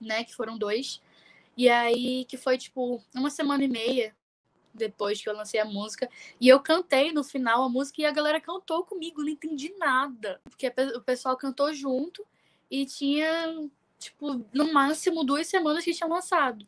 né? 0.00 0.24
Que 0.24 0.34
foram 0.34 0.58
dois. 0.58 1.00
E 1.56 1.68
aí, 1.68 2.24
que 2.26 2.36
foi 2.36 2.56
tipo 2.56 3.02
uma 3.14 3.30
semana 3.30 3.64
e 3.64 3.68
meia 3.68 4.14
depois 4.72 5.20
que 5.20 5.28
eu 5.28 5.36
lancei 5.36 5.60
a 5.60 5.64
música. 5.64 6.08
E 6.40 6.48
eu 6.48 6.60
cantei 6.60 7.12
no 7.12 7.24
final 7.24 7.62
a 7.62 7.68
música 7.68 8.00
e 8.00 8.04
a 8.04 8.12
galera 8.12 8.40
cantou 8.40 8.84
comigo, 8.84 9.22
não 9.22 9.28
entendi 9.28 9.74
nada. 9.78 10.40
Porque 10.44 10.72
o 10.94 11.00
pessoal 11.00 11.36
cantou 11.36 11.72
junto 11.74 12.24
e 12.70 12.86
tinha, 12.86 13.68
tipo, 13.98 14.44
no 14.52 14.72
máximo 14.72 15.24
duas 15.24 15.46
semanas 15.46 15.84
que 15.84 15.92
tinham 15.92 16.10
lançado. 16.10 16.66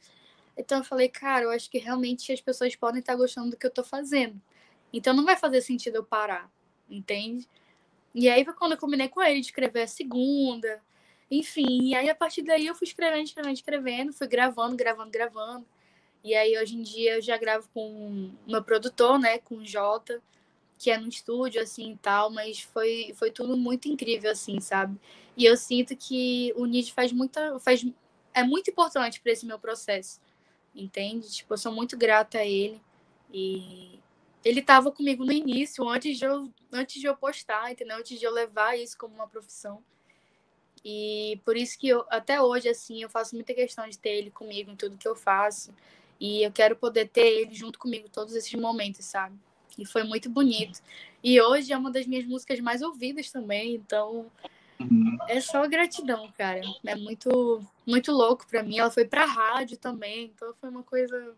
Então 0.57 0.79
eu 0.79 0.85
falei, 0.85 1.09
cara, 1.09 1.45
eu 1.45 1.51
acho 1.51 1.71
que 1.71 1.79
realmente 1.79 2.33
as 2.33 2.41
pessoas 2.41 2.77
podem 2.77 3.01
estar 3.01 3.15
gostando 3.15 3.51
do 3.51 3.57
que 3.57 3.67
eu 3.67 3.71
tô 3.71 3.85
fazendo. 3.85 4.41
Então 4.93 5.15
não 5.15 5.25
vai 5.25 5.37
fazer 5.37 5.63
sentido 5.63 5.97
eu 5.97 6.05
parar, 6.05 6.51
entende? 6.91 7.49
E 8.15 8.29
aí 8.29 8.45
foi 8.45 8.53
quando 8.53 8.73
eu 8.73 8.79
combinei 8.79 9.09
com 9.09 9.23
ele 9.23 9.41
de 9.41 9.47
escrever 9.47 9.83
a 9.83 9.87
segunda, 9.87 10.83
enfim, 11.33 11.89
e 11.89 11.95
aí 11.95 12.11
a 12.11 12.15
partir 12.15 12.43
daí 12.43 12.67
eu 12.67 12.75
fui 12.75 12.87
escrevendo, 12.87 13.25
escrevendo, 13.25 13.55
escrevendo, 13.55 14.13
fui 14.13 14.27
gravando, 14.29 14.77
gravando, 14.77 15.11
gravando. 15.11 15.67
E 16.23 16.35
aí 16.35 16.59
hoje 16.59 16.77
em 16.77 16.83
dia 16.83 17.17
eu 17.17 17.23
já 17.23 17.39
gravo 17.39 17.69
com 17.73 17.81
o 18.47 18.51
meu 18.51 18.63
produtor, 18.63 19.19
né, 19.19 19.39
com 19.39 19.57
o 19.57 19.65
Jota, 19.67 20.23
que 20.79 20.91
é 20.91 20.99
no 20.99 21.09
estúdio, 21.09 21.63
assim, 21.63 21.93
e 21.93 21.97
tal, 21.97 22.31
mas 22.31 22.61
foi, 22.61 23.15
foi 23.17 23.31
tudo 23.31 23.57
muito 23.57 23.89
incrível, 23.89 24.31
assim, 24.31 24.61
sabe? 24.61 25.01
E 25.37 25.45
eu 25.47 25.57
sinto 25.57 25.97
que 25.97 26.53
o 26.57 26.67
Nid 26.67 26.93
faz 26.93 27.13
muita, 27.13 27.59
faz, 27.61 27.87
é 28.35 28.43
muito 28.43 28.71
importante 28.71 29.21
para 29.21 29.33
esse 29.33 29.47
meu 29.47 29.59
processo, 29.59 30.21
entende? 30.75 31.31
Tipo, 31.33 31.55
eu 31.55 31.59
sou 31.59 31.73
muito 31.73 31.97
grata 31.97 32.39
a 32.39 32.47
ele 32.47 32.81
e 33.33 33.99
ele 34.45 34.61
estava 34.61 34.93
comigo 34.93 35.25
no 35.25 35.33
início, 35.33 35.89
antes 35.89 36.19
de 36.19 36.27
eu, 36.27 36.53
antes 36.71 37.01
de 37.01 37.07
eu 37.07 37.17
postar, 37.17 37.73
entendeu? 37.73 37.97
Antes 37.97 38.19
de 38.19 38.27
eu 38.27 38.33
levar 38.33 38.79
isso 38.79 38.99
como 38.99 39.15
uma 39.15 39.29
profissão. 39.29 39.83
E 40.85 41.41
por 41.45 41.57
isso 41.57 41.79
que 41.79 41.89
eu, 41.89 42.05
até 42.11 42.41
hoje, 42.41 42.69
assim, 42.69 43.03
eu 43.03 43.09
faço 43.09 43.35
muita 43.35 43.55
questão 43.55 43.89
de 43.89 43.99
ter 43.99 44.11
ele 44.11 44.31
comigo 44.31 44.71
em 44.71 44.77
tudo 44.77 44.97
que 44.97 45.07
eu 45.07 45.15
faço. 45.15 45.73
E 46.21 46.43
eu 46.43 46.53
quero 46.53 46.77
poder 46.77 47.09
ter 47.09 47.27
ele 47.27 47.55
junto 47.55 47.79
comigo 47.79 48.09
todos 48.09 48.35
esses 48.35 48.53
momentos, 48.55 49.05
sabe? 49.05 49.37
E 49.79 49.87
foi 49.87 50.03
muito 50.05 50.29
bonito. 50.29 50.81
E 51.23 51.41
hoje 51.41 51.73
é 51.73 51.79
uma 51.79 51.91
das 51.91 52.07
minhas 52.07 52.25
músicas 52.25 52.61
mais 52.61 52.83
ouvidas 52.83 53.31
também, 53.31 53.75
então 53.75 54.27
uhum. 54.79 55.17
é 55.29 55.41
só 55.41 55.67
gratidão, 55.69 56.31
cara. 56.37 56.61
É 56.85 56.95
muito 56.95 57.65
muito 57.87 58.13
louco 58.13 58.47
para 58.47 58.63
mim. 58.63 58.79
Ela 58.79 58.91
foi 58.91 59.05
para 59.05 59.25
rádio 59.25 59.77
também, 59.77 60.33
então 60.35 60.53
foi 60.61 60.69
uma 60.69 60.83
coisa 60.83 61.35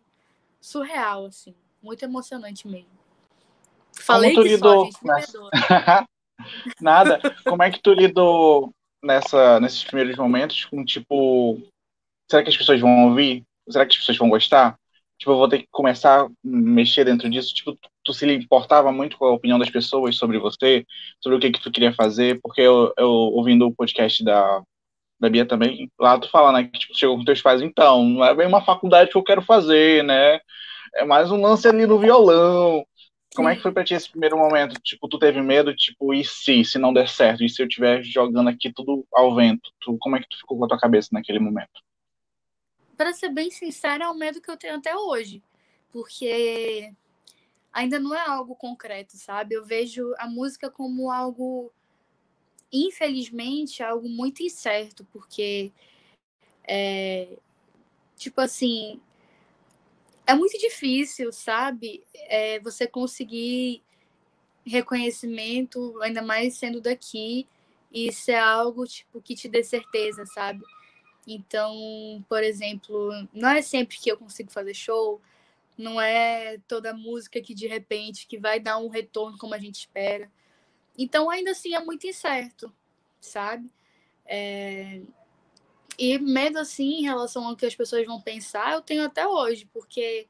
surreal 0.59 1.25
assim, 1.25 1.53
muito 1.81 2.03
emocionante 2.03 2.67
mesmo. 2.67 2.89
Falei 3.93 4.33
Como 4.33 4.43
tu 4.43 4.47
lidou 4.49 4.91
só, 4.91 5.19
gente, 5.19 5.31
Nada. 6.81 7.19
Como 7.43 7.63
é 7.63 7.71
que 7.71 7.81
tu 7.81 7.93
lidou 7.93 8.73
nessa, 9.05 9.59
nesses 9.59 9.83
primeiros 9.83 10.17
momentos 10.17 10.65
com 10.65 10.83
tipo, 10.83 11.61
será 12.29 12.43
que 12.43 12.49
as 12.49 12.57
pessoas 12.57 12.81
vão 12.81 13.09
ouvir? 13.09 13.43
Será 13.69 13.85
que 13.85 13.93
as 13.93 13.97
pessoas 13.97 14.17
vão 14.17 14.29
gostar? 14.29 14.77
Tipo, 15.17 15.31
eu 15.31 15.37
vou 15.37 15.47
ter 15.47 15.59
que 15.59 15.67
começar 15.71 16.25
a 16.25 16.29
mexer 16.43 17.05
dentro 17.05 17.29
disso. 17.29 17.53
Tipo, 17.53 17.77
tu 18.03 18.13
se 18.13 18.25
importava 18.33 18.91
muito 18.91 19.17
com 19.17 19.25
a 19.25 19.31
opinião 19.31 19.57
das 19.57 19.69
pessoas 19.69 20.17
sobre 20.17 20.37
você, 20.39 20.85
sobre 21.21 21.37
o 21.37 21.39
que 21.39 21.51
que 21.51 21.61
tu 21.61 21.71
queria 21.71 21.93
fazer, 21.93 22.39
porque 22.41 22.61
eu, 22.61 22.93
eu 22.97 23.09
ouvindo 23.09 23.67
o 23.67 23.73
podcast 23.73 24.23
da, 24.23 24.61
da 25.19 25.29
Bia 25.29 25.45
também, 25.45 25.89
lá 25.99 26.19
tu 26.19 26.29
fala, 26.29 26.51
né, 26.51 26.65
que 26.65 26.79
tipo, 26.79 26.97
chegou 26.97 27.17
com 27.17 27.25
teus 27.25 27.41
pais, 27.41 27.61
então, 27.61 28.03
não 28.03 28.25
é 28.25 28.35
bem 28.35 28.47
uma 28.47 28.63
faculdade 28.63 29.09
que 29.09 29.17
eu 29.17 29.23
quero 29.23 29.41
fazer, 29.41 30.03
né? 30.03 30.39
É 30.95 31.05
mais 31.05 31.31
um 31.31 31.41
lance 31.41 31.67
ali 31.67 31.85
no 31.85 31.99
violão. 31.99 32.85
Como 33.35 33.49
é 33.49 33.55
que 33.55 33.61
foi 33.61 33.71
pra 33.71 33.83
ti 33.83 33.93
esse 33.93 34.09
primeiro 34.09 34.37
momento? 34.37 34.79
Tipo, 34.81 35.09
tu 35.09 35.19
teve 35.19 35.41
medo, 35.41 35.75
tipo, 35.75 36.13
e 36.13 36.23
se, 36.23 36.63
se 36.63 36.79
não 36.79 36.93
der 36.93 37.09
certo? 37.09 37.43
E 37.43 37.49
se 37.49 37.61
eu 37.61 37.67
estiver 37.67 38.01
jogando 38.03 38.49
aqui 38.49 38.71
tudo 38.71 39.05
ao 39.13 39.35
vento? 39.35 39.71
Tu, 39.79 39.97
como 39.99 40.15
é 40.15 40.21
que 40.21 40.29
tu 40.29 40.37
ficou 40.37 40.57
com 40.57 40.65
a 40.65 40.67
tua 40.67 40.79
cabeça 40.79 41.09
naquele 41.11 41.39
momento? 41.39 41.83
Para 42.95 43.13
ser 43.13 43.29
bem 43.29 43.51
sincera, 43.51 44.05
é 44.05 44.07
o 44.07 44.15
medo 44.15 44.41
que 44.41 44.49
eu 44.49 44.57
tenho 44.57 44.75
até 44.75 44.95
hoje. 44.95 45.43
Porque 45.91 46.93
ainda 47.73 47.99
não 47.99 48.15
é 48.15 48.25
algo 48.25 48.55
concreto, 48.55 49.17
sabe? 49.17 49.55
Eu 49.55 49.65
vejo 49.65 50.13
a 50.17 50.27
música 50.27 50.71
como 50.71 51.11
algo, 51.11 51.73
infelizmente, 52.71 53.83
algo 53.83 54.07
muito 54.07 54.41
incerto, 54.41 55.05
porque 55.11 55.73
é, 56.65 57.37
tipo 58.15 58.39
assim, 58.39 59.01
é 60.27 60.33
muito 60.35 60.57
difícil, 60.57 61.31
sabe? 61.31 62.03
É, 62.13 62.59
você 62.59 62.87
conseguir 62.87 63.83
reconhecimento, 64.65 65.99
ainda 66.01 66.21
mais 66.21 66.57
sendo 66.57 66.81
daqui, 66.81 67.47
isso 67.93 68.31
é 68.31 68.39
algo 68.39 68.85
tipo 68.87 69.21
que 69.21 69.35
te 69.35 69.47
dê 69.47 69.63
certeza, 69.63 70.25
sabe? 70.25 70.63
Então, 71.27 72.25
por 72.29 72.43
exemplo, 72.43 73.11
não 73.33 73.49
é 73.49 73.61
sempre 73.61 73.97
que 73.99 74.11
eu 74.11 74.17
consigo 74.17 74.51
fazer 74.51 74.73
show, 74.73 75.21
Não 75.77 76.01
é 76.01 76.59
toda 76.67 76.93
música 76.93 77.41
que 77.41 77.53
de 77.55 77.67
repente 77.67 78.27
que 78.27 78.37
vai 78.39 78.59
dar 78.59 78.77
um 78.79 78.89
retorno 78.89 79.37
como 79.37 79.55
a 79.55 79.59
gente 79.59 79.75
espera. 79.79 80.31
Então, 80.97 81.29
ainda 81.29 81.51
assim, 81.51 81.73
é 81.75 81.81
muito 81.83 82.07
incerto, 82.07 82.73
sabe? 83.21 83.69
É... 84.25 85.01
E 85.97 86.17
medo, 86.19 86.59
assim, 86.59 86.99
em 86.99 87.03
relação 87.03 87.45
ao 87.47 87.55
que 87.55 87.65
as 87.65 87.75
pessoas 87.75 88.05
vão 88.05 88.21
pensar, 88.21 88.73
eu 88.73 88.81
tenho 88.81 89.05
até 89.05 89.27
hoje, 89.27 89.67
porque 89.71 90.27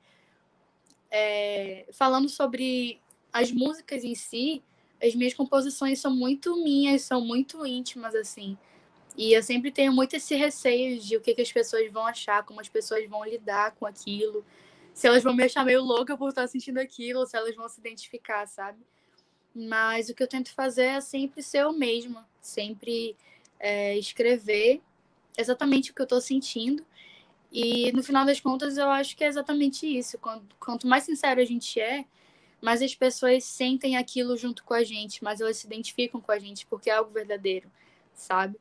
é... 1.09 1.88
falando 1.93 2.30
sobre 2.30 2.99
as 3.34 3.51
músicas 3.51 4.03
em 4.03 4.16
si, 4.16 4.63
as 5.01 5.13
minhas 5.16 5.34
composições 5.34 5.99
são 5.99 6.16
muito 6.16 6.55
minhas, 6.63 7.01
são 7.01 7.22
muito 7.22 7.66
íntimas, 7.66 8.16
assim. 8.16 8.57
E 9.18 9.34
eu 9.34 9.41
sempre 9.41 9.72
tenho 9.72 9.93
muito 9.93 10.16
esse 10.16 10.36
receio 10.36 10.99
de 10.99 11.16
o 11.16 11.22
que, 11.22 11.34
que 11.34 11.41
as 11.41 11.51
pessoas 11.51 11.89
vão 11.91 12.05
achar, 12.05 12.43
como 12.43 12.59
as 12.59 12.68
pessoas 12.68 13.07
vão 13.09 13.24
lidar 13.24 13.72
com 13.76 13.86
aquilo, 13.86 14.45
se 14.93 15.07
elas 15.07 15.24
vão 15.24 15.34
me 15.34 15.43
achar 15.43 15.66
meio 15.66 15.84
louca 15.84 16.18
por 16.18 16.30
estar 16.30 16.47
sentindo 16.47 16.80
aquilo, 16.80 17.26
se 17.26 17.36
elas 17.38 17.55
vão 17.55 17.68
se 17.68 17.80
identificar, 17.80 18.45
sabe? 18.47 18.80
Mas 19.53 20.09
o 20.09 20.16
que 20.16 20.24
eu 20.24 20.28
tento 20.28 20.53
fazer 20.53 20.86
é 20.86 21.01
sempre 21.01 21.41
ser 21.41 21.59
eu 21.59 21.74
mesma, 21.74 22.28
sempre 22.41 23.16
é, 23.59 23.97
escrever 23.97 24.82
exatamente 25.38 25.92
o 25.92 25.94
que 25.94 26.02
eu 26.02 26.06
estou 26.06 26.22
sentindo. 26.22 26.86
E 27.52 27.92
no 27.94 28.04
final 28.04 28.26
das 28.26 28.40
contas, 28.40 28.78
eu 28.78 28.90
acho 28.90 29.16
que 29.16 29.24
é 29.24 29.28
exatamente 29.28 29.86
isso. 29.86 30.18
Quanto, 30.18 30.56
quanto 30.60 30.88
mais 30.88 31.04
sincero 31.04 31.40
a 31.40 31.46
gente 31.46 31.80
é, 31.80 32.06
mais 32.62 32.82
as 32.82 32.96
pessoas 32.96 33.44
sentem 33.44 33.96
aquilo 33.96 34.36
junto 34.36 34.64
com 34.64 34.74
a 34.74 34.84
gente, 34.84 35.24
mais 35.24 35.40
elas 35.40 35.58
se 35.58 35.68
identificam 35.68 36.20
com 36.20 36.32
a 36.32 36.40
gente, 36.40 36.66
porque 36.66 36.90
é 36.90 36.94
algo 36.94 37.12
verdadeiro, 37.12 37.72
sabe? 38.14 38.58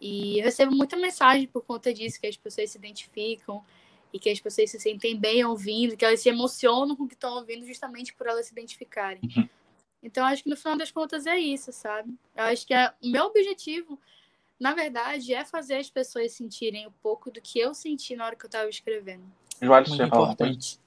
E 0.00 0.38
eu 0.38 0.44
recebo 0.44 0.74
muita 0.74 0.96
mensagem 0.96 1.46
por 1.46 1.62
conta 1.64 1.92
disso, 1.92 2.20
que 2.20 2.26
as 2.26 2.36
pessoas 2.36 2.70
se 2.70 2.78
identificam 2.78 3.64
e 4.12 4.18
que 4.18 4.30
as 4.30 4.40
pessoas 4.40 4.70
se 4.70 4.78
sentem 4.78 5.16
bem 5.16 5.44
ouvindo, 5.44 5.96
que 5.96 6.04
elas 6.04 6.20
se 6.20 6.28
emocionam 6.28 6.94
com 6.94 7.04
o 7.04 7.08
que 7.08 7.14
estão 7.14 7.34
ouvindo 7.36 7.66
justamente 7.66 8.14
por 8.14 8.26
elas 8.26 8.46
se 8.46 8.52
identificarem. 8.52 9.20
Uhum. 9.36 9.48
Então, 10.02 10.24
acho 10.24 10.44
que 10.44 10.50
no 10.50 10.56
final 10.56 10.76
das 10.76 10.90
contas 10.90 11.26
é 11.26 11.36
isso, 11.36 11.72
sabe? 11.72 12.14
Eu 12.36 12.44
acho 12.44 12.66
que 12.66 12.72
é, 12.72 12.92
o 13.02 13.08
meu 13.08 13.24
objetivo, 13.24 13.98
na 14.58 14.74
verdade, 14.74 15.32
é 15.34 15.44
fazer 15.44 15.76
as 15.76 15.90
pessoas 15.90 16.32
sentirem 16.32 16.86
um 16.86 16.92
pouco 17.02 17.30
do 17.30 17.40
que 17.40 17.58
eu 17.58 17.74
senti 17.74 18.16
na 18.16 18.26
hora 18.26 18.36
que 18.36 18.44
eu 18.44 18.48
estava 18.48 18.68
escrevendo. 18.68 19.24
Muito 19.60 20.02
importante. 20.02 20.78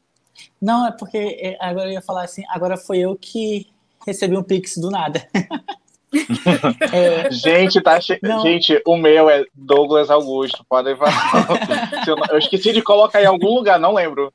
Não, 0.62 0.88
é 0.88 0.92
porque 0.92 1.18
é, 1.18 1.58
agora 1.60 1.88
eu 1.90 1.94
ia 1.94 2.02
falar 2.02 2.24
assim, 2.24 2.44
agora 2.50 2.78
foi 2.78 3.00
eu 3.00 3.16
que 3.16 3.68
recebi 4.06 4.36
um 4.38 4.44
pix 4.44 4.78
do 4.78 4.90
nada. 4.90 5.28
é... 6.92 7.32
Gente, 7.32 7.82
tá 7.82 8.00
che... 8.00 8.20
gente, 8.42 8.82
o 8.86 8.98
meu 8.98 9.30
é 9.30 9.46
Douglas 9.54 10.10
Augusto. 10.10 10.66
Podem 10.68 10.96
falar. 10.96 11.48
eu 12.30 12.38
esqueci 12.38 12.74
de 12.74 12.82
colocar 12.82 13.22
em 13.22 13.26
algum 13.26 13.56
lugar, 13.56 13.80
não 13.80 13.94
lembro. 13.94 14.34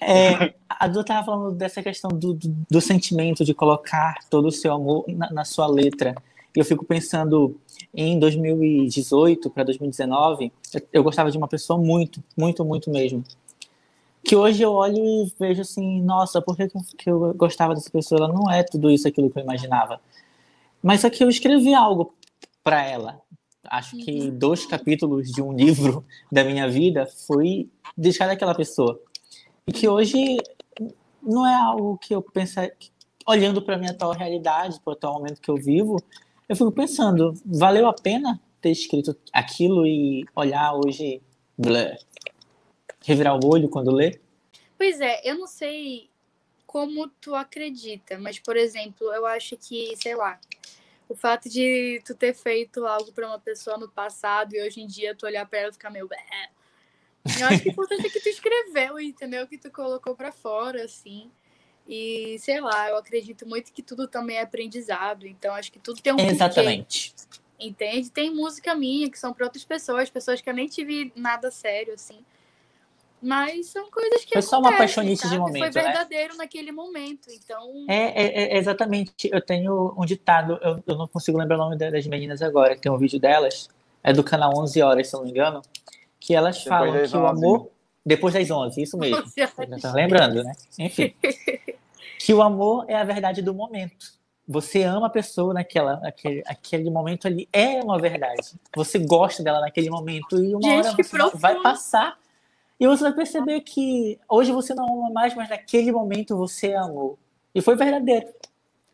É, 0.00 0.54
a 0.68 0.88
Du 0.88 1.00
estava 1.00 1.24
falando 1.24 1.54
dessa 1.54 1.82
questão 1.82 2.10
do, 2.10 2.34
do, 2.34 2.48
do, 2.68 2.80
sentimento 2.80 3.44
de 3.44 3.54
colocar 3.54 4.16
todo 4.28 4.48
o 4.48 4.52
seu 4.52 4.72
amor 4.72 5.04
na, 5.08 5.30
na 5.30 5.44
sua 5.44 5.66
letra. 5.66 6.14
E 6.56 6.58
eu 6.58 6.64
fico 6.64 6.86
pensando 6.86 7.60
em 7.94 8.18
2018 8.18 9.50
para 9.50 9.62
2019, 9.64 10.50
eu, 10.90 11.04
gostava 11.04 11.30
de 11.30 11.36
uma 11.36 11.46
pessoa 11.46 11.78
muito, 11.78 12.24
muito, 12.34 12.64
muito 12.64 12.90
mesmo. 12.90 13.22
Que 14.24 14.34
hoje 14.34 14.62
eu 14.62 14.72
olho 14.72 14.96
e 14.96 15.32
vejo 15.38 15.60
assim, 15.60 16.00
nossa, 16.00 16.40
por 16.40 16.56
que, 16.56 16.68
que 16.96 17.10
eu 17.10 17.34
gostava 17.34 17.74
dessa 17.74 17.90
pessoa? 17.90 18.22
Ela 18.22 18.32
não 18.32 18.50
é 18.50 18.62
tudo 18.62 18.90
isso 18.90 19.06
aquilo 19.06 19.30
que 19.30 19.38
eu 19.38 19.42
imaginava. 19.42 20.00
Mas 20.82 21.02
só 21.02 21.10
que 21.10 21.22
eu 21.22 21.28
escrevi 21.28 21.74
algo 21.74 22.14
para 22.64 22.82
ela. 22.82 23.20
Acho 23.64 23.96
que 23.98 24.22
uhum. 24.22 24.38
dois 24.38 24.64
capítulos 24.64 25.30
de 25.30 25.42
um 25.42 25.52
livro 25.52 26.04
da 26.32 26.42
minha 26.42 26.68
vida 26.70 27.06
foi 27.26 27.68
deixar 27.94 28.28
daquela 28.28 28.54
pessoa. 28.54 28.98
E 29.66 29.72
que 29.72 29.86
hoje 29.86 30.38
não 31.22 31.46
é 31.46 31.54
algo 31.54 31.98
que 31.98 32.14
eu 32.14 32.22
penso, 32.22 32.60
olhando 33.28 33.60
para 33.60 33.74
a 33.74 33.78
minha 33.78 33.90
atual 33.90 34.12
realidade, 34.12 34.80
para 34.80 34.92
o 34.92 34.94
atual 34.94 35.14
momento 35.14 35.40
que 35.40 35.50
eu 35.50 35.56
vivo, 35.56 35.96
eu 36.48 36.56
fico 36.56 36.72
pensando, 36.72 37.34
valeu 37.44 37.86
a 37.86 37.92
pena 37.92 38.40
ter 38.60 38.70
escrito 38.70 39.16
aquilo 39.32 39.86
e 39.86 40.24
olhar 40.34 40.74
hoje, 40.74 41.22
blá, 41.56 41.96
revirar 43.04 43.36
o 43.36 43.46
olho 43.46 43.68
quando 43.68 43.92
lê? 43.92 44.20
Pois 44.76 45.00
é, 45.00 45.20
eu 45.24 45.38
não 45.38 45.46
sei 45.46 46.10
como 46.66 47.08
tu 47.20 47.34
acredita, 47.34 48.18
mas, 48.18 48.38
por 48.38 48.56
exemplo, 48.56 49.12
eu 49.12 49.24
acho 49.24 49.56
que, 49.56 49.96
sei 49.96 50.14
lá, 50.14 50.38
o 51.08 51.14
fato 51.14 51.48
de 51.48 52.02
tu 52.04 52.14
ter 52.14 52.34
feito 52.34 52.84
algo 52.84 53.12
para 53.12 53.26
uma 53.26 53.38
pessoa 53.38 53.78
no 53.78 53.88
passado 53.88 54.54
e 54.54 54.60
hoje 54.60 54.80
em 54.80 54.86
dia 54.86 55.14
tu 55.14 55.24
olhar 55.24 55.46
para 55.46 55.60
ela 55.60 55.68
e 55.70 55.72
ficar 55.72 55.90
meio. 55.90 56.08
Eu 57.38 57.46
acho 57.46 57.62
que 57.62 57.68
o 57.68 57.72
importante 57.72 58.06
é 58.06 58.10
que 58.10 58.20
tu 58.20 58.28
escreveu, 58.28 59.00
entendeu? 59.00 59.46
Que 59.46 59.58
tu 59.58 59.70
colocou 59.70 60.14
para 60.14 60.32
fora, 60.32 60.84
assim. 60.84 61.30
E, 61.88 62.36
sei 62.40 62.60
lá, 62.60 62.90
eu 62.90 62.96
acredito 62.96 63.46
muito 63.46 63.72
que 63.72 63.82
tudo 63.82 64.08
também 64.08 64.36
é 64.36 64.42
aprendizado. 64.42 65.26
Então, 65.26 65.54
acho 65.54 65.70
que 65.70 65.78
tudo 65.78 66.02
tem 66.02 66.12
um 66.12 66.18
Exatamente. 66.18 67.14
Porquê, 67.14 67.40
entende? 67.60 68.10
Tem 68.10 68.34
música 68.34 68.74
minha 68.74 69.10
que 69.10 69.18
são 69.18 69.32
para 69.32 69.46
outras 69.46 69.64
pessoas, 69.64 70.10
pessoas 70.10 70.40
que 70.40 70.50
eu 70.50 70.54
nem 70.54 70.66
tive 70.66 71.12
nada 71.14 71.50
sério, 71.50 71.94
assim. 71.94 72.24
Mas 73.22 73.66
são 73.66 73.90
coisas 73.90 74.24
que. 74.24 74.34
Foi 74.34 74.42
só 74.42 74.58
uma 74.58 74.76
paixonite 74.76 75.28
de 75.28 75.38
momento. 75.38 75.58
Foi 75.58 75.68
né? 75.68 75.70
verdadeiro 75.70 76.32
né? 76.34 76.38
naquele 76.38 76.70
momento. 76.70 77.28
Então. 77.30 77.86
É, 77.88 78.22
é, 78.22 78.54
é, 78.54 78.58
exatamente. 78.58 79.30
Eu 79.32 79.40
tenho 79.40 79.94
um 79.96 80.04
ditado, 80.04 80.58
eu, 80.60 80.82
eu 80.86 80.96
não 80.96 81.08
consigo 81.08 81.38
lembrar 81.38 81.56
o 81.56 81.58
nome 81.58 81.76
das 81.76 82.06
meninas 82.06 82.42
agora, 82.42 82.74
que 82.74 82.82
tem 82.82 82.92
um 82.92 82.98
vídeo 82.98 83.18
delas, 83.18 83.68
é 84.02 84.12
do 84.12 84.22
canal 84.22 84.52
11 84.56 84.82
Horas, 84.82 85.08
se 85.08 85.14
não 85.14 85.24
me 85.24 85.30
engano, 85.30 85.62
que 86.20 86.34
elas 86.34 86.62
falam 86.62 86.92
que 86.92 87.02
11. 87.02 87.16
o 87.16 87.26
amor. 87.26 87.75
Depois 88.06 88.32
das 88.32 88.48
11, 88.48 88.80
isso 88.80 88.96
mesmo. 88.96 89.24
Tá 89.82 89.92
lembrando, 89.92 90.44
né? 90.44 90.52
Enfim. 90.78 91.12
que 92.20 92.32
o 92.32 92.40
amor 92.40 92.84
é 92.86 92.94
a 92.94 93.02
verdade 93.02 93.42
do 93.42 93.52
momento. 93.52 94.14
Você 94.46 94.84
ama 94.84 95.08
a 95.08 95.10
pessoa 95.10 95.52
naquela, 95.52 95.94
aquele, 96.06 96.40
aquele 96.46 96.88
momento 96.88 97.26
ali 97.26 97.48
é 97.52 97.82
uma 97.82 97.98
verdade. 97.98 98.54
Você 98.76 99.00
gosta 99.00 99.42
dela 99.42 99.60
naquele 99.60 99.90
momento 99.90 100.40
e 100.40 100.54
uma 100.54 100.62
Gente, 100.62 100.86
hora 100.86 101.30
você 101.30 101.36
vai 101.36 101.60
passar 101.60 102.16
e 102.78 102.86
você 102.86 103.02
vai 103.02 103.12
perceber 103.12 103.60
que 103.62 104.20
hoje 104.28 104.52
você 104.52 104.72
não 104.72 104.86
ama 104.86 105.10
mais, 105.10 105.34
mas 105.34 105.48
naquele 105.48 105.90
momento 105.90 106.36
você 106.36 106.74
amou. 106.74 107.18
E 107.52 107.60
foi 107.60 107.74
verdadeiro. 107.74 108.28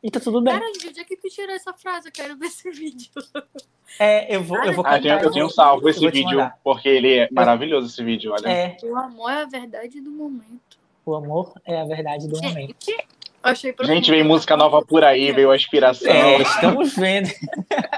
E 0.03 0.11
tá 0.11 0.19
tudo 0.19 0.41
bem. 0.41 0.53
Cara, 0.53 0.67
onde 0.67 1.01
é 1.01 1.05
que 1.05 1.17
tu 1.17 1.29
tirou 1.29 1.55
essa 1.55 1.73
frase? 1.73 2.09
Eu 2.09 2.13
quero 2.13 2.37
ver 2.37 2.47
esse 2.47 2.69
vídeo. 2.73 3.11
É, 3.99 4.35
eu 4.35 4.43
vou, 4.43 4.59
eu 4.65 4.73
vou. 4.73 4.85
Ah, 4.87 4.99
eu, 4.99 5.19
eu 5.19 5.31
tenho 5.31 5.49
salvo 5.49 5.89
esse 5.89 6.01
vídeo, 6.11 6.51
porque 6.65 6.89
ele 6.89 7.19
é 7.19 7.29
maravilhoso, 7.31 7.87
esse 7.87 8.03
vídeo, 8.03 8.33
olha. 8.33 8.49
É. 8.49 8.77
O 8.83 8.97
amor 8.97 9.31
é 9.31 9.43
a 9.43 9.47
verdade 9.47 10.01
do 10.01 10.11
momento. 10.11 10.79
O 11.05 11.15
amor 11.15 11.55
é 11.65 11.81
a 11.81 11.85
verdade 11.85 12.27
do 12.29 12.41
momento. 12.41 12.77
Achei 13.43 13.75
Gente, 13.83 14.11
vem 14.11 14.23
música 14.23 14.57
nova 14.57 14.83
por 14.83 15.03
aí, 15.03 15.33
veio 15.33 15.51
a 15.51 15.57
inspiração. 15.57 16.13
É, 16.13 16.41
estamos 16.43 16.95
vendo. 16.95 17.29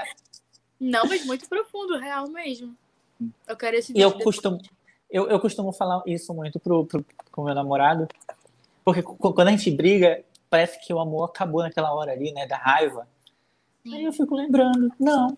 Não, 0.79 1.05
mas 1.05 1.23
muito 1.25 1.47
profundo, 1.47 1.97
real 1.97 2.27
mesmo. 2.29 2.75
Eu 3.47 3.55
quero 3.55 3.77
esse 3.77 3.93
vídeo. 3.93 3.99
E 3.99 4.03
eu 4.03 4.11
costumo, 4.11 4.59
eu, 5.09 5.27
eu 5.29 5.39
costumo 5.39 5.71
falar 5.71 6.01
isso 6.07 6.33
muito 6.33 6.59
pro, 6.59 6.85
pro, 6.85 7.05
com 7.31 7.43
meu 7.43 7.53
namorado, 7.53 8.07
porque 8.83 9.03
quando 9.03 9.47
a 9.47 9.51
gente 9.51 9.69
briga, 9.69 10.23
parece 10.55 10.79
que 10.79 10.93
o 10.93 10.99
amor 10.99 11.25
acabou 11.25 11.61
naquela 11.61 11.93
hora 11.93 12.13
ali, 12.13 12.31
né, 12.31 12.47
da 12.47 12.55
raiva. 12.55 13.05
Sim. 13.83 13.93
Aí 13.93 14.05
eu 14.05 14.13
fico 14.13 14.33
lembrando, 14.33 14.89
não, 14.97 15.37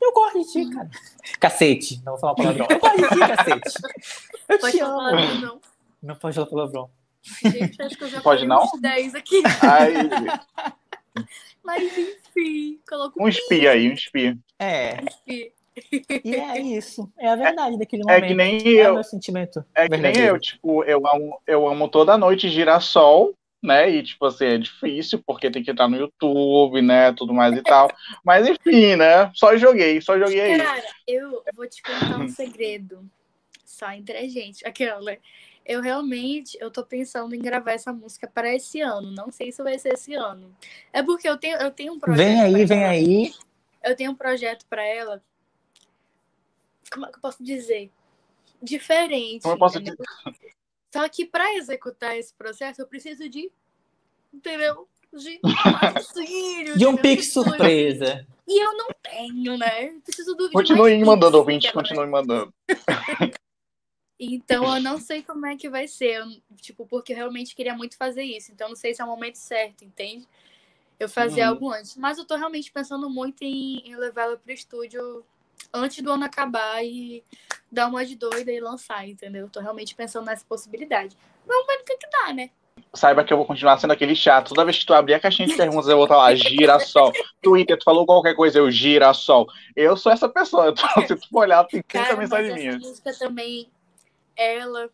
eu 0.00 0.12
gosto 0.14 0.40
de 0.40 0.50
ti, 0.50 0.70
cara. 0.70 0.88
Cacete, 1.38 2.00
não 2.02 2.12
vou 2.12 2.20
falar 2.20 2.34
palavrão. 2.34 2.66
Eu 2.70 2.78
gosto 2.80 2.96
de 2.96 3.08
ti, 3.08 3.18
cacete. 3.18 3.74
Eu 4.48 4.58
pode 4.58 4.76
te 4.76 4.80
amo. 4.80 4.96
Palavrão, 4.96 5.40
não. 5.40 5.60
não 6.02 6.14
pode 6.14 6.34
falar 6.34 6.46
palavrão. 6.46 6.90
Gente, 7.44 7.82
acho 7.82 7.98
que 7.98 8.04
eu 8.04 8.08
já 8.08 8.20
pode 8.22 8.46
não? 8.46 8.62
uns 8.62 8.80
10 8.80 9.14
aqui. 9.14 9.42
Ai, 9.62 9.92
Mas 11.62 11.98
enfim, 11.98 12.80
coloca 12.88 13.22
um 13.22 13.28
espia 13.28 13.72
aí, 13.72 13.90
um 13.90 13.92
espia. 13.92 14.38
É. 14.58 15.02
Um 15.02 15.06
espia. 15.06 15.52
E 16.24 16.34
é 16.34 16.60
isso. 16.60 17.12
É 17.18 17.28
a 17.28 17.36
verdade 17.36 17.78
daquele 17.78 18.02
momento. 18.02 18.24
É 18.24 18.28
que 18.28 18.34
nem 18.34 18.56
é 18.56 18.86
eu. 18.86 18.94
meu 18.94 19.04
sentimento. 19.04 19.62
É 19.74 19.86
que 19.86 19.96
nem 19.98 20.16
eu, 20.16 20.40
tipo, 20.40 20.82
eu 20.84 21.06
amo, 21.06 21.38
eu 21.46 21.68
amo 21.68 21.88
toda 21.88 22.16
noite 22.16 22.48
girassol, 22.48 23.34
né? 23.62 23.90
E, 23.90 24.02
tipo 24.02 24.26
assim, 24.26 24.44
é 24.44 24.58
difícil, 24.58 25.22
porque 25.24 25.50
tem 25.50 25.62
que 25.62 25.70
entrar 25.70 25.88
no 25.88 25.96
YouTube, 25.96 26.80
né? 26.82 27.12
Tudo 27.12 27.34
mais 27.34 27.56
e 27.56 27.62
tal. 27.62 27.90
Mas 28.24 28.48
enfim, 28.48 28.96
né? 28.96 29.30
Só 29.34 29.56
joguei, 29.56 30.00
só 30.00 30.18
joguei 30.18 30.40
aí. 30.40 30.58
Cara, 30.58 30.82
eu 31.06 31.42
vou 31.54 31.68
te 31.68 31.82
contar 31.82 32.18
um 32.18 32.28
segredo. 32.28 33.08
Só 33.64 33.90
entre 33.92 34.16
a 34.16 34.28
gente. 34.28 34.66
Aquela. 34.66 35.16
Eu 35.64 35.80
realmente, 35.80 36.58
eu 36.60 36.70
tô 36.70 36.84
pensando 36.84 37.34
em 37.34 37.40
gravar 37.40 37.72
essa 37.72 37.92
música 37.92 38.26
para 38.26 38.54
esse 38.54 38.80
ano. 38.80 39.10
Não 39.10 39.30
sei 39.30 39.52
se 39.52 39.62
vai 39.62 39.78
ser 39.78 39.94
esse 39.94 40.14
ano. 40.14 40.54
É 40.92 41.02
porque 41.02 41.28
eu 41.28 41.36
tenho, 41.36 41.56
eu 41.58 41.70
tenho 41.70 41.92
um 41.92 42.00
projeto. 42.00 42.26
Vem 42.26 42.40
aí, 42.40 42.64
vem 42.64 42.82
ela. 42.82 42.90
aí. 42.90 43.32
Eu 43.84 43.94
tenho 43.94 44.10
um 44.10 44.14
projeto 44.14 44.66
para 44.68 44.82
ela 44.84 45.22
como 46.90 47.06
é 47.06 47.10
que 47.10 47.16
eu 47.16 47.20
posso 47.20 47.42
dizer? 47.42 47.90
Diferente. 48.60 49.42
Como 49.42 49.54
eu 49.54 49.58
posso 49.58 49.80
dizer? 49.80 49.96
Só 50.92 51.08
que 51.08 51.24
para 51.24 51.54
executar 51.54 52.16
esse 52.16 52.34
processo, 52.34 52.80
eu 52.82 52.86
preciso 52.86 53.28
de. 53.28 53.50
Entendeu? 54.32 54.88
De 55.12 55.40
patrocínio. 55.80 56.78
de 56.78 56.86
um 56.86 56.96
pique 56.96 57.22
surpresa. 57.22 58.26
E 58.46 58.64
eu 58.64 58.76
não 58.76 58.88
tenho, 59.02 59.56
né? 59.56 60.00
Preciso 60.04 60.34
do 60.34 60.50
Continue 60.50 61.04
mandando, 61.04 61.38
ouvinte, 61.38 61.72
continue 61.72 62.06
mandando. 62.06 62.52
Então 64.22 64.76
eu 64.76 64.82
não 64.82 64.98
sei 64.98 65.22
como 65.22 65.46
é 65.46 65.56
que 65.56 65.70
vai 65.70 65.88
ser, 65.88 66.18
eu, 66.20 66.26
tipo, 66.56 66.86
porque 66.86 67.10
eu 67.10 67.16
realmente 67.16 67.56
queria 67.56 67.74
muito 67.74 67.96
fazer 67.96 68.22
isso. 68.22 68.52
Então 68.52 68.68
não 68.68 68.76
sei 68.76 68.92
se 68.92 69.00
é 69.00 69.04
o 69.04 69.08
momento 69.08 69.36
certo, 69.36 69.82
entende? 69.82 70.28
Eu 70.98 71.08
fazia 71.08 71.44
Uhum. 71.46 71.54
algo 71.54 71.72
antes. 71.72 71.96
Mas 71.96 72.18
eu 72.18 72.26
tô 72.26 72.36
realmente 72.36 72.70
pensando 72.70 73.08
muito 73.08 73.42
em, 73.42 73.78
em 73.78 73.96
levar 73.96 74.24
ela 74.24 74.36
pro 74.36 74.52
estúdio 74.52 75.24
antes 75.72 76.02
do 76.02 76.12
ano 76.12 76.24
acabar 76.24 76.84
e 76.84 77.24
dar 77.70 77.86
uma 77.86 78.04
de 78.04 78.16
doida 78.16 78.50
e 78.50 78.60
lançar, 78.60 79.08
entendeu? 79.08 79.42
Eu 79.42 79.50
tô 79.50 79.60
realmente 79.60 79.94
pensando 79.94 80.26
nessa 80.26 80.44
possibilidade. 80.44 81.16
Vamos 81.46 81.66
ver 81.66 81.78
no 81.78 81.84
que 81.84 81.96
que 81.96 82.10
dá, 82.10 82.32
né? 82.32 82.50
Saiba 82.92 83.22
que 83.22 83.32
eu 83.32 83.36
vou 83.36 83.46
continuar 83.46 83.78
sendo 83.78 83.92
aquele 83.92 84.16
chato. 84.16 84.48
Toda 84.48 84.64
vez 84.64 84.78
que 84.78 84.86
tu 84.86 84.94
abrir 84.94 85.14
a 85.14 85.20
caixinha 85.20 85.46
de 85.46 85.56
perguntas, 85.56 85.88
eu 85.88 85.96
vou 85.96 86.06
estar 86.06 86.16
lá, 86.16 86.34
girassol. 86.34 87.12
Twitter, 87.40 87.78
tu 87.78 87.84
falou 87.84 88.04
qualquer 88.04 88.34
coisa, 88.34 88.58
eu 88.58 88.70
girassol. 88.70 89.46
Eu 89.76 89.96
sou 89.96 90.10
essa 90.10 90.28
pessoa. 90.28 90.70
Então, 90.70 90.88
se 91.06 91.16
tu 91.16 91.28
for 91.28 91.40
olhar, 91.40 91.64
tem 91.64 91.82
30 91.82 92.04
Cara, 92.04 92.16
mas 92.16 92.30
mensagens 92.30 92.66
essa 92.66 92.78
música 92.78 93.14
também, 93.18 93.70
ela... 94.36 94.90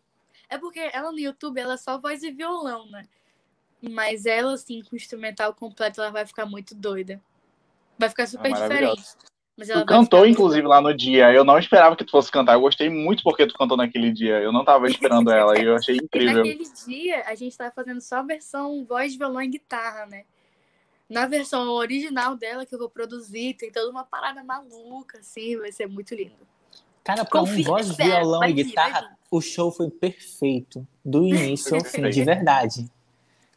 É 0.49 0.57
porque 0.57 0.79
ela 0.93 1.11
no 1.11 1.19
YouTube, 1.19 1.59
ela 1.59 1.73
é 1.73 1.77
só 1.77 1.97
voz 1.97 2.23
e 2.23 2.31
violão, 2.31 2.85
né? 2.87 3.05
Mas 3.81 4.25
ela, 4.25 4.53
assim, 4.53 4.81
com 4.83 4.95
o 4.95 4.97
instrumental 4.97 5.53
completo, 5.53 5.99
ela 5.99 6.11
vai 6.11 6.25
ficar 6.25 6.45
muito 6.45 6.75
doida. 6.75 7.21
Vai 7.97 8.09
ficar 8.09 8.27
super 8.27 8.49
maravilhosa. 8.49 8.95
diferente. 8.95 9.36
Mas 9.57 9.69
ela 9.69 9.81
Tu 9.81 9.87
cantou, 9.87 10.25
inclusive, 10.25 10.67
lá 10.67 10.79
no 10.79 10.93
dia. 10.93 11.33
Eu 11.33 11.43
não 11.43 11.57
esperava 11.57 11.95
que 11.95 12.05
tu 12.05 12.11
fosse 12.11 12.31
cantar. 12.31 12.53
Eu 12.53 12.61
gostei 12.61 12.89
muito 12.89 13.23
porque 13.23 13.47
tu 13.47 13.55
cantou 13.55 13.75
naquele 13.75 14.11
dia. 14.11 14.39
Eu 14.39 14.51
não 14.51 14.63
tava 14.63 14.87
esperando 14.87 15.31
ela 15.31 15.57
e 15.59 15.63
eu 15.65 15.75
achei 15.75 15.95
E 15.97 16.03
incrível. 16.03 16.37
naquele 16.37 16.63
dia, 16.85 17.23
a 17.25 17.33
gente 17.33 17.57
tava 17.57 17.71
fazendo 17.71 17.99
só 17.99 18.17
a 18.17 18.21
versão 18.21 18.85
voz, 18.85 19.15
violão 19.15 19.41
e 19.41 19.47
guitarra, 19.47 20.05
né? 20.05 20.25
Na 21.09 21.25
versão 21.25 21.69
original 21.69 22.35
dela, 22.35 22.65
que 22.65 22.75
eu 22.75 22.79
vou 22.79 22.89
produzir, 22.89 23.55
tem 23.55 23.71
toda 23.71 23.89
uma 23.89 24.03
parada 24.03 24.43
maluca, 24.43 25.19
assim, 25.19 25.57
vai 25.57 25.71
ser 25.71 25.87
muito 25.87 26.13
lindo. 26.13 26.35
Cara, 27.03 27.23
pra 27.23 27.41
um 27.41 27.63
voz, 27.63 27.87
espera, 27.87 28.19
violão 28.19 28.43
e 28.43 28.51
guitarra, 28.53 29.01
vir. 29.01 29.17
o 29.31 29.39
show 29.39 29.71
foi 29.71 29.89
perfeito. 29.89 30.85
Do 31.03 31.25
início 31.25 31.75
ao 31.75 31.83
fim, 31.83 32.09
de 32.09 32.23
verdade. 32.23 32.85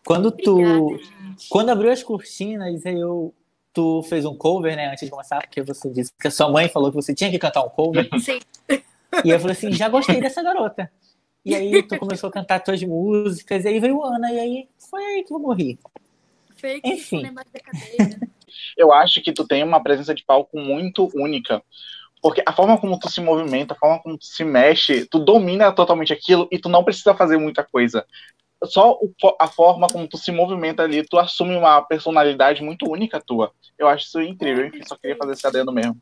Quando 0.04 0.30
tu. 0.30 0.60
Obrigada. 0.60 1.10
Quando 1.48 1.68
abriu 1.70 1.90
as 1.90 2.02
cortinas, 2.02 2.86
aí 2.86 3.00
eu. 3.00 3.34
Tu 3.72 4.02
fez 4.04 4.24
um 4.24 4.36
cover, 4.36 4.74
né? 4.74 4.88
Antes 4.88 5.04
de 5.04 5.10
começar, 5.10 5.40
porque 5.40 5.62
você 5.62 5.88
disse 5.90 6.12
que 6.18 6.28
a 6.28 6.30
sua 6.30 6.50
mãe 6.50 6.68
falou 6.68 6.90
que 6.90 6.96
você 6.96 7.14
tinha 7.14 7.30
que 7.30 7.38
cantar 7.38 7.62
um 7.62 7.68
cover. 7.68 8.08
Sim, 8.20 8.40
e 9.24 9.30
eu 9.30 9.38
falei 9.38 9.56
assim: 9.56 9.72
já 9.72 9.88
gostei 9.88 10.20
dessa 10.20 10.42
garota. 10.42 10.90
E 11.44 11.54
aí 11.54 11.82
tu 11.82 11.98
começou 11.98 12.28
a 12.28 12.32
cantar 12.32 12.60
tuas 12.60 12.82
músicas, 12.82 13.64
e 13.64 13.68
aí 13.68 13.80
veio 13.80 14.02
Ana, 14.02 14.30
e 14.32 14.38
aí 14.38 14.68
foi 14.90 15.02
aí 15.02 15.24
que 15.24 15.32
eu 15.32 15.38
morri. 15.38 15.78
fake, 16.56 16.88
Enfim. 16.88 17.26
embaixo 17.26 17.50
da 17.52 17.60
cadeira. 17.60 18.28
Eu 18.76 18.92
acho 18.92 19.22
que 19.22 19.32
tu 19.32 19.46
tem 19.46 19.62
uma 19.62 19.82
presença 19.82 20.14
de 20.14 20.24
palco 20.24 20.58
muito 20.58 21.08
única. 21.14 21.62
Porque 22.20 22.42
a 22.44 22.52
forma 22.52 22.76
como 22.78 22.98
tu 22.98 23.08
se 23.08 23.20
movimenta, 23.20 23.72
a 23.72 23.76
forma 23.76 23.98
como 24.02 24.18
tu 24.18 24.26
se 24.26 24.44
mexe, 24.44 25.06
tu 25.06 25.18
domina 25.18 25.72
totalmente 25.72 26.12
aquilo 26.12 26.46
e 26.50 26.58
tu 26.58 26.68
não 26.68 26.84
precisa 26.84 27.14
fazer 27.14 27.38
muita 27.38 27.64
coisa. 27.64 28.04
Só 28.64 28.92
o 28.92 29.12
a 29.38 29.46
forma 29.46 29.86
como 29.88 30.06
tu 30.06 30.18
se 30.18 30.30
movimenta 30.30 30.82
ali, 30.82 31.02
tu 31.02 31.18
assume 31.18 31.56
uma 31.56 31.80
personalidade 31.82 32.62
muito 32.62 32.90
única 32.90 33.20
tua. 33.20 33.52
Eu 33.78 33.88
acho 33.88 34.06
isso 34.06 34.20
incrível. 34.20 34.66
Enfim, 34.66 34.82
só 34.86 34.96
queria 34.96 35.16
fazer 35.16 35.32
esse 35.32 35.46
adendo 35.46 35.72
mesmo. 35.72 35.96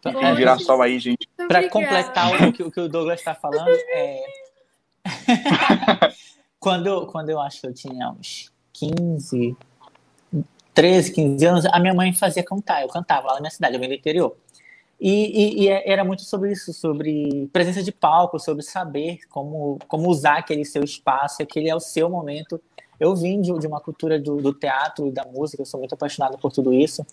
Então, 0.00 0.12
Bom, 0.12 0.32
Um 0.32 0.36
girassol 0.36 0.80
aí, 0.82 0.98
gente. 0.98 1.28
Para 1.36 1.44
obrigada. 1.44 1.68
completar 1.68 2.48
o 2.48 2.52
que, 2.52 2.62
o 2.62 2.70
que 2.70 2.80
o 2.80 2.88
Douglas 2.88 3.18
está 3.18 3.34
falando, 3.34 3.68
é... 3.68 4.24
quando, 6.58 6.86
eu, 6.86 7.06
quando 7.06 7.30
eu 7.30 7.40
acho 7.40 7.60
que 7.60 7.66
eu 7.66 7.74
tinha 7.74 8.10
uns 8.10 8.50
15, 8.72 9.56
13, 10.74 11.12
15 11.12 11.46
anos, 11.46 11.66
a 11.66 11.78
minha 11.78 11.94
mãe 11.94 12.12
fazia 12.12 12.44
cantar. 12.44 12.82
Eu 12.82 12.88
cantava 12.88 13.28
lá 13.28 13.34
na 13.34 13.40
minha 13.40 13.50
cidade, 13.50 13.74
eu 13.74 13.80
venho 13.80 13.92
do 13.92 13.98
interior. 13.98 14.36
E, 15.00 15.10
e- 15.10 15.64
e 15.64 15.68
era 15.68 16.04
muito 16.04 16.22
sobre 16.22 16.52
isso, 16.52 16.72
sobre 16.72 17.48
presença 17.52 17.82
de 17.82 17.92
palco, 17.92 18.38
sobre 18.38 18.62
saber 18.62 19.18
como, 19.28 19.78
como 19.88 20.08
usar 20.08 20.38
aquele 20.38 20.64
seu 20.64 20.82
espaço, 20.82 21.42
aquele 21.42 21.68
é 21.68 21.76
o 21.76 21.80
seu 21.80 22.08
momento. 22.08 22.60
Eu 22.98 23.14
vim 23.14 23.40
de, 23.42 23.52
de 23.58 23.66
uma 23.66 23.80
cultura 23.80 24.18
do, 24.18 24.36
do 24.36 24.54
teatro 24.54 25.06
e 25.06 25.10
da 25.12 25.24
música, 25.26 25.60
eu 25.62 25.66
sou 25.66 25.78
muito 25.80 25.94
apaixonado 25.94 26.38
por 26.38 26.50
tudo 26.50 26.72
isso. 26.72 27.04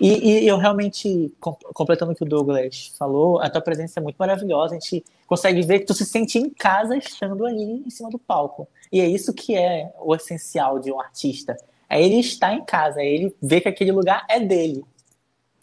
E, 0.00 0.42
e 0.44 0.46
eu 0.46 0.56
realmente, 0.58 1.34
com- 1.40 1.56
completando 1.74 2.12
o 2.12 2.14
que 2.14 2.22
o 2.22 2.26
Douglas 2.28 2.94
falou, 2.96 3.40
a 3.40 3.50
tua 3.50 3.60
presença 3.60 3.98
é 3.98 4.02
muito 4.02 4.16
maravilhosa. 4.16 4.76
A 4.76 4.78
gente 4.78 5.04
consegue 5.26 5.60
ver 5.62 5.80
que 5.80 5.86
tu 5.86 5.94
se 5.94 6.04
sente 6.06 6.38
em 6.38 6.48
casa 6.48 6.96
estando 6.96 7.44
ali 7.44 7.82
em 7.84 7.90
cima 7.90 8.08
do 8.08 8.18
palco. 8.18 8.68
E 8.92 9.00
é 9.00 9.08
isso 9.08 9.34
que 9.34 9.56
é 9.56 9.92
o 10.00 10.14
essencial 10.14 10.78
de 10.78 10.92
um 10.92 11.00
artista. 11.00 11.56
É 11.90 12.00
ele 12.00 12.20
estar 12.20 12.54
em 12.54 12.64
casa, 12.64 13.00
é 13.02 13.06
ele 13.06 13.34
ver 13.42 13.60
que 13.60 13.68
aquele 13.68 13.90
lugar 13.90 14.24
é 14.30 14.38
dele. 14.38 14.84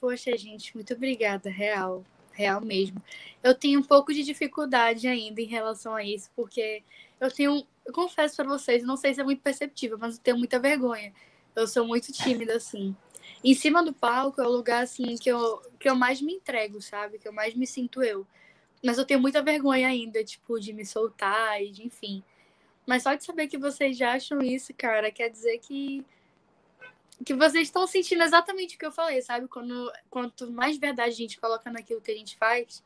Poxa, 0.05 0.37
gente, 0.37 0.75
muito 0.75 0.93
obrigada, 0.93 1.49
real, 1.49 2.05
real 2.31 2.61
mesmo. 2.61 3.01
Eu 3.41 3.55
tenho 3.55 3.79
um 3.79 3.83
pouco 3.83 4.13
de 4.13 4.21
dificuldade 4.21 5.07
ainda 5.07 5.41
em 5.41 5.47
relação 5.47 5.95
a 5.95 6.03
isso, 6.03 6.29
porque 6.35 6.83
eu 7.19 7.31
tenho, 7.31 7.65
eu 7.83 7.91
confesso 7.91 8.35
pra 8.35 8.45
vocês, 8.45 8.83
não 8.83 8.97
sei 8.97 9.15
se 9.15 9.21
é 9.21 9.23
muito 9.23 9.41
perceptível, 9.41 9.97
mas 9.97 10.17
eu 10.17 10.21
tenho 10.21 10.37
muita 10.37 10.59
vergonha. 10.59 11.11
Eu 11.55 11.67
sou 11.67 11.87
muito 11.87 12.13
tímida 12.13 12.55
assim. 12.55 12.95
Em 13.43 13.55
cima 13.55 13.83
do 13.83 13.91
palco 13.91 14.39
é 14.39 14.47
o 14.47 14.51
lugar 14.51 14.83
assim 14.83 15.15
que 15.17 15.27
eu 15.27 15.59
que 15.79 15.89
eu 15.89 15.95
mais 15.95 16.21
me 16.21 16.33
entrego, 16.33 16.79
sabe? 16.83 17.17
Que 17.17 17.27
eu 17.27 17.33
mais 17.33 17.55
me 17.55 17.65
sinto 17.65 18.03
eu. 18.03 18.27
Mas 18.83 18.99
eu 18.99 19.05
tenho 19.05 19.19
muita 19.19 19.41
vergonha 19.41 19.87
ainda, 19.87 20.23
tipo, 20.23 20.59
de 20.59 20.71
me 20.71 20.85
soltar 20.85 21.63
e 21.63 21.71
de 21.71 21.83
enfim. 21.83 22.23
Mas 22.85 23.01
só 23.01 23.15
de 23.15 23.23
saber 23.23 23.47
que 23.47 23.57
vocês 23.57 23.97
já 23.97 24.13
acham 24.13 24.39
isso, 24.43 24.71
cara, 24.77 25.09
quer 25.09 25.29
dizer 25.29 25.57
que 25.57 26.05
que 27.23 27.33
vocês 27.33 27.67
estão 27.67 27.87
sentindo 27.87 28.23
exatamente 28.23 28.75
o 28.75 28.79
que 28.79 28.85
eu 28.85 28.91
falei, 28.91 29.21
sabe? 29.21 29.47
Quando, 29.47 29.91
quanto 30.09 30.51
mais 30.51 30.77
verdade 30.77 31.11
a 31.11 31.15
gente 31.15 31.39
coloca 31.39 31.71
naquilo 31.71 32.01
que 32.01 32.11
a 32.11 32.15
gente 32.15 32.37
faz, 32.37 32.83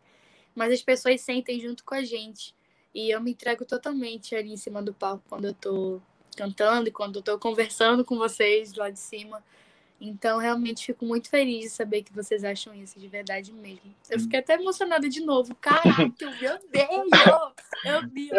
mais 0.55 0.71
as 0.71 0.81
pessoas 0.81 1.21
sentem 1.21 1.59
junto 1.59 1.83
com 1.83 1.95
a 1.95 2.03
gente. 2.03 2.55
E 2.93 3.09
eu 3.09 3.21
me 3.21 3.31
entrego 3.31 3.65
totalmente 3.65 4.35
ali 4.35 4.51
em 4.51 4.57
cima 4.57 4.81
do 4.81 4.93
palco 4.93 5.23
quando 5.29 5.45
eu 5.45 5.53
tô 5.53 6.01
cantando 6.35 6.89
e 6.89 6.91
quando 6.91 7.17
eu 7.17 7.21
tô 7.21 7.37
conversando 7.39 8.03
com 8.05 8.17
vocês 8.17 8.73
lá 8.73 8.89
de 8.89 8.99
cima. 8.99 9.43
Então, 10.01 10.37
realmente 10.37 10.85
fico 10.85 11.03
muito 11.05 11.29
feliz 11.29 11.63
de 11.65 11.69
saber 11.71 12.03
que 12.03 12.13
vocês 12.13 12.43
acham 12.43 12.73
isso 12.73 12.97
de 12.99 13.07
verdade 13.07 13.51
mesmo. 13.51 13.93
Eu 14.09 14.19
fiquei 14.19 14.39
até 14.39 14.53
emocionada 14.53 15.09
de 15.09 15.19
novo. 15.21 15.53
Caraca, 15.55 15.89
meu 16.41 16.57
Deus! 16.71 17.09
Meu 17.83 18.01
Deus! 18.07 18.29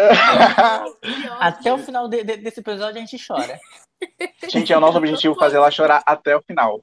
Até 1.39 1.73
o 1.73 1.79
final 1.79 2.09
de- 2.09 2.25
de- 2.25 2.37
desse 2.39 2.61
episódio 2.61 2.97
a 2.97 3.05
gente 3.05 3.17
chora. 3.25 3.59
Gente, 4.49 4.73
é 4.73 4.77
o 4.77 4.81
nosso 4.81 4.97
objetivo 4.97 5.35
fazer 5.35 5.57
ela 5.59 5.71
chorar 5.71 6.03
até 6.07 6.35
o 6.35 6.41
final. 6.43 6.83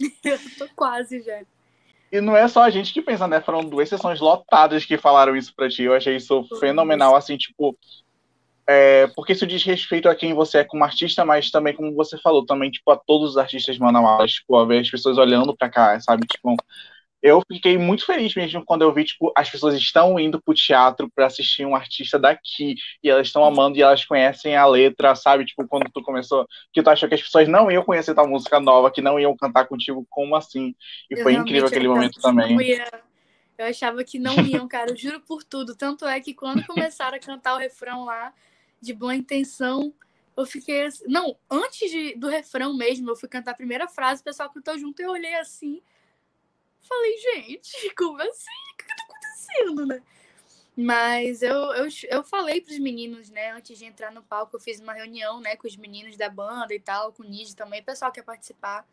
Eu 0.24 0.38
tô 0.58 0.66
quase 0.74 1.20
já. 1.20 1.42
E 2.10 2.20
não 2.20 2.34
é 2.36 2.48
só 2.48 2.62
a 2.62 2.70
gente 2.70 2.92
que 2.92 3.02
pensa, 3.02 3.26
né? 3.28 3.40
Foram 3.40 3.60
duas 3.62 3.88
sessões 3.88 4.20
lotadas 4.20 4.84
que 4.84 4.96
falaram 4.96 5.36
isso 5.36 5.52
pra 5.54 5.68
ti. 5.68 5.82
Eu 5.82 5.94
achei 5.94 6.16
isso 6.16 6.42
fenomenal, 6.60 7.14
assim, 7.16 7.36
tipo. 7.36 7.76
É, 8.66 9.06
porque 9.08 9.32
isso 9.32 9.46
diz 9.46 9.62
respeito 9.62 10.08
a 10.08 10.14
quem 10.14 10.32
você 10.32 10.58
é 10.58 10.64
como 10.64 10.84
artista, 10.84 11.24
mas 11.24 11.50
também, 11.50 11.74
como 11.74 11.94
você 11.94 12.18
falou, 12.18 12.46
também, 12.46 12.70
tipo, 12.70 12.90
a 12.90 12.96
todos 12.96 13.30
os 13.30 13.36
artistas 13.36 13.78
manauaras, 13.78 14.32
tipo, 14.32 14.56
a 14.56 14.64
ver 14.64 14.80
as 14.80 14.90
pessoas 14.90 15.18
olhando 15.18 15.56
pra 15.56 15.68
cá, 15.68 16.00
sabe? 16.00 16.26
Tipo, 16.26 16.56
eu 17.22 17.42
fiquei 17.50 17.78
muito 17.78 18.04
feliz 18.04 18.34
mesmo 18.34 18.62
quando 18.64 18.82
eu 18.82 18.92
vi, 18.92 19.04
tipo, 19.04 19.32
as 19.34 19.48
pessoas 19.48 19.74
estão 19.74 20.18
indo 20.20 20.40
pro 20.42 20.54
teatro 20.54 21.10
pra 21.14 21.26
assistir 21.26 21.64
um 21.66 21.74
artista 21.74 22.18
daqui, 22.18 22.74
e 23.02 23.08
elas 23.08 23.26
estão 23.26 23.44
amando 23.44 23.78
e 23.78 23.82
elas 23.82 24.04
conhecem 24.04 24.56
a 24.56 24.66
letra, 24.66 25.14
sabe? 25.14 25.44
Tipo, 25.44 25.66
quando 25.66 25.90
tu 25.92 26.02
começou, 26.02 26.46
que 26.72 26.82
tu 26.82 26.90
achou 26.90 27.08
que 27.08 27.14
as 27.14 27.22
pessoas 27.22 27.48
não 27.48 27.70
iam 27.70 27.82
conhecer 27.82 28.14
tua 28.14 28.26
música 28.26 28.60
nova, 28.60 28.90
que 28.90 29.00
não 29.00 29.18
iam 29.18 29.36
cantar 29.36 29.66
contigo, 29.66 30.06
como 30.10 30.36
assim? 30.36 30.74
E 31.10 31.18
Eu 31.18 31.22
foi 31.22 31.34
incrível 31.34 31.66
aquele 31.66 31.88
momento 31.88 32.20
também. 32.20 32.56
Eu 33.56 33.66
achava 33.66 34.02
que 34.02 34.18
não 34.18 34.34
iam, 34.40 34.66
cara, 34.66 34.90
eu 34.90 34.96
juro 34.96 35.20
por 35.20 35.44
tudo. 35.44 35.76
Tanto 35.76 36.04
é 36.06 36.20
que 36.20 36.34
quando 36.34 36.66
começaram 36.66 37.16
a 37.16 37.20
cantar 37.20 37.54
o 37.54 37.58
refrão 37.58 38.04
lá, 38.04 38.32
de 38.84 38.92
boa 38.94 39.14
intenção, 39.14 39.94
eu 40.36 40.46
fiquei 40.46 40.86
assim. 40.86 41.04
Não, 41.08 41.36
antes 41.50 41.90
de- 41.90 42.14
do 42.16 42.28
refrão 42.28 42.76
mesmo, 42.76 43.10
eu 43.10 43.16
fui 43.16 43.28
cantar 43.28 43.52
a 43.52 43.56
primeira 43.56 43.88
frase, 43.88 44.20
o 44.20 44.24
pessoal 44.24 44.50
cantou 44.50 44.78
junto 44.78 45.00
eu 45.00 45.10
olhei 45.10 45.34
assim. 45.36 45.82
Falei, 46.80 47.16
gente, 47.18 47.70
como 47.96 48.20
assim? 48.20 48.50
O 48.72 48.76
que 48.76 48.84
que 48.84 48.96
tá 48.96 49.04
acontecendo, 49.04 49.86
né? 49.86 50.02
Mas 50.76 51.40
eu, 51.40 51.54
eu, 51.74 51.88
eu 52.10 52.24
falei 52.24 52.60
pros 52.60 52.78
meninos, 52.80 53.30
né, 53.30 53.52
antes 53.52 53.78
de 53.78 53.84
entrar 53.84 54.10
no 54.10 54.24
palco, 54.24 54.56
eu 54.56 54.60
fiz 54.60 54.80
uma 54.80 54.92
reunião, 54.92 55.40
né, 55.40 55.54
com 55.54 55.68
os 55.68 55.76
meninos 55.76 56.16
da 56.16 56.28
banda 56.28 56.74
e 56.74 56.80
tal, 56.80 57.12
com 57.12 57.22
o 57.22 57.26
Nid 57.26 57.54
também, 57.54 57.80
o 57.80 57.84
pessoal 57.84 58.10
que 58.10 58.18
ia 58.18 58.24
participar, 58.24 58.84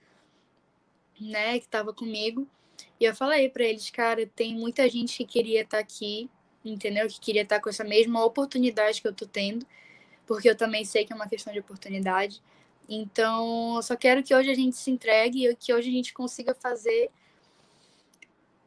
né, 1.19 1.59
que 1.59 1.67
tava 1.67 1.91
comigo. 1.91 2.47
E 2.99 3.05
eu 3.05 3.15
falei 3.15 3.49
pra 3.49 3.63
eles, 3.63 3.89
cara, 3.89 4.27
tem 4.27 4.53
muita 4.53 4.87
gente 4.87 5.17
que 5.17 5.25
queria 5.25 5.61
estar 5.61 5.79
aqui, 5.79 6.29
entendeu? 6.63 7.07
Que 7.07 7.19
queria 7.19 7.41
estar 7.43 7.59
com 7.59 7.69
essa 7.69 7.83
mesma 7.83 8.23
oportunidade 8.23 9.01
que 9.01 9.07
eu 9.07 9.13
tô 9.13 9.25
tendo, 9.25 9.65
porque 10.25 10.49
eu 10.49 10.55
também 10.55 10.85
sei 10.85 11.05
que 11.05 11.13
é 11.13 11.15
uma 11.15 11.27
questão 11.27 11.51
de 11.51 11.59
oportunidade. 11.59 12.41
Então, 12.87 13.75
eu 13.75 13.81
só 13.81 13.95
quero 13.95 14.23
que 14.23 14.35
hoje 14.35 14.49
a 14.49 14.55
gente 14.55 14.75
se 14.75 14.91
entregue 14.91 15.47
e 15.47 15.55
que 15.55 15.73
hoje 15.73 15.89
a 15.89 15.91
gente 15.91 16.13
consiga 16.13 16.53
fazer. 16.53 17.09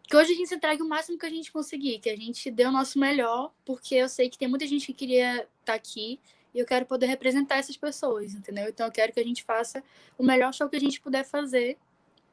Que 0.09 0.17
hoje 0.17 0.33
a 0.33 0.37
gente 0.37 0.49
se 0.49 0.55
entregue 0.55 0.83
o 0.83 0.89
máximo 0.89 1.19
que 1.19 1.27
a 1.27 1.31
gente 1.31 1.53
conseguir, 1.53 1.99
que 1.99 2.11
a 2.11 2.17
gente 2.17 2.51
dê 2.51 2.65
o 2.67 2.73
nosso 2.73 2.99
melhor, 2.99 3.53
porque 3.65 3.95
eu 3.95 4.09
sei 4.09 4.29
que 4.29 4.39
tem 4.39 4.49
muita 4.49 4.67
gente 4.67 4.87
que 4.87 4.95
queria 4.95 5.47
estar 5.61 5.75
aqui 5.75 6.21
e 6.55 6.59
eu 6.59 6.67
quero 6.67 6.87
poder 6.87 7.07
representar 7.07 7.57
essas 7.57 7.77
pessoas, 7.77 8.35
entendeu? 8.35 8.69
Então, 8.69 8.87
eu 8.87 8.93
quero 8.93 9.13
que 9.13 9.21
a 9.21 9.25
gente 9.25 9.43
faça 9.43 9.83
o 10.17 10.25
melhor 10.25 10.53
show 10.55 10.69
que 10.69 10.77
a 10.77 10.81
gente 10.81 11.01
puder 11.01 11.25
fazer 11.25 11.77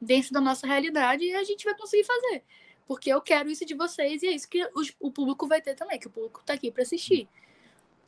dentro 0.00 0.32
da 0.32 0.40
nossa 0.40 0.66
realidade 0.66 1.24
e 1.24 1.34
a 1.34 1.44
gente 1.44 1.64
vai 1.64 1.76
conseguir 1.76 2.04
fazer. 2.04 2.42
Porque 2.86 3.10
eu 3.10 3.20
quero 3.20 3.50
isso 3.50 3.64
de 3.64 3.74
vocês 3.74 4.22
e 4.22 4.26
é 4.26 4.32
isso 4.32 4.48
que 4.48 4.68
os, 4.74 4.92
o 5.00 5.10
público 5.10 5.46
vai 5.46 5.60
ter 5.60 5.74
também, 5.74 5.98
que 5.98 6.06
o 6.06 6.10
público 6.10 6.42
tá 6.44 6.54
aqui 6.54 6.70
para 6.70 6.82
assistir. 6.82 7.28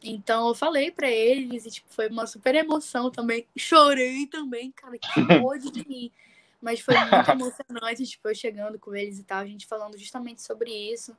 Então 0.02 0.48
eu 0.48 0.54
falei 0.54 0.90
para 0.90 1.10
eles 1.10 1.64
e 1.64 1.70
tipo, 1.70 1.86
foi 1.90 2.08
uma 2.08 2.26
super 2.26 2.54
emoção 2.54 3.10
também. 3.10 3.46
Chorei 3.56 4.26
também, 4.26 4.70
cara, 4.70 4.98
que 4.98 5.08
pode 5.40 5.70
de 5.70 5.88
mim. 5.88 6.10
Mas 6.60 6.80
foi 6.80 6.94
muito 6.96 7.30
emocionante, 7.30 8.06
tipo, 8.06 8.28
eu 8.28 8.34
chegando 8.34 8.78
com 8.78 8.94
eles 8.94 9.18
e 9.18 9.24
tal, 9.24 9.40
a 9.40 9.46
gente 9.46 9.66
falando 9.66 9.98
justamente 9.98 10.42
sobre 10.42 10.70
isso. 10.70 11.12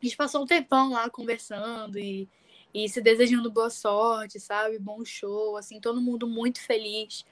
A 0.00 0.04
gente 0.04 0.16
passou 0.16 0.42
um 0.42 0.46
tempão 0.46 0.90
lá 0.90 1.08
conversando 1.08 1.98
e, 1.98 2.28
e 2.72 2.88
se 2.88 3.00
desejando 3.00 3.50
boa 3.50 3.70
sorte, 3.70 4.38
sabe? 4.38 4.78
Bom 4.78 5.04
show, 5.04 5.56
assim, 5.56 5.80
todo 5.80 6.00
mundo 6.00 6.26
muito 6.26 6.60
feliz 6.60 7.24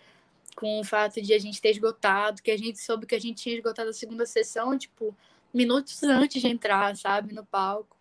com 0.54 0.80
o 0.80 0.84
fato 0.84 1.20
de 1.20 1.32
a 1.32 1.38
gente 1.38 1.60
ter 1.60 1.70
esgotado, 1.70 2.42
que 2.42 2.50
a 2.50 2.56
gente 2.56 2.78
soube 2.78 3.06
que 3.06 3.14
a 3.14 3.20
gente 3.20 3.42
tinha 3.42 3.56
esgotado 3.56 3.90
a 3.90 3.92
segunda 3.92 4.24
sessão, 4.26 4.76
tipo, 4.78 5.14
minutos 5.52 6.02
antes 6.02 6.40
de 6.40 6.48
entrar, 6.48 6.96
sabe, 6.96 7.34
no 7.34 7.44
palco. 7.44 7.96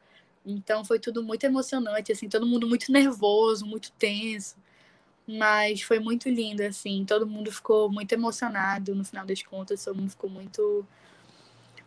Então 0.45 0.83
foi 0.83 0.99
tudo 0.99 1.23
muito 1.23 1.43
emocionante, 1.45 2.11
assim, 2.11 2.27
todo 2.27 2.45
mundo 2.45 2.67
muito 2.67 2.91
nervoso, 2.91 3.65
muito 3.65 3.91
tenso. 3.93 4.55
Mas 5.25 5.81
foi 5.81 5.99
muito 5.99 6.27
lindo, 6.27 6.63
assim, 6.63 7.05
todo 7.05 7.25
mundo 7.25 7.51
ficou 7.51 7.89
muito 7.89 8.11
emocionado 8.11 8.93
no 8.93 9.05
final 9.05 9.25
das 9.25 9.41
contas, 9.41 9.83
todo 9.83 9.95
mundo 9.95 10.09
ficou 10.09 10.29
muito 10.29 10.85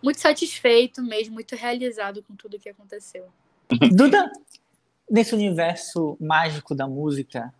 muito 0.02 0.20
satisfeito 0.20 1.02
mesmo, 1.02 1.34
muito 1.34 1.56
realizado 1.56 2.22
com 2.22 2.34
tudo 2.34 2.58
que 2.58 2.68
aconteceu. 2.68 3.26
Duda, 3.92 4.30
nesse 5.10 5.34
universo 5.34 6.16
mágico 6.20 6.74
da 6.74 6.86
música, 6.86 7.52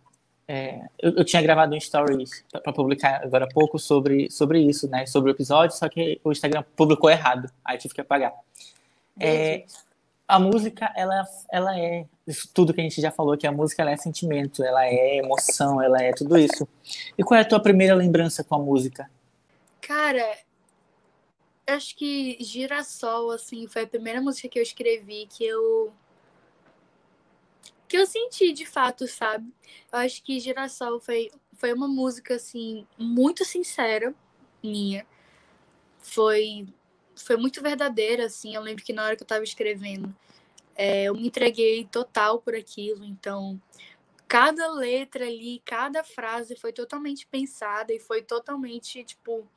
é, 0.47 0.87
eu, 0.97 1.17
eu, 1.17 1.25
tinha 1.25 1.41
gravado 1.41 1.75
um 1.75 1.79
stories 1.79 2.45
para 2.63 2.71
publicar 2.71 3.21
agora 3.21 3.45
há 3.45 3.49
pouco 3.49 3.77
sobre, 3.77 4.31
sobre 4.31 4.61
isso, 4.61 4.87
né? 4.87 5.05
Sobre 5.05 5.29
o 5.29 5.33
episódio, 5.33 5.75
só 5.75 5.89
que 5.89 6.21
o 6.23 6.31
Instagram 6.31 6.63
publicou 6.75 7.09
errado, 7.09 7.51
aí 7.65 7.77
tive 7.77 7.93
que 7.93 8.01
apagar. 8.01 8.33
É, 9.19 9.65
a 10.27 10.39
música, 10.39 10.91
ela, 10.95 11.25
ela 11.49 11.77
é 11.77 12.05
isso 12.25 12.49
tudo 12.53 12.73
que 12.73 12.79
a 12.79 12.83
gente 12.83 13.01
já 13.01 13.11
falou, 13.11 13.37
que 13.37 13.47
a 13.47 13.51
música 13.51 13.81
ela 13.81 13.91
é 13.91 13.97
sentimento, 13.97 14.63
ela 14.63 14.85
é 14.85 15.17
emoção, 15.17 15.81
ela 15.81 16.01
é 16.01 16.13
tudo 16.13 16.37
isso. 16.37 16.67
E 17.17 17.23
qual 17.23 17.37
é 17.37 17.41
a 17.41 17.47
tua 17.47 17.59
primeira 17.59 17.95
lembrança 17.95 18.43
com 18.43 18.55
a 18.55 18.59
música? 18.59 19.09
Cara, 19.81 20.37
acho 21.67 21.95
que 21.95 22.37
Girassol, 22.39 23.31
assim, 23.31 23.67
foi 23.67 23.83
a 23.83 23.87
primeira 23.87 24.21
música 24.21 24.47
que 24.47 24.59
eu 24.59 24.63
escrevi 24.63 25.27
que 25.29 25.45
eu 25.45 25.93
que 27.87 27.97
eu 27.97 28.05
senti 28.05 28.51
de 28.51 28.65
fato, 28.65 29.07
sabe? 29.07 29.51
Eu 29.91 29.99
acho 29.99 30.21
que 30.23 30.39
Girassol 30.39 30.99
foi, 30.99 31.31
foi 31.53 31.73
uma 31.73 31.87
música, 31.87 32.35
assim, 32.35 32.85
muito 32.97 33.45
sincera 33.45 34.13
minha. 34.61 35.05
Foi, 35.99 36.67
foi 37.15 37.37
muito 37.37 37.61
verdadeira, 37.61 38.25
assim. 38.25 38.55
Eu 38.55 38.61
lembro 38.61 38.83
que 38.83 38.93
na 38.93 39.03
hora 39.03 39.15
que 39.15 39.23
eu 39.23 39.27
tava 39.27 39.43
escrevendo, 39.43 40.13
é, 40.75 41.05
eu 41.05 41.15
me 41.15 41.27
entreguei 41.27 41.85
total 41.85 42.39
por 42.41 42.55
aquilo. 42.55 43.05
Então, 43.05 43.61
cada 44.27 44.71
letra 44.71 45.25
ali, 45.25 45.61
cada 45.65 46.03
frase 46.03 46.55
foi 46.55 46.73
totalmente 46.73 47.25
pensada 47.27 47.93
e 47.93 47.99
foi 47.99 48.21
totalmente, 48.21 49.03
tipo. 49.03 49.47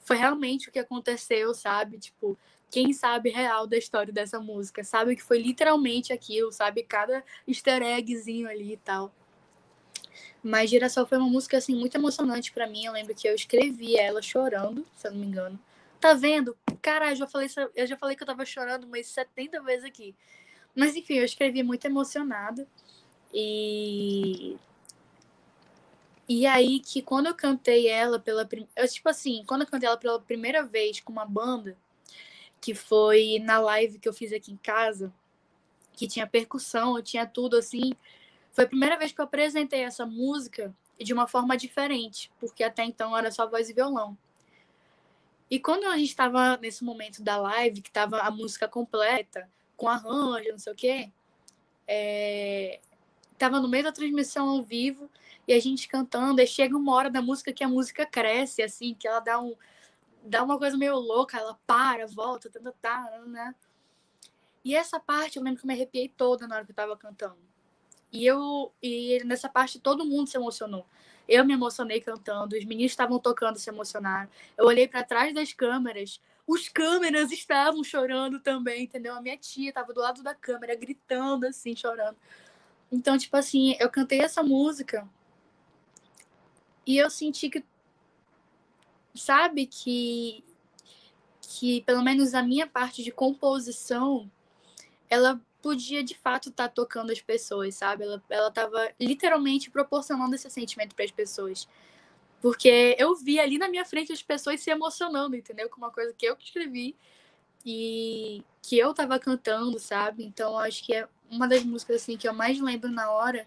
Foi 0.00 0.16
realmente 0.16 0.68
o 0.68 0.72
que 0.72 0.78
aconteceu, 0.78 1.52
sabe? 1.54 1.98
Tipo, 1.98 2.36
quem 2.70 2.92
sabe 2.92 3.30
real 3.30 3.66
da 3.66 3.76
história 3.76 4.12
dessa 4.12 4.40
música, 4.40 4.84
sabe 4.84 5.16
que 5.16 5.22
foi 5.22 5.38
literalmente 5.38 6.12
aquilo, 6.12 6.52
sabe 6.52 6.82
cada 6.82 7.24
easter 7.46 7.82
eggzinho 7.82 8.48
ali 8.48 8.74
e 8.74 8.76
tal. 8.76 9.12
Mas 10.42 10.70
Girassol 10.70 11.06
foi 11.06 11.18
uma 11.18 11.28
música 11.28 11.58
assim 11.58 11.74
muito 11.74 11.96
emocionante 11.96 12.52
para 12.52 12.66
mim. 12.66 12.84
Eu 12.84 12.92
lembro 12.92 13.14
que 13.14 13.28
eu 13.28 13.34
escrevi 13.34 13.96
ela 13.96 14.22
chorando, 14.22 14.86
se 14.96 15.06
eu 15.06 15.12
não 15.12 15.18
me 15.18 15.26
engano. 15.26 15.58
Tá 16.00 16.14
vendo? 16.14 16.56
Caralho, 16.80 17.12
eu 17.12 17.16
já 17.16 17.26
falei, 17.26 17.48
eu 17.74 17.86
já 17.86 17.96
falei 17.96 18.16
que 18.16 18.22
eu 18.22 18.26
tava 18.26 18.44
chorando 18.44 18.84
umas 18.84 19.06
70 19.08 19.60
vezes 19.62 19.84
aqui. 19.84 20.14
Mas 20.74 20.94
enfim, 20.94 21.14
eu 21.14 21.24
escrevi 21.24 21.62
muito 21.62 21.84
emocionada. 21.86 22.66
E 23.34 24.56
e 26.28 26.46
aí 26.46 26.78
que 26.80 27.00
quando 27.00 27.26
eu 27.26 27.34
cantei 27.34 27.88
ela 27.88 28.18
pela 28.18 28.44
primeira, 28.44 28.86
tipo 28.86 29.08
assim, 29.08 29.42
quando 29.46 29.62
eu 29.62 29.66
cantei 29.66 29.88
ela 29.88 29.96
pela 29.96 30.20
primeira 30.20 30.62
vez 30.62 31.00
com 31.00 31.10
uma 31.10 31.24
banda, 31.24 31.76
que 32.60 32.74
foi 32.74 33.38
na 33.40 33.58
live 33.58 33.98
que 33.98 34.08
eu 34.08 34.12
fiz 34.12 34.32
aqui 34.32 34.52
em 34.52 34.56
casa, 34.56 35.12
que 35.92 36.06
tinha 36.06 36.26
percussão, 36.26 37.00
tinha 37.02 37.26
tudo 37.26 37.56
assim. 37.56 37.92
Foi 38.52 38.64
a 38.64 38.68
primeira 38.68 38.96
vez 38.96 39.12
que 39.12 39.20
eu 39.20 39.24
apresentei 39.24 39.82
essa 39.82 40.06
música 40.06 40.74
de 40.98 41.12
uma 41.12 41.28
forma 41.28 41.56
diferente, 41.56 42.30
porque 42.40 42.64
até 42.64 42.84
então 42.84 43.16
era 43.16 43.30
só 43.30 43.48
voz 43.48 43.68
e 43.68 43.72
violão. 43.72 44.16
E 45.50 45.58
quando 45.58 45.84
a 45.86 45.96
gente 45.96 46.10
estava 46.10 46.56
nesse 46.58 46.84
momento 46.84 47.22
da 47.22 47.36
live, 47.36 47.80
que 47.80 47.88
estava 47.88 48.18
a 48.20 48.30
música 48.30 48.68
completa, 48.68 49.48
com 49.76 49.88
arranjo, 49.88 50.50
não 50.50 50.58
sei 50.58 50.72
o 50.72 50.76
quê, 50.76 51.12
é... 51.86 52.80
tava 53.38 53.60
no 53.60 53.68
meio 53.68 53.84
da 53.84 53.92
transmissão 53.92 54.48
ao 54.48 54.62
vivo 54.62 55.08
e 55.46 55.52
a 55.54 55.60
gente 55.60 55.88
cantando, 55.88 56.42
e 56.42 56.46
chega 56.46 56.76
uma 56.76 56.94
hora 56.94 57.08
da 57.08 57.22
música 57.22 57.52
que 57.52 57.64
a 57.64 57.68
música 57.68 58.04
cresce, 58.04 58.62
assim, 58.62 58.92
que 58.92 59.08
ela 59.08 59.20
dá 59.20 59.40
um, 59.40 59.56
dá 60.28 60.42
uma 60.42 60.58
coisa 60.58 60.76
meio 60.76 60.96
louca, 60.96 61.38
ela 61.38 61.58
para, 61.66 62.06
volta, 62.06 62.50
tá, 62.50 62.60
tá, 62.60 62.72
tá, 62.80 63.22
né? 63.26 63.54
E 64.64 64.74
essa 64.74 65.00
parte 65.00 65.36
eu 65.36 65.42
lembro 65.42 65.60
que 65.60 65.64
eu 65.64 65.68
me 65.68 65.74
arrepiei 65.74 66.08
toda 66.08 66.46
na 66.46 66.56
hora 66.56 66.64
que 66.64 66.70
eu 66.72 66.76
tava 66.76 66.96
cantando. 66.96 67.38
E 68.12 68.24
eu 68.26 68.72
e 68.82 69.22
nessa 69.24 69.48
parte 69.48 69.78
todo 69.78 70.04
mundo 70.04 70.28
se 70.28 70.36
emocionou. 70.36 70.86
Eu 71.28 71.44
me 71.44 71.52
emocionei 71.52 72.00
cantando, 72.00 72.56
os 72.56 72.64
meninos 72.64 72.92
estavam 72.92 73.18
tocando, 73.18 73.58
se 73.58 73.68
emocionaram. 73.68 74.30
Eu 74.56 74.66
olhei 74.66 74.88
para 74.88 75.04
trás 75.04 75.34
das 75.34 75.52
câmeras, 75.52 76.20
os 76.46 76.68
câmeras 76.68 77.30
estavam 77.30 77.84
chorando 77.84 78.40
também, 78.40 78.84
entendeu? 78.84 79.14
A 79.14 79.20
minha 79.20 79.36
tia 79.36 79.72
tava 79.72 79.92
do 79.92 80.00
lado 80.00 80.22
da 80.22 80.34
câmera 80.34 80.74
gritando 80.74 81.46
assim, 81.46 81.76
chorando. 81.76 82.16
Então, 82.90 83.18
tipo 83.18 83.36
assim, 83.36 83.76
eu 83.78 83.90
cantei 83.90 84.20
essa 84.20 84.42
música 84.42 85.06
e 86.86 86.96
eu 86.96 87.10
senti 87.10 87.50
que 87.50 87.62
sabe 89.18 89.66
que 89.66 90.44
que 91.40 91.80
pelo 91.82 92.02
menos 92.02 92.34
a 92.34 92.42
minha 92.42 92.66
parte 92.66 93.02
de 93.02 93.10
composição 93.10 94.30
ela 95.08 95.40
podia 95.62 96.04
de 96.04 96.14
fato 96.16 96.50
estar 96.50 96.68
tá 96.68 96.74
tocando 96.74 97.10
as 97.10 97.20
pessoas, 97.20 97.74
sabe? 97.74 98.04
Ela 98.04 98.22
ela 98.30 98.48
estava 98.48 98.90
literalmente 99.00 99.70
proporcionando 99.70 100.34
esse 100.34 100.50
sentimento 100.50 100.94
para 100.94 101.04
as 101.04 101.10
pessoas. 101.10 101.68
Porque 102.40 102.96
eu 102.98 103.16
vi 103.16 103.40
ali 103.40 103.58
na 103.58 103.68
minha 103.68 103.84
frente 103.84 104.12
as 104.12 104.22
pessoas 104.22 104.60
se 104.60 104.70
emocionando, 104.70 105.34
entendeu? 105.36 105.68
Com 105.68 105.78
uma 105.78 105.90
coisa 105.90 106.12
que 106.16 106.26
eu 106.26 106.36
escrevi 106.38 106.94
e 107.66 108.42
que 108.62 108.78
eu 108.78 108.90
estava 108.92 109.18
cantando, 109.18 109.78
sabe? 109.78 110.24
Então 110.24 110.58
acho 110.58 110.84
que 110.84 110.94
é 110.94 111.08
uma 111.30 111.48
das 111.48 111.64
músicas 111.64 112.02
assim 112.02 112.16
que 112.16 112.28
eu 112.28 112.34
mais 112.34 112.60
lembro 112.60 112.90
na 112.90 113.10
hora, 113.10 113.46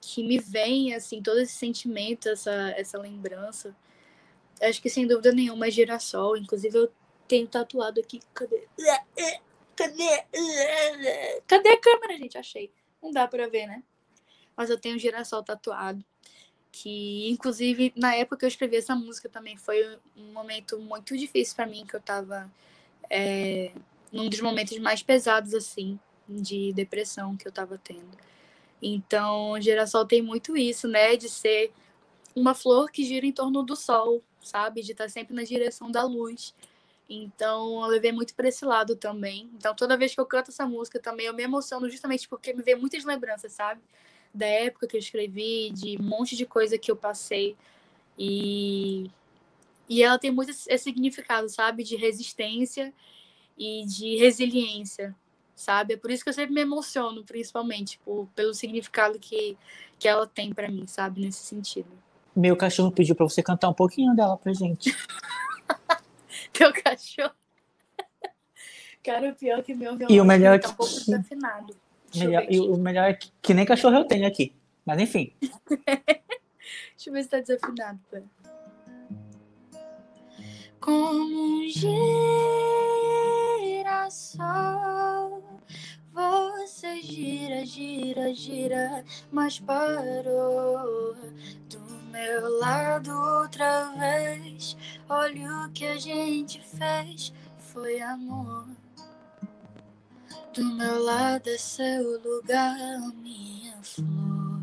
que 0.00 0.22
me 0.24 0.38
vem 0.38 0.94
assim 0.94 1.22
todo 1.22 1.38
esse 1.40 1.54
sentimento, 1.54 2.28
essa 2.28 2.52
essa 2.76 2.98
lembrança 2.98 3.74
acho 4.60 4.80
que 4.80 4.90
sem 4.90 5.06
dúvida 5.06 5.32
nenhuma 5.32 5.66
é 5.66 5.70
girassol. 5.70 6.36
Inclusive, 6.36 6.76
eu 6.76 6.92
tenho 7.26 7.46
tatuado 7.46 8.00
aqui. 8.00 8.20
Cadê? 8.34 8.68
Cadê? 9.76 10.24
Cadê 11.46 11.68
a 11.68 11.80
câmera, 11.80 12.18
gente? 12.18 12.36
Achei. 12.36 12.72
Não 13.02 13.10
dá 13.10 13.26
pra 13.26 13.48
ver, 13.48 13.66
né? 13.66 13.82
Mas 14.56 14.68
eu 14.70 14.78
tenho 14.78 14.98
girassol 14.98 15.42
tatuado. 15.42 16.04
Que, 16.72 17.28
inclusive, 17.28 17.92
na 17.96 18.14
época 18.14 18.36
que 18.36 18.44
eu 18.44 18.48
escrevi 18.48 18.76
essa 18.76 18.94
música 18.94 19.28
também 19.28 19.56
foi 19.56 19.98
um 20.16 20.32
momento 20.32 20.78
muito 20.78 21.16
difícil 21.16 21.56
para 21.56 21.66
mim, 21.66 21.84
que 21.84 21.96
eu 21.96 22.00
tava 22.00 22.48
é, 23.08 23.72
num 24.12 24.28
dos 24.28 24.40
momentos 24.40 24.78
mais 24.78 25.02
pesados, 25.02 25.52
assim, 25.52 25.98
de 26.28 26.72
depressão 26.72 27.36
que 27.36 27.48
eu 27.48 27.50
tava 27.50 27.76
tendo. 27.76 28.16
Então, 28.80 29.60
girassol 29.60 30.06
tem 30.06 30.22
muito 30.22 30.56
isso, 30.56 30.86
né? 30.86 31.16
De 31.16 31.28
ser 31.28 31.72
uma 32.36 32.54
flor 32.54 32.90
que 32.90 33.04
gira 33.04 33.26
em 33.26 33.32
torno 33.32 33.64
do 33.64 33.74
sol, 33.74 34.22
sabe? 34.42 34.82
De 34.82 34.92
estar 34.92 35.08
sempre 35.08 35.34
na 35.34 35.42
direção 35.42 35.90
da 35.90 36.02
luz. 36.04 36.54
Então, 37.08 37.82
eu 37.82 37.88
levei 37.88 38.12
muito 38.12 38.34
para 38.34 38.48
esse 38.48 38.64
lado 38.64 38.94
também. 38.94 39.50
Então, 39.56 39.74
toda 39.74 39.96
vez 39.96 40.14
que 40.14 40.20
eu 40.20 40.26
canto 40.26 40.50
essa 40.50 40.66
música 40.66 41.00
também, 41.00 41.26
eu 41.26 41.34
me 41.34 41.42
emociono 41.42 41.90
justamente 41.90 42.28
porque 42.28 42.52
me 42.52 42.62
vem 42.62 42.76
muitas 42.76 43.04
lembranças, 43.04 43.52
sabe? 43.52 43.80
Da 44.32 44.46
época 44.46 44.86
que 44.86 44.96
eu 44.96 45.00
escrevi, 45.00 45.70
de 45.72 45.96
um 46.00 46.04
monte 46.04 46.36
de 46.36 46.46
coisa 46.46 46.78
que 46.78 46.90
eu 46.90 46.96
passei. 46.96 47.56
E, 48.16 49.10
e 49.88 50.02
ela 50.04 50.18
tem 50.18 50.30
muito 50.30 50.50
esse 50.50 50.78
significado, 50.78 51.48
sabe? 51.48 51.82
De 51.82 51.96
resistência 51.96 52.94
e 53.58 53.84
de 53.86 54.16
resiliência, 54.16 55.14
sabe? 55.56 55.94
É 55.94 55.96
por 55.96 56.12
isso 56.12 56.22
que 56.22 56.30
eu 56.30 56.34
sempre 56.34 56.54
me 56.54 56.60
emociono, 56.60 57.24
principalmente, 57.24 57.98
por, 58.04 58.28
pelo 58.36 58.54
significado 58.54 59.18
que, 59.18 59.58
que 59.98 60.06
ela 60.06 60.28
tem 60.28 60.54
para 60.54 60.68
mim, 60.68 60.86
sabe? 60.86 61.20
Nesse 61.20 61.44
sentido. 61.44 61.90
Meu 62.40 62.56
cachorro 62.56 62.90
pediu 62.90 63.14
pra 63.14 63.28
você 63.28 63.42
cantar 63.42 63.68
um 63.68 63.74
pouquinho 63.74 64.16
dela 64.16 64.34
pra 64.34 64.54
gente. 64.54 64.96
Teu 66.54 66.72
cachorro. 66.72 67.34
Cara, 69.04 69.28
o 69.28 69.34
pior 69.34 69.58
é 69.58 69.62
que 69.62 69.74
meu 69.74 69.94
meu. 69.94 70.10
e 70.10 70.18
o 70.18 70.24
melhor 70.24 70.54
é 70.54 70.58
que... 70.58 70.66
tá 70.66 70.72
um 70.72 70.74
pouco 70.74 70.94
desafinado. 70.94 71.76
Melhor, 72.14 72.46
e 72.48 72.58
o 72.58 72.78
melhor 72.78 73.10
é 73.10 73.14
que, 73.14 73.30
que 73.42 73.52
nem 73.52 73.66
cachorro 73.66 73.96
eu 73.96 74.06
tenho 74.06 74.26
aqui. 74.26 74.54
Mas 74.86 75.02
enfim. 75.02 75.34
Deixa 75.42 77.08
eu 77.08 77.12
ver 77.12 77.24
se 77.24 77.28
tá 77.28 77.40
desafinado. 77.40 78.00
Pera. 78.10 78.24
Como 80.80 81.58
um 81.58 81.68
girassol, 83.68 85.44
você 86.10 87.02
gira, 87.02 87.66
gira, 87.66 88.34
gira, 88.34 89.04
mas 89.30 89.60
parou 89.60 91.14
meu 92.10 92.58
lado 92.58 93.10
outra 93.10 93.92
vez. 93.92 94.76
Olha 95.08 95.66
o 95.66 95.72
que 95.72 95.86
a 95.86 95.96
gente 95.96 96.60
fez, 96.60 97.32
foi 97.58 98.00
amor. 98.00 98.66
Do 100.52 100.64
meu 100.64 101.02
lado 101.02 101.48
é 101.48 101.56
seu 101.56 102.20
lugar, 102.20 102.98
minha 103.14 103.80
flor. 103.82 104.60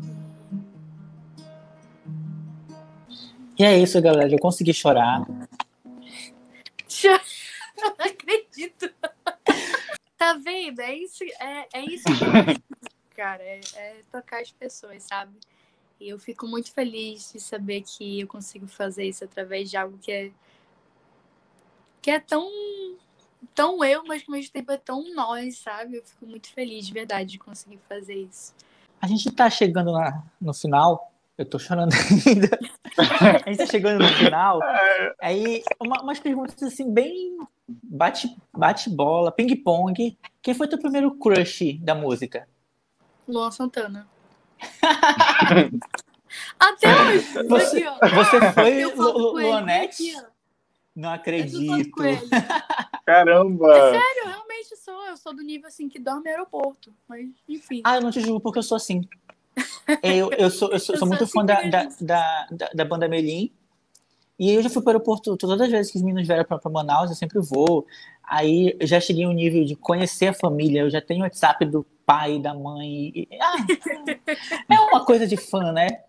E 3.58 3.64
é 3.64 3.76
isso, 3.78 4.00
galera. 4.00 4.30
Eu 4.30 4.38
consegui 4.38 4.72
chorar. 4.72 5.26
Não 7.76 7.94
acredito. 7.98 8.90
Tá 10.16 10.34
vendo? 10.34 10.80
É 10.80 10.94
isso, 10.94 11.24
é, 11.40 11.68
é 11.72 11.84
isso 11.84 12.04
que 12.04 12.24
eu 12.24 12.30
cara. 13.16 13.42
É, 13.42 13.60
é 13.74 13.96
tocar 14.12 14.40
as 14.40 14.52
pessoas, 14.52 15.02
sabe? 15.02 15.32
E 16.00 16.08
eu 16.08 16.18
fico 16.18 16.46
muito 16.46 16.72
feliz 16.72 17.32
de 17.32 17.40
saber 17.40 17.82
que 17.82 18.20
eu 18.20 18.26
consigo 18.26 18.66
fazer 18.66 19.04
isso 19.04 19.24
através 19.24 19.70
de 19.70 19.76
algo 19.76 19.98
que 19.98 20.12
é 20.12 20.30
que 22.00 22.10
é 22.10 22.20
tão 22.20 22.48
tão 23.54 23.84
eu, 23.84 24.04
mas 24.04 24.22
que 24.22 24.30
ao 24.30 24.36
mesmo 24.36 24.52
tempo 24.52 24.70
é 24.70 24.76
tão 24.76 25.14
nós, 25.14 25.58
sabe? 25.58 25.96
Eu 25.96 26.04
fico 26.04 26.26
muito 26.26 26.48
feliz 26.52 26.86
de 26.86 26.92
verdade 26.92 27.32
de 27.32 27.38
conseguir 27.38 27.78
fazer 27.88 28.14
isso. 28.14 28.54
A 29.00 29.06
gente 29.06 29.30
tá 29.30 29.48
chegando 29.50 29.92
na, 29.92 30.22
no 30.40 30.54
final. 30.54 31.12
Eu 31.36 31.44
tô 31.44 31.58
chorando 31.58 31.92
ainda. 32.26 32.58
A 33.44 33.48
gente 33.48 33.58
tá 33.58 33.66
chegando 33.66 34.02
no 34.02 34.08
final. 34.14 34.60
Aí, 35.20 35.62
uma, 35.80 36.02
umas 36.02 36.18
perguntas 36.18 36.60
assim, 36.62 36.92
bem 36.92 37.38
bate, 37.68 38.36
bate 38.52 38.90
bola, 38.90 39.30
ping-pong. 39.30 40.18
Quem 40.42 40.54
foi 40.54 40.66
teu 40.66 40.78
primeiro 40.78 41.14
crush 41.16 41.78
da 41.80 41.94
música? 41.94 42.48
Luan 43.26 43.50
Santana. 43.50 44.08
Até 46.58 46.88
hoje. 46.88 47.48
Você, 47.48 47.84
aqui, 47.84 47.88
ó. 47.88 48.08
você 48.08 48.52
foi 48.52 48.84
Luanete? 48.84 50.16
Não 50.94 51.10
acredito. 51.10 51.94
Caramba! 53.06 53.72
Sério, 53.72 54.22
eu 54.22 54.28
realmente 54.28 54.76
sou. 54.76 55.06
Eu 55.06 55.16
sou 55.16 55.34
do 55.34 55.42
nível 55.42 55.68
assim 55.68 55.88
que 55.88 55.98
dorme 55.98 56.24
no 56.24 56.30
aeroporto. 56.30 56.92
Mas, 57.08 57.28
enfim. 57.48 57.82
Ah, 57.84 57.96
eu 57.96 58.02
não 58.02 58.10
te 58.10 58.20
julgo 58.20 58.40
porque 58.40 58.58
eu 58.58 58.64
sou 58.64 58.76
assim. 58.76 59.08
Eu, 60.02 60.30
eu 60.32 60.50
sou, 60.50 60.70
eu 60.70 60.78
sou, 60.78 60.94
Eu 60.94 60.98
sou 61.00 61.08
muito 61.08 61.24
assim 61.24 61.32
fã 61.32 61.44
da, 61.44 61.62
da, 61.62 61.88
da, 62.00 62.46
da, 62.48 62.70
da 62.72 62.84
banda 62.84 63.08
Melim. 63.08 63.50
E 64.38 64.52
eu 64.52 64.62
já 64.62 64.70
fui 64.70 64.82
para 64.82 64.90
o 64.90 64.92
aeroporto 64.92 65.36
todas 65.36 65.60
as 65.60 65.68
vezes 65.68 65.90
que 65.90 65.98
os 65.98 66.02
meninos 66.04 66.28
vieram 66.28 66.44
para 66.44 66.70
Manaus, 66.70 67.10
eu 67.10 67.16
sempre 67.16 67.40
vou. 67.40 67.84
Aí 68.22 68.76
eu 68.78 68.86
já 68.86 69.00
cheguei 69.00 69.24
ao 69.24 69.32
nível 69.32 69.64
de 69.64 69.74
conhecer 69.74 70.28
a 70.28 70.32
família, 70.32 70.82
eu 70.82 70.90
já 70.90 71.00
tenho 71.00 71.20
o 71.20 71.22
WhatsApp 71.24 71.64
do 71.64 71.84
pai, 72.08 72.38
da 72.38 72.54
mãe. 72.54 73.28
ah, 73.38 73.56
é 74.66 74.80
uma 74.80 75.04
coisa 75.04 75.26
de 75.26 75.36
fã, 75.36 75.72
né? 75.72 76.04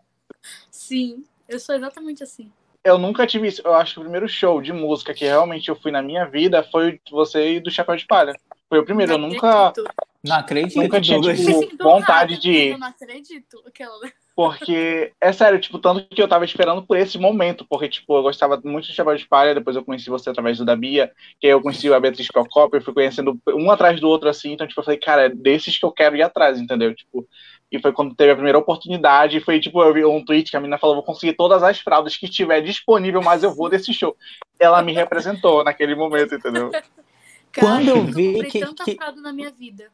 Sim, 0.72 1.26
eu 1.46 1.60
sou 1.60 1.76
exatamente 1.76 2.24
assim. 2.24 2.50
Eu 2.82 2.98
nunca 2.98 3.28
tive 3.28 3.50
isso. 3.50 3.62
Eu 3.66 3.74
acho 3.74 3.96
que 3.96 4.00
o 4.00 4.04
primeiro 4.04 4.30
show 4.30 4.62
de 4.62 4.72
música 4.72 5.14
que 5.14 5.26
realmente 5.26 5.68
eu 5.68 5.76
fui 5.76 5.92
na 5.92 6.02
minha 6.02 6.26
vida 6.26 6.64
foi 6.64 7.02
você 7.12 7.56
e 7.56 7.60
do 7.60 7.70
Chapéu 7.70 7.98
de 7.98 8.08
Palha. 8.08 8.34
Foi 8.70 8.80
o 8.80 8.86
primeiro. 8.86 9.12
Eu 9.12 9.18
Não 9.18 9.28
nunca. 9.28 9.68
acredito. 9.68 9.94
Não 10.24 10.36
acredito, 10.36 10.82
Nunca 10.82 11.02
tinha, 11.02 11.22
tipo, 11.22 11.84
vontade 11.84 12.40
de. 12.40 12.70
Eu 12.70 12.78
não 12.78 12.88
acredito. 12.88 13.62
Aquela... 13.66 14.00
Porque, 14.42 15.12
é 15.20 15.34
sério, 15.34 15.60
tipo, 15.60 15.78
tanto 15.80 16.08
que 16.16 16.22
eu 16.22 16.28
tava 16.28 16.46
esperando 16.46 16.82
por 16.82 16.96
esse 16.96 17.18
momento, 17.18 17.66
porque, 17.70 17.90
tipo, 17.90 18.16
eu 18.16 18.22
gostava 18.22 18.58
muito 18.64 18.88
de 18.88 18.94
Chapéu 18.94 19.14
de 19.18 19.28
Palha, 19.28 19.54
depois 19.54 19.76
eu 19.76 19.84
conheci 19.84 20.10
você 20.10 20.30
através 20.30 20.58
do 20.58 20.64
da 20.64 20.78
Bia, 20.78 21.12
que 21.42 21.46
aí 21.48 21.52
eu 21.52 21.62
conheci 21.62 21.92
a 21.92 22.00
Beatriz 22.00 22.30
Procópio, 22.30 22.78
eu 22.78 22.82
fui 22.82 22.94
conhecendo 22.94 23.38
um 23.50 23.70
atrás 23.70 24.00
do 24.00 24.08
outro, 24.08 24.30
assim, 24.30 24.54
então, 24.54 24.66
tipo, 24.66 24.80
eu 24.80 24.86
falei, 24.86 24.98
cara, 24.98 25.26
é 25.26 25.30
desses 25.30 25.78
que 25.78 25.86
eu 25.86 25.92
quero 25.92 26.16
ir 26.16 26.22
atrás, 26.22 26.58
entendeu? 26.58 26.96
Tipo, 26.96 27.28
e 27.70 27.78
foi 27.80 27.92
quando 27.92 28.16
teve 28.16 28.32
a 28.32 28.36
primeira 28.36 28.58
oportunidade, 28.58 29.36
e 29.36 29.42
foi, 29.42 29.60
tipo, 29.60 29.84
eu 29.84 29.94
vi 29.94 30.06
um 30.06 30.24
tweet 30.24 30.50
que 30.50 30.56
a 30.56 30.60
menina 30.62 30.78
falou, 30.78 30.96
vou 30.96 31.04
conseguir 31.04 31.34
todas 31.34 31.62
as 31.62 31.78
fraldas 31.80 32.16
que 32.16 32.30
tiver 32.30 32.62
disponível, 32.62 33.22
mas 33.22 33.44
eu 33.44 33.54
vou 33.54 33.68
desse 33.70 33.94
show. 33.94 34.16
Ela 34.58 34.82
me 34.82 34.94
representou 34.94 35.66
naquele 35.66 35.96
momento, 35.96 36.34
entendeu? 36.36 36.72
Cara, 37.52 37.68
Quando 37.68 37.90
eu 37.90 38.06
vi 38.06 38.32
comprei 38.36 38.52
que- 38.52 38.60
tanta 38.62 38.86
que- 38.86 38.96
fralda 38.96 39.20
na 39.20 39.34
minha 39.34 39.52
vida. 39.52 39.88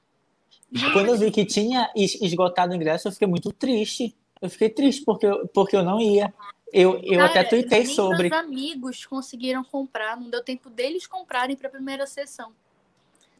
Quando 0.94 1.08
eu 1.08 1.18
vi 1.18 1.32
que 1.32 1.46
tinha 1.46 1.90
es- 1.96 2.22
esgotado 2.22 2.74
o 2.74 2.76
ingresso, 2.76 3.08
eu 3.08 3.12
fiquei 3.12 3.28
muito 3.28 3.52
triste. 3.52 4.16
Eu 4.42 4.50
fiquei 4.50 4.70
triste 4.70 5.04
porque 5.06 5.26
eu, 5.26 5.48
porque 5.48 5.76
eu 5.76 5.84
não 5.84 6.00
ia. 6.02 6.34
Eu, 6.74 6.98
eu 7.04 7.20
Cara, 7.20 7.26
até 7.26 7.44
tuitei 7.44 7.84
nem 7.84 7.88
sobre. 7.88 8.30
meus 8.30 8.42
amigos 8.44 9.06
conseguiram 9.06 9.64
comprar, 9.64 10.20
não 10.20 10.30
deu 10.30 10.44
tempo 10.44 10.70
deles 10.70 11.08
comprarem 11.08 11.56
pra 11.56 11.70
primeira 11.70 12.06
sessão. 12.06 12.52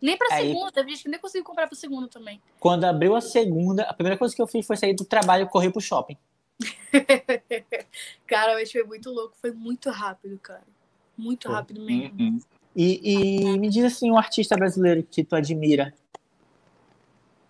Nem 0.02 0.18
pra 0.18 0.28
Aí- 0.32 0.48
segunda, 0.48 0.72
teve 0.72 0.92
gente 0.92 1.04
que 1.04 1.10
nem 1.10 1.20
conseguiu 1.20 1.44
comprar 1.46 1.68
pra 1.68 1.76
segunda 1.76 2.08
também. 2.08 2.42
Quando 2.60 2.84
abriu 2.86 3.16
a 3.16 3.22
segunda, 3.22 3.84
a 3.84 3.94
primeira 3.94 4.18
coisa 4.18 4.36
que 4.36 4.42
eu 4.42 4.48
fiz 4.48 4.66
foi 4.66 4.78
sair 4.78 4.94
do 4.94 5.04
trabalho 5.06 5.44
e 5.44 5.50
correr 5.50 5.72
pro 5.72 5.82
shopping. 5.82 6.18
Cara, 8.28 8.54
mas 8.54 8.72
foi 8.72 8.84
muito 8.84 9.10
louco, 9.10 9.36
foi 9.42 9.52
muito 9.52 9.90
rápido, 9.90 10.40
cara. 10.40 10.64
Muito 11.18 11.48
Foi. 11.48 11.56
rápido 11.56 11.82
mesmo. 11.82 12.14
Uhum. 12.20 12.40
E, 12.76 13.54
e 13.54 13.60
me 13.60 13.70
diz 13.70 13.86
assim, 13.86 14.12
um 14.12 14.18
artista 14.18 14.56
brasileiro 14.56 15.02
que 15.04 15.24
tu 15.24 15.36
admira. 15.36 15.94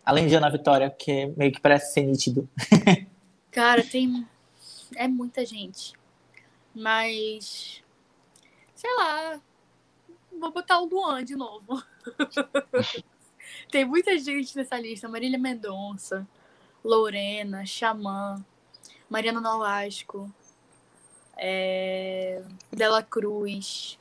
Além 0.06 0.28
de 0.28 0.36
Ana 0.36 0.52
Vitória, 0.52 0.90
que 0.90 1.12
é 1.12 1.26
meio 1.28 1.52
que 1.52 1.60
parece 1.60 1.94
ser 1.94 2.04
nítido. 2.04 2.48
Cara, 3.56 3.82
tem. 3.82 4.28
É 4.98 5.08
muita 5.08 5.46
gente. 5.46 5.94
Mas. 6.76 7.82
Sei 8.76 8.94
lá. 8.98 9.40
Vou 10.38 10.52
botar 10.52 10.82
o 10.82 10.86
Luan 10.86 11.24
de 11.24 11.38
novo. 11.38 11.82
tem 13.72 13.86
muita 13.86 14.20
gente 14.20 14.58
nessa 14.58 14.78
lista. 14.78 15.08
Marília 15.08 15.40
Mendonça, 15.40 16.28
Lorena, 16.84 17.66
Xamã, 17.66 18.44
Mariana 19.10 19.40
Nolasco, 19.40 20.30
é... 21.38 22.44
Dela 22.70 23.02
Cruz, 23.02 23.98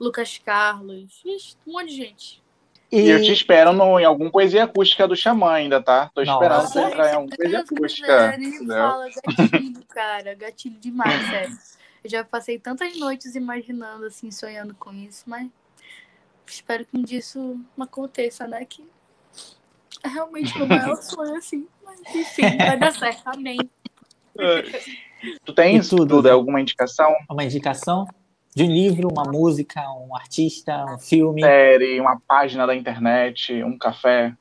Lucas 0.00 0.38
Carlos. 0.38 1.20
Ixi, 1.22 1.58
um 1.66 1.72
monte 1.72 1.90
de 1.90 1.96
gente. 1.96 2.45
E 2.90 3.08
eu 3.08 3.20
te 3.20 3.32
espero 3.32 3.72
no, 3.72 3.98
em 3.98 4.04
alguma 4.04 4.30
poesia 4.30 4.64
acústica 4.64 5.08
do 5.08 5.16
Xamã 5.16 5.52
ainda, 5.52 5.82
tá? 5.82 6.10
Tô 6.14 6.22
esperando 6.22 6.62
Nossa. 6.62 6.68
você 6.68 6.80
entrar 6.80 7.10
em 7.10 7.14
alguma 7.16 7.36
poesia 7.36 7.60
acústica. 7.60 8.34
entendeu? 8.36 8.66
fala, 8.68 9.08
gatilho, 9.08 9.84
cara. 9.88 10.34
Gatilho 10.34 10.78
demais, 10.78 11.26
sério. 11.28 11.58
Eu 12.04 12.10
já 12.10 12.24
passei 12.24 12.58
tantas 12.58 12.96
noites 12.96 13.34
imaginando, 13.34 14.06
assim, 14.06 14.30
sonhando 14.30 14.74
com 14.74 14.92
isso, 14.92 15.24
mas 15.26 15.48
espero 16.46 16.84
que 16.84 16.96
um 16.96 17.02
dia 17.02 17.18
isso 17.18 17.60
não 17.76 17.84
aconteça, 17.84 18.46
né? 18.46 18.64
Que 18.64 18.84
é 20.04 20.08
realmente 20.08 20.56
meu 20.56 20.68
maior 20.68 20.94
sonho, 21.02 21.34
assim. 21.34 21.66
Mas 21.84 22.00
enfim, 22.14 22.56
vai 22.56 22.78
dar 22.78 22.92
certo. 22.92 23.22
Amém. 23.26 23.58
Tu 25.44 25.52
tens 25.54 25.88
tudo, 25.88 26.06
tudo, 26.06 26.26
né? 26.26 26.30
alguma 26.30 26.60
indicação? 26.60 27.10
Uma 27.28 27.42
indicação 27.42 28.06
de 28.56 28.62
um 28.62 28.68
livro, 28.68 29.10
uma 29.12 29.30
música, 29.30 29.82
um 29.92 30.16
artista, 30.16 30.86
um 30.86 30.98
filme. 30.98 31.42
Série, 31.42 32.00
uma 32.00 32.18
página 32.26 32.66
da 32.66 32.74
internet, 32.74 33.62
um 33.62 33.76
café? 33.76 34.34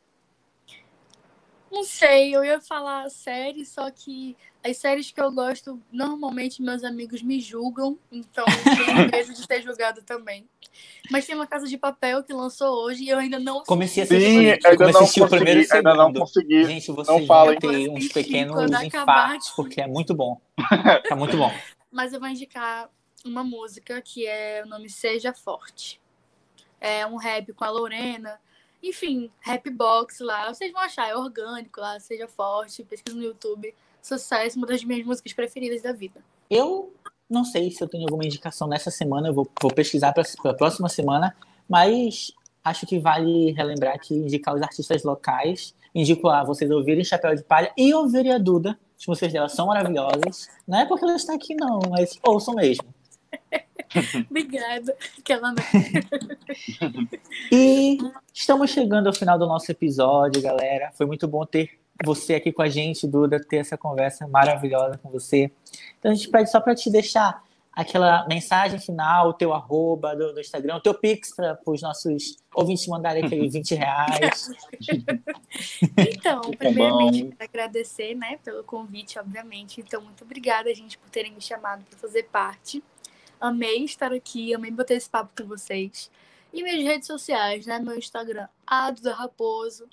Não 1.69 1.83
sei, 1.83 2.33
eu 2.33 2.41
ia 2.41 2.61
falar 2.61 3.09
série, 3.09 3.65
só 3.65 3.91
que 3.91 4.37
as 4.63 4.77
séries 4.77 5.11
que 5.11 5.19
eu 5.19 5.29
gosto, 5.33 5.81
normalmente 5.91 6.61
meus 6.61 6.85
amigos 6.85 7.21
me 7.21 7.41
julgam, 7.41 7.99
então 8.09 8.45
eu 8.47 8.85
tenho 8.85 8.95
medo 9.11 9.33
de 9.33 9.45
ser 9.45 9.61
julgado 9.61 10.01
também. 10.01 10.47
Mas 11.11 11.25
tem 11.25 11.35
uma 11.35 11.45
Casa 11.45 11.67
de 11.67 11.77
Papel 11.77 12.23
que 12.23 12.31
lançou 12.31 12.85
hoje 12.85 13.03
e 13.03 13.09
eu 13.09 13.19
ainda 13.19 13.37
não 13.37 13.55
assisti. 13.55 13.67
Comecei 13.67 14.03
a 14.03 14.05
Sim, 14.05 14.15
assistir. 14.15 14.65
ainda 14.65 14.77
Como 14.77 14.91
não 14.93 15.01
assisti 15.01 15.21
o 15.21 15.27
primeiro 15.27 15.59
consegui, 15.59 15.77
ainda 15.77 15.93
não 15.93 16.05
segundo. 16.05 16.19
consegui. 16.21 16.63
Gente, 16.63 16.91
vocês 16.93 17.27
vão 17.27 17.51
hein? 17.51 17.59
ter 17.59 17.89
uns 17.89 18.07
pequenos 18.07 18.81
infartos, 18.81 19.49
porque 19.49 19.81
é 19.81 19.87
muito 19.87 20.13
bom. 20.13 20.39
Tá 21.09 21.15
muito 21.17 21.35
bom. 21.35 21.51
Mas 21.91 22.13
eu 22.13 22.19
vou 22.21 22.29
indicar 22.29 22.89
uma 23.25 23.43
música 23.43 24.01
que 24.01 24.27
é 24.27 24.61
o 24.63 24.69
nome 24.69 24.89
Seja 24.89 25.33
Forte. 25.33 25.99
É 26.79 27.05
um 27.07 27.17
rap 27.17 27.51
com 27.53 27.65
a 27.65 27.69
Lorena. 27.69 28.39
Enfim, 28.81 29.31
rap 29.39 29.69
box 29.71 30.19
lá. 30.19 30.53
Vocês 30.53 30.71
vão 30.71 30.81
achar, 30.81 31.09
é 31.09 31.15
orgânico 31.15 31.81
lá, 31.81 31.99
Seja 31.99 32.27
Forte. 32.27 32.83
Pesquisa 32.83 33.17
no 33.17 33.23
YouTube. 33.23 33.73
Sucesso, 34.01 34.57
uma 34.57 34.67
das 34.67 34.83
minhas 34.83 35.05
músicas 35.05 35.33
preferidas 35.33 35.81
da 35.81 35.91
vida. 35.91 36.23
Eu 36.49 36.93
não 37.27 37.43
sei 37.43 37.71
se 37.71 37.83
eu 37.83 37.87
tenho 37.87 38.03
alguma 38.03 38.23
indicação 38.23 38.67
nessa 38.67 38.91
semana, 38.91 39.29
eu 39.29 39.33
vou, 39.33 39.49
vou 39.59 39.73
pesquisar 39.73 40.13
para 40.13 40.23
a 40.51 40.53
próxima 40.53 40.87
semana, 40.87 41.35
mas 41.67 42.31
acho 42.63 42.85
que 42.85 42.99
vale 42.99 43.51
relembrar 43.53 43.99
que 43.99 44.13
indicar 44.13 44.53
os 44.53 44.61
artistas 44.61 45.03
locais. 45.03 45.73
Indico 45.93 46.29
a 46.29 46.43
vocês 46.43 46.69
ouvirem 46.69 47.03
Chapéu 47.03 47.33
de 47.33 47.43
Palha 47.43 47.73
e 47.75 47.91
ouvirem 47.95 48.33
a 48.33 48.37
Duda. 48.37 48.77
As 48.99 49.07
músicas 49.07 49.33
dela 49.33 49.49
são 49.49 49.67
maravilhosas. 49.67 50.47
Não 50.67 50.79
é 50.79 50.85
porque 50.85 51.03
ela 51.03 51.15
está 51.15 51.33
aqui, 51.33 51.55
não, 51.55 51.79
mas 51.89 52.19
ouçam 52.23 52.53
mesmo. 52.53 52.94
Obrigada. 54.29 54.95
Que 55.23 55.33
ela 55.33 55.53
não... 55.53 55.63
E 57.51 57.97
estamos 58.33 58.69
chegando 58.71 59.07
ao 59.07 59.13
final 59.13 59.37
do 59.37 59.45
nosso 59.45 59.71
episódio, 59.71 60.41
galera. 60.41 60.91
Foi 60.95 61.05
muito 61.05 61.27
bom 61.27 61.45
ter 61.45 61.79
você 62.03 62.35
aqui 62.35 62.51
com 62.51 62.61
a 62.61 62.67
gente, 62.67 63.07
Duda, 63.07 63.39
ter 63.39 63.57
essa 63.57 63.77
conversa 63.77 64.27
maravilhosa 64.27 64.97
com 64.97 65.09
você. 65.09 65.51
Então 65.99 66.11
a 66.11 66.15
gente 66.15 66.29
pede 66.29 66.51
só 66.51 66.59
para 66.59 66.75
te 66.75 66.89
deixar 66.89 67.43
aquela 67.71 68.25
mensagem 68.27 68.79
final, 68.79 69.29
o 69.29 69.33
teu 69.33 69.53
arroba 69.53 70.15
do, 70.15 70.33
do 70.33 70.39
Instagram, 70.39 70.77
o 70.77 70.79
teu 70.79 70.93
pix 70.93 71.35
para 71.35 71.59
os 71.65 71.81
nossos 71.81 72.37
ouvintes 72.53 72.87
mandarem 72.87 73.25
aqueles 73.25 73.51
20 73.53 73.75
reais. 73.75 74.49
então, 75.97 76.41
primeiramente, 76.57 77.23
quero 77.25 77.35
agradecer 77.39 78.15
né, 78.15 78.39
pelo 78.43 78.63
convite, 78.63 79.19
obviamente. 79.19 79.81
Então, 79.81 80.01
muito 80.01 80.23
obrigada, 80.23 80.73
gente, 80.73 80.97
por 80.97 81.09
terem 81.09 81.33
me 81.33 81.41
chamado 81.41 81.83
para 81.89 81.99
fazer 81.99 82.23
parte. 82.23 82.81
Amei 83.39 83.83
estar 83.83 84.13
aqui, 84.13 84.53
amei 84.53 84.71
bater 84.71 84.97
esse 84.97 85.09
papo 85.09 85.33
com 85.35 85.47
vocês. 85.47 86.11
E 86.53 86.63
minhas 86.63 86.83
redes 86.83 87.07
sociais, 87.07 87.65
né? 87.65 87.79
Meu 87.79 87.97
Instagram, 87.97 88.47
Ado 88.65 89.09
Raposo 89.11 89.87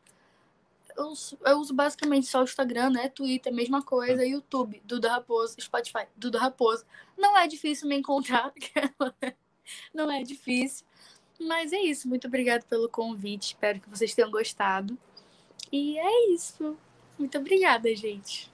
eu, 0.96 1.12
eu 1.44 1.58
uso 1.58 1.74
basicamente 1.74 2.26
só 2.26 2.40
o 2.40 2.44
Instagram, 2.44 2.90
né? 2.90 3.08
Twitter, 3.08 3.52
mesma 3.52 3.82
coisa, 3.82 4.24
YouTube, 4.24 4.82
Duda 4.84 5.10
Raposo, 5.10 5.60
Spotify, 5.60 6.06
Duda 6.16 6.38
Raposo. 6.38 6.84
Não 7.16 7.36
é 7.36 7.46
difícil 7.46 7.88
me 7.88 7.96
encontrar, 7.96 8.52
não 9.92 10.10
é 10.10 10.22
difícil. 10.22 10.86
Mas 11.40 11.72
é 11.72 11.80
isso, 11.80 12.08
muito 12.08 12.26
obrigada 12.26 12.64
pelo 12.68 12.88
convite, 12.88 13.48
espero 13.48 13.80
que 13.80 13.88
vocês 13.88 14.14
tenham 14.14 14.30
gostado. 14.30 14.96
E 15.70 15.98
é 15.98 16.30
isso. 16.30 16.76
Muito 17.18 17.38
obrigada, 17.38 17.94
gente. 17.96 18.51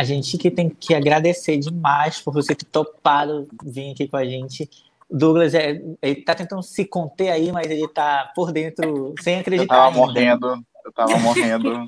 A 0.00 0.02
gente 0.02 0.38
que 0.38 0.50
tem 0.50 0.70
que 0.70 0.94
agradecer 0.94 1.58
demais 1.58 2.22
por 2.22 2.32
você 2.32 2.54
ter 2.54 2.64
topado 2.64 3.46
vir 3.62 3.92
aqui 3.92 4.08
com 4.08 4.16
a 4.16 4.24
gente. 4.24 4.66
Douglas, 5.10 5.52
é, 5.52 5.78
ele 6.00 6.22
tá 6.22 6.34
tentando 6.34 6.62
se 6.62 6.86
conter 6.86 7.28
aí, 7.28 7.52
mas 7.52 7.70
ele 7.70 7.86
tá 7.86 8.32
por 8.34 8.50
dentro 8.50 9.14
sem 9.20 9.40
acreditar. 9.40 9.62
Eu 9.62 9.68
tava 9.68 9.88
ainda. 9.88 9.98
morrendo. 9.98 10.64
Eu 10.86 10.92
tava 10.92 11.18
morrendo. 11.18 11.86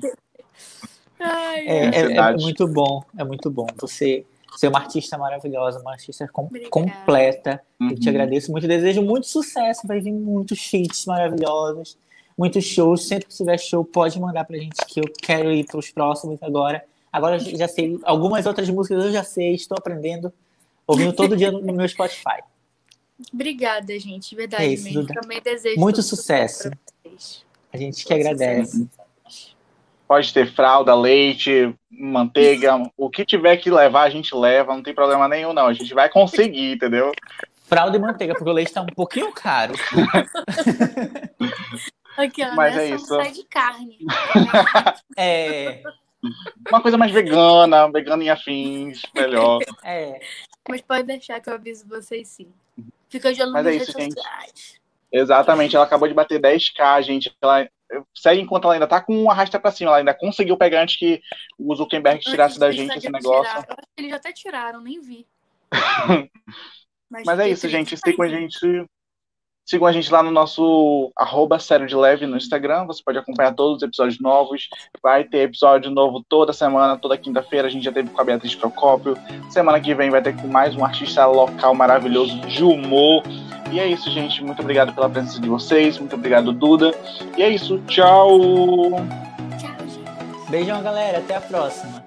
Ai, 1.19 1.67
é, 1.67 1.85
é, 1.85 2.17
é, 2.17 2.33
muito 2.33 2.67
bom, 2.67 3.01
é 3.17 3.23
muito 3.23 3.49
bom. 3.49 3.65
Você 3.77 4.23
ser 4.55 4.67
uma 4.67 4.77
artista 4.77 5.17
maravilhosa, 5.17 5.79
uma 5.79 5.93
artista 5.93 6.29
com, 6.31 6.47
completa. 6.69 7.63
Uhum. 7.81 7.89
Eu 7.89 7.99
te 7.99 8.09
uhum. 8.09 8.13
agradeço 8.13 8.51
muito, 8.51 8.67
desejo 8.67 9.01
muito 9.01 9.25
sucesso. 9.25 9.87
Vai 9.87 10.01
vir 10.01 10.11
muitos 10.11 10.63
feats 10.65 11.07
maravilhosos, 11.07 11.97
muitos 12.37 12.63
shows. 12.63 13.07
Sempre 13.07 13.25
que 13.25 13.35
tiver 13.35 13.57
show, 13.57 13.83
pode 13.83 14.21
mandar 14.21 14.45
pra 14.45 14.55
gente 14.55 14.85
que 14.87 14.99
eu 14.99 15.05
quero 15.19 15.51
ir 15.51 15.65
pros 15.65 15.89
próximos 15.89 16.37
agora. 16.43 16.85
Agora 17.13 17.37
eu 17.37 17.55
já 17.55 17.67
sei 17.67 17.99
algumas 18.03 18.47
outras 18.47 18.67
músicas, 18.71 19.05
eu 19.05 19.11
já 19.11 19.23
sei, 19.23 19.53
estou 19.53 19.77
aprendendo, 19.77 20.33
ouvindo 20.87 21.13
todo 21.13 21.37
dia 21.37 21.51
no, 21.51 21.61
meu 21.61 21.87
Spotify. 21.87 22.41
Obrigada, 23.31 23.97
gente, 23.99 24.31
de 24.31 24.35
verdade. 24.35 24.63
É 24.63 24.67
isso, 24.69 24.85
mesmo. 24.85 25.05
Também 25.05 25.39
desejo 25.39 25.79
muito 25.79 26.01
sucesso. 26.01 26.71
A 27.71 27.77
gente 27.77 28.03
que 28.03 28.11
agradece. 28.11 28.89
Pode 30.07 30.33
ter 30.33 30.51
fralda, 30.53 30.95
leite, 30.95 31.73
manteiga, 31.89 32.81
o 32.97 33.09
que 33.09 33.23
tiver 33.23 33.57
que 33.57 33.69
levar, 33.69 34.03
a 34.03 34.09
gente 34.09 34.35
leva, 34.35 34.75
não 34.75 34.81
tem 34.81 34.93
problema 34.93 35.27
nenhum, 35.27 35.53
não. 35.53 35.67
A 35.67 35.73
gente 35.73 35.93
vai 35.93 36.09
conseguir, 36.09 36.73
entendeu? 36.73 37.11
Fralda 37.63 37.95
e 37.95 37.99
manteiga, 37.99 38.33
porque 38.33 38.49
o 38.49 38.53
leite 38.53 38.73
tá 38.73 38.81
um 38.81 38.87
pouquinho 38.87 39.31
caro. 39.31 39.75
Aqui, 42.17 42.43
ó, 42.43 42.55
Mas 42.55 42.77
é 42.77 42.89
isso. 42.89 43.07
sai 43.07 43.31
de 43.31 43.43
carne. 43.45 43.97
é. 45.17 45.81
Uma 46.69 46.81
coisa 46.81 46.97
mais 46.97 47.11
vegana, 47.11 47.91
vegana 47.91 48.23
em 48.23 48.29
afins, 48.29 49.01
melhor. 49.13 49.59
É. 49.83 50.19
Mas 50.67 50.81
pode 50.81 51.03
deixar 51.03 51.39
que 51.39 51.49
eu 51.49 51.53
aviso 51.53 51.87
vocês 51.87 52.27
sim. 52.27 52.47
Fica 53.09 53.33
de 53.33 53.41
olho 53.41 53.51
nas 53.51 53.65
é 53.65 53.71
redes 53.71 53.87
sociais. 53.87 54.13
Gente. 54.15 54.81
Exatamente, 55.11 55.75
ela 55.75 55.85
acabou 55.85 56.07
de 56.07 56.13
bater 56.13 56.41
10k, 56.41 57.03
gente. 57.03 57.35
Ela 57.41 57.69
segue 58.15 58.41
enquanto 58.41 58.63
ela 58.63 58.73
ainda 58.73 58.87
tá 58.87 58.99
com 58.99 59.15
um 59.15 59.29
arrasta 59.29 59.59
pra 59.59 59.71
cima. 59.71 59.91
Ela 59.91 59.97
ainda 59.99 60.13
conseguiu 60.13 60.57
pegar 60.57 60.81
antes 60.81 60.97
que 60.97 61.21
o 61.59 61.75
Zuckerberg 61.75 62.19
tirasse 62.19 62.57
da 62.57 62.71
gente 62.71 62.97
esse 62.97 63.09
negócio. 63.11 63.43
Tirar. 63.43 63.65
Eu 63.67 63.75
acho 63.77 63.87
que 63.95 64.01
eles 64.01 64.11
já 64.11 64.17
até 64.17 64.31
tiraram, 64.31 64.81
nem 64.81 64.99
vi. 64.99 65.27
Mas, 67.09 67.25
Mas 67.25 67.39
é 67.39 67.49
isso, 67.49 67.69
gente. 67.69 67.95
Sigam 67.95 68.25
a 68.25 68.29
gente. 68.29 68.57
Sigam 69.65 69.87
a 69.87 69.91
gente 69.91 70.11
lá 70.11 70.21
no 70.21 70.31
nosso 70.31 71.11
arroba 71.15 71.57
sério 71.57 71.87
de 71.87 71.95
leve 71.95 72.25
no 72.25 72.35
Instagram. 72.35 72.85
Você 72.85 73.01
pode 73.03 73.17
acompanhar 73.17 73.53
todos 73.53 73.77
os 73.77 73.83
episódios 73.83 74.19
novos. 74.19 74.67
Vai 75.01 75.23
ter 75.23 75.39
episódio 75.39 75.89
novo 75.89 76.23
toda 76.27 76.51
semana, 76.51 76.97
toda 76.97 77.17
quinta-feira. 77.17 77.67
A 77.67 77.71
gente 77.71 77.85
já 77.85 77.91
teve 77.91 78.09
com 78.09 78.19
a 78.19 78.23
Beatriz 78.25 78.55
Procópio. 78.55 79.17
Semana 79.49 79.79
que 79.79 79.95
vem 79.95 80.09
vai 80.09 80.21
ter 80.21 80.35
com 80.35 80.47
mais 80.47 80.75
um 80.75 80.83
artista 80.83 81.25
local 81.25 81.73
maravilhoso 81.73 82.37
de 82.41 82.63
humor. 82.63 83.23
E 83.71 83.79
é 83.79 83.87
isso, 83.87 84.11
gente. 84.11 84.43
Muito 84.43 84.61
obrigado 84.61 84.93
pela 84.93 85.09
presença 85.09 85.39
de 85.39 85.47
vocês. 85.47 85.97
Muito 85.97 86.15
obrigado, 86.15 86.51
Duda. 86.51 86.93
E 87.37 87.41
é 87.41 87.49
isso. 87.49 87.79
Tchau. 87.87 88.37
Tchau, 89.57 89.79
gente. 89.87 90.51
Beijão, 90.51 90.83
galera. 90.83 91.19
Até 91.19 91.37
a 91.37 91.41
próxima. 91.41 92.02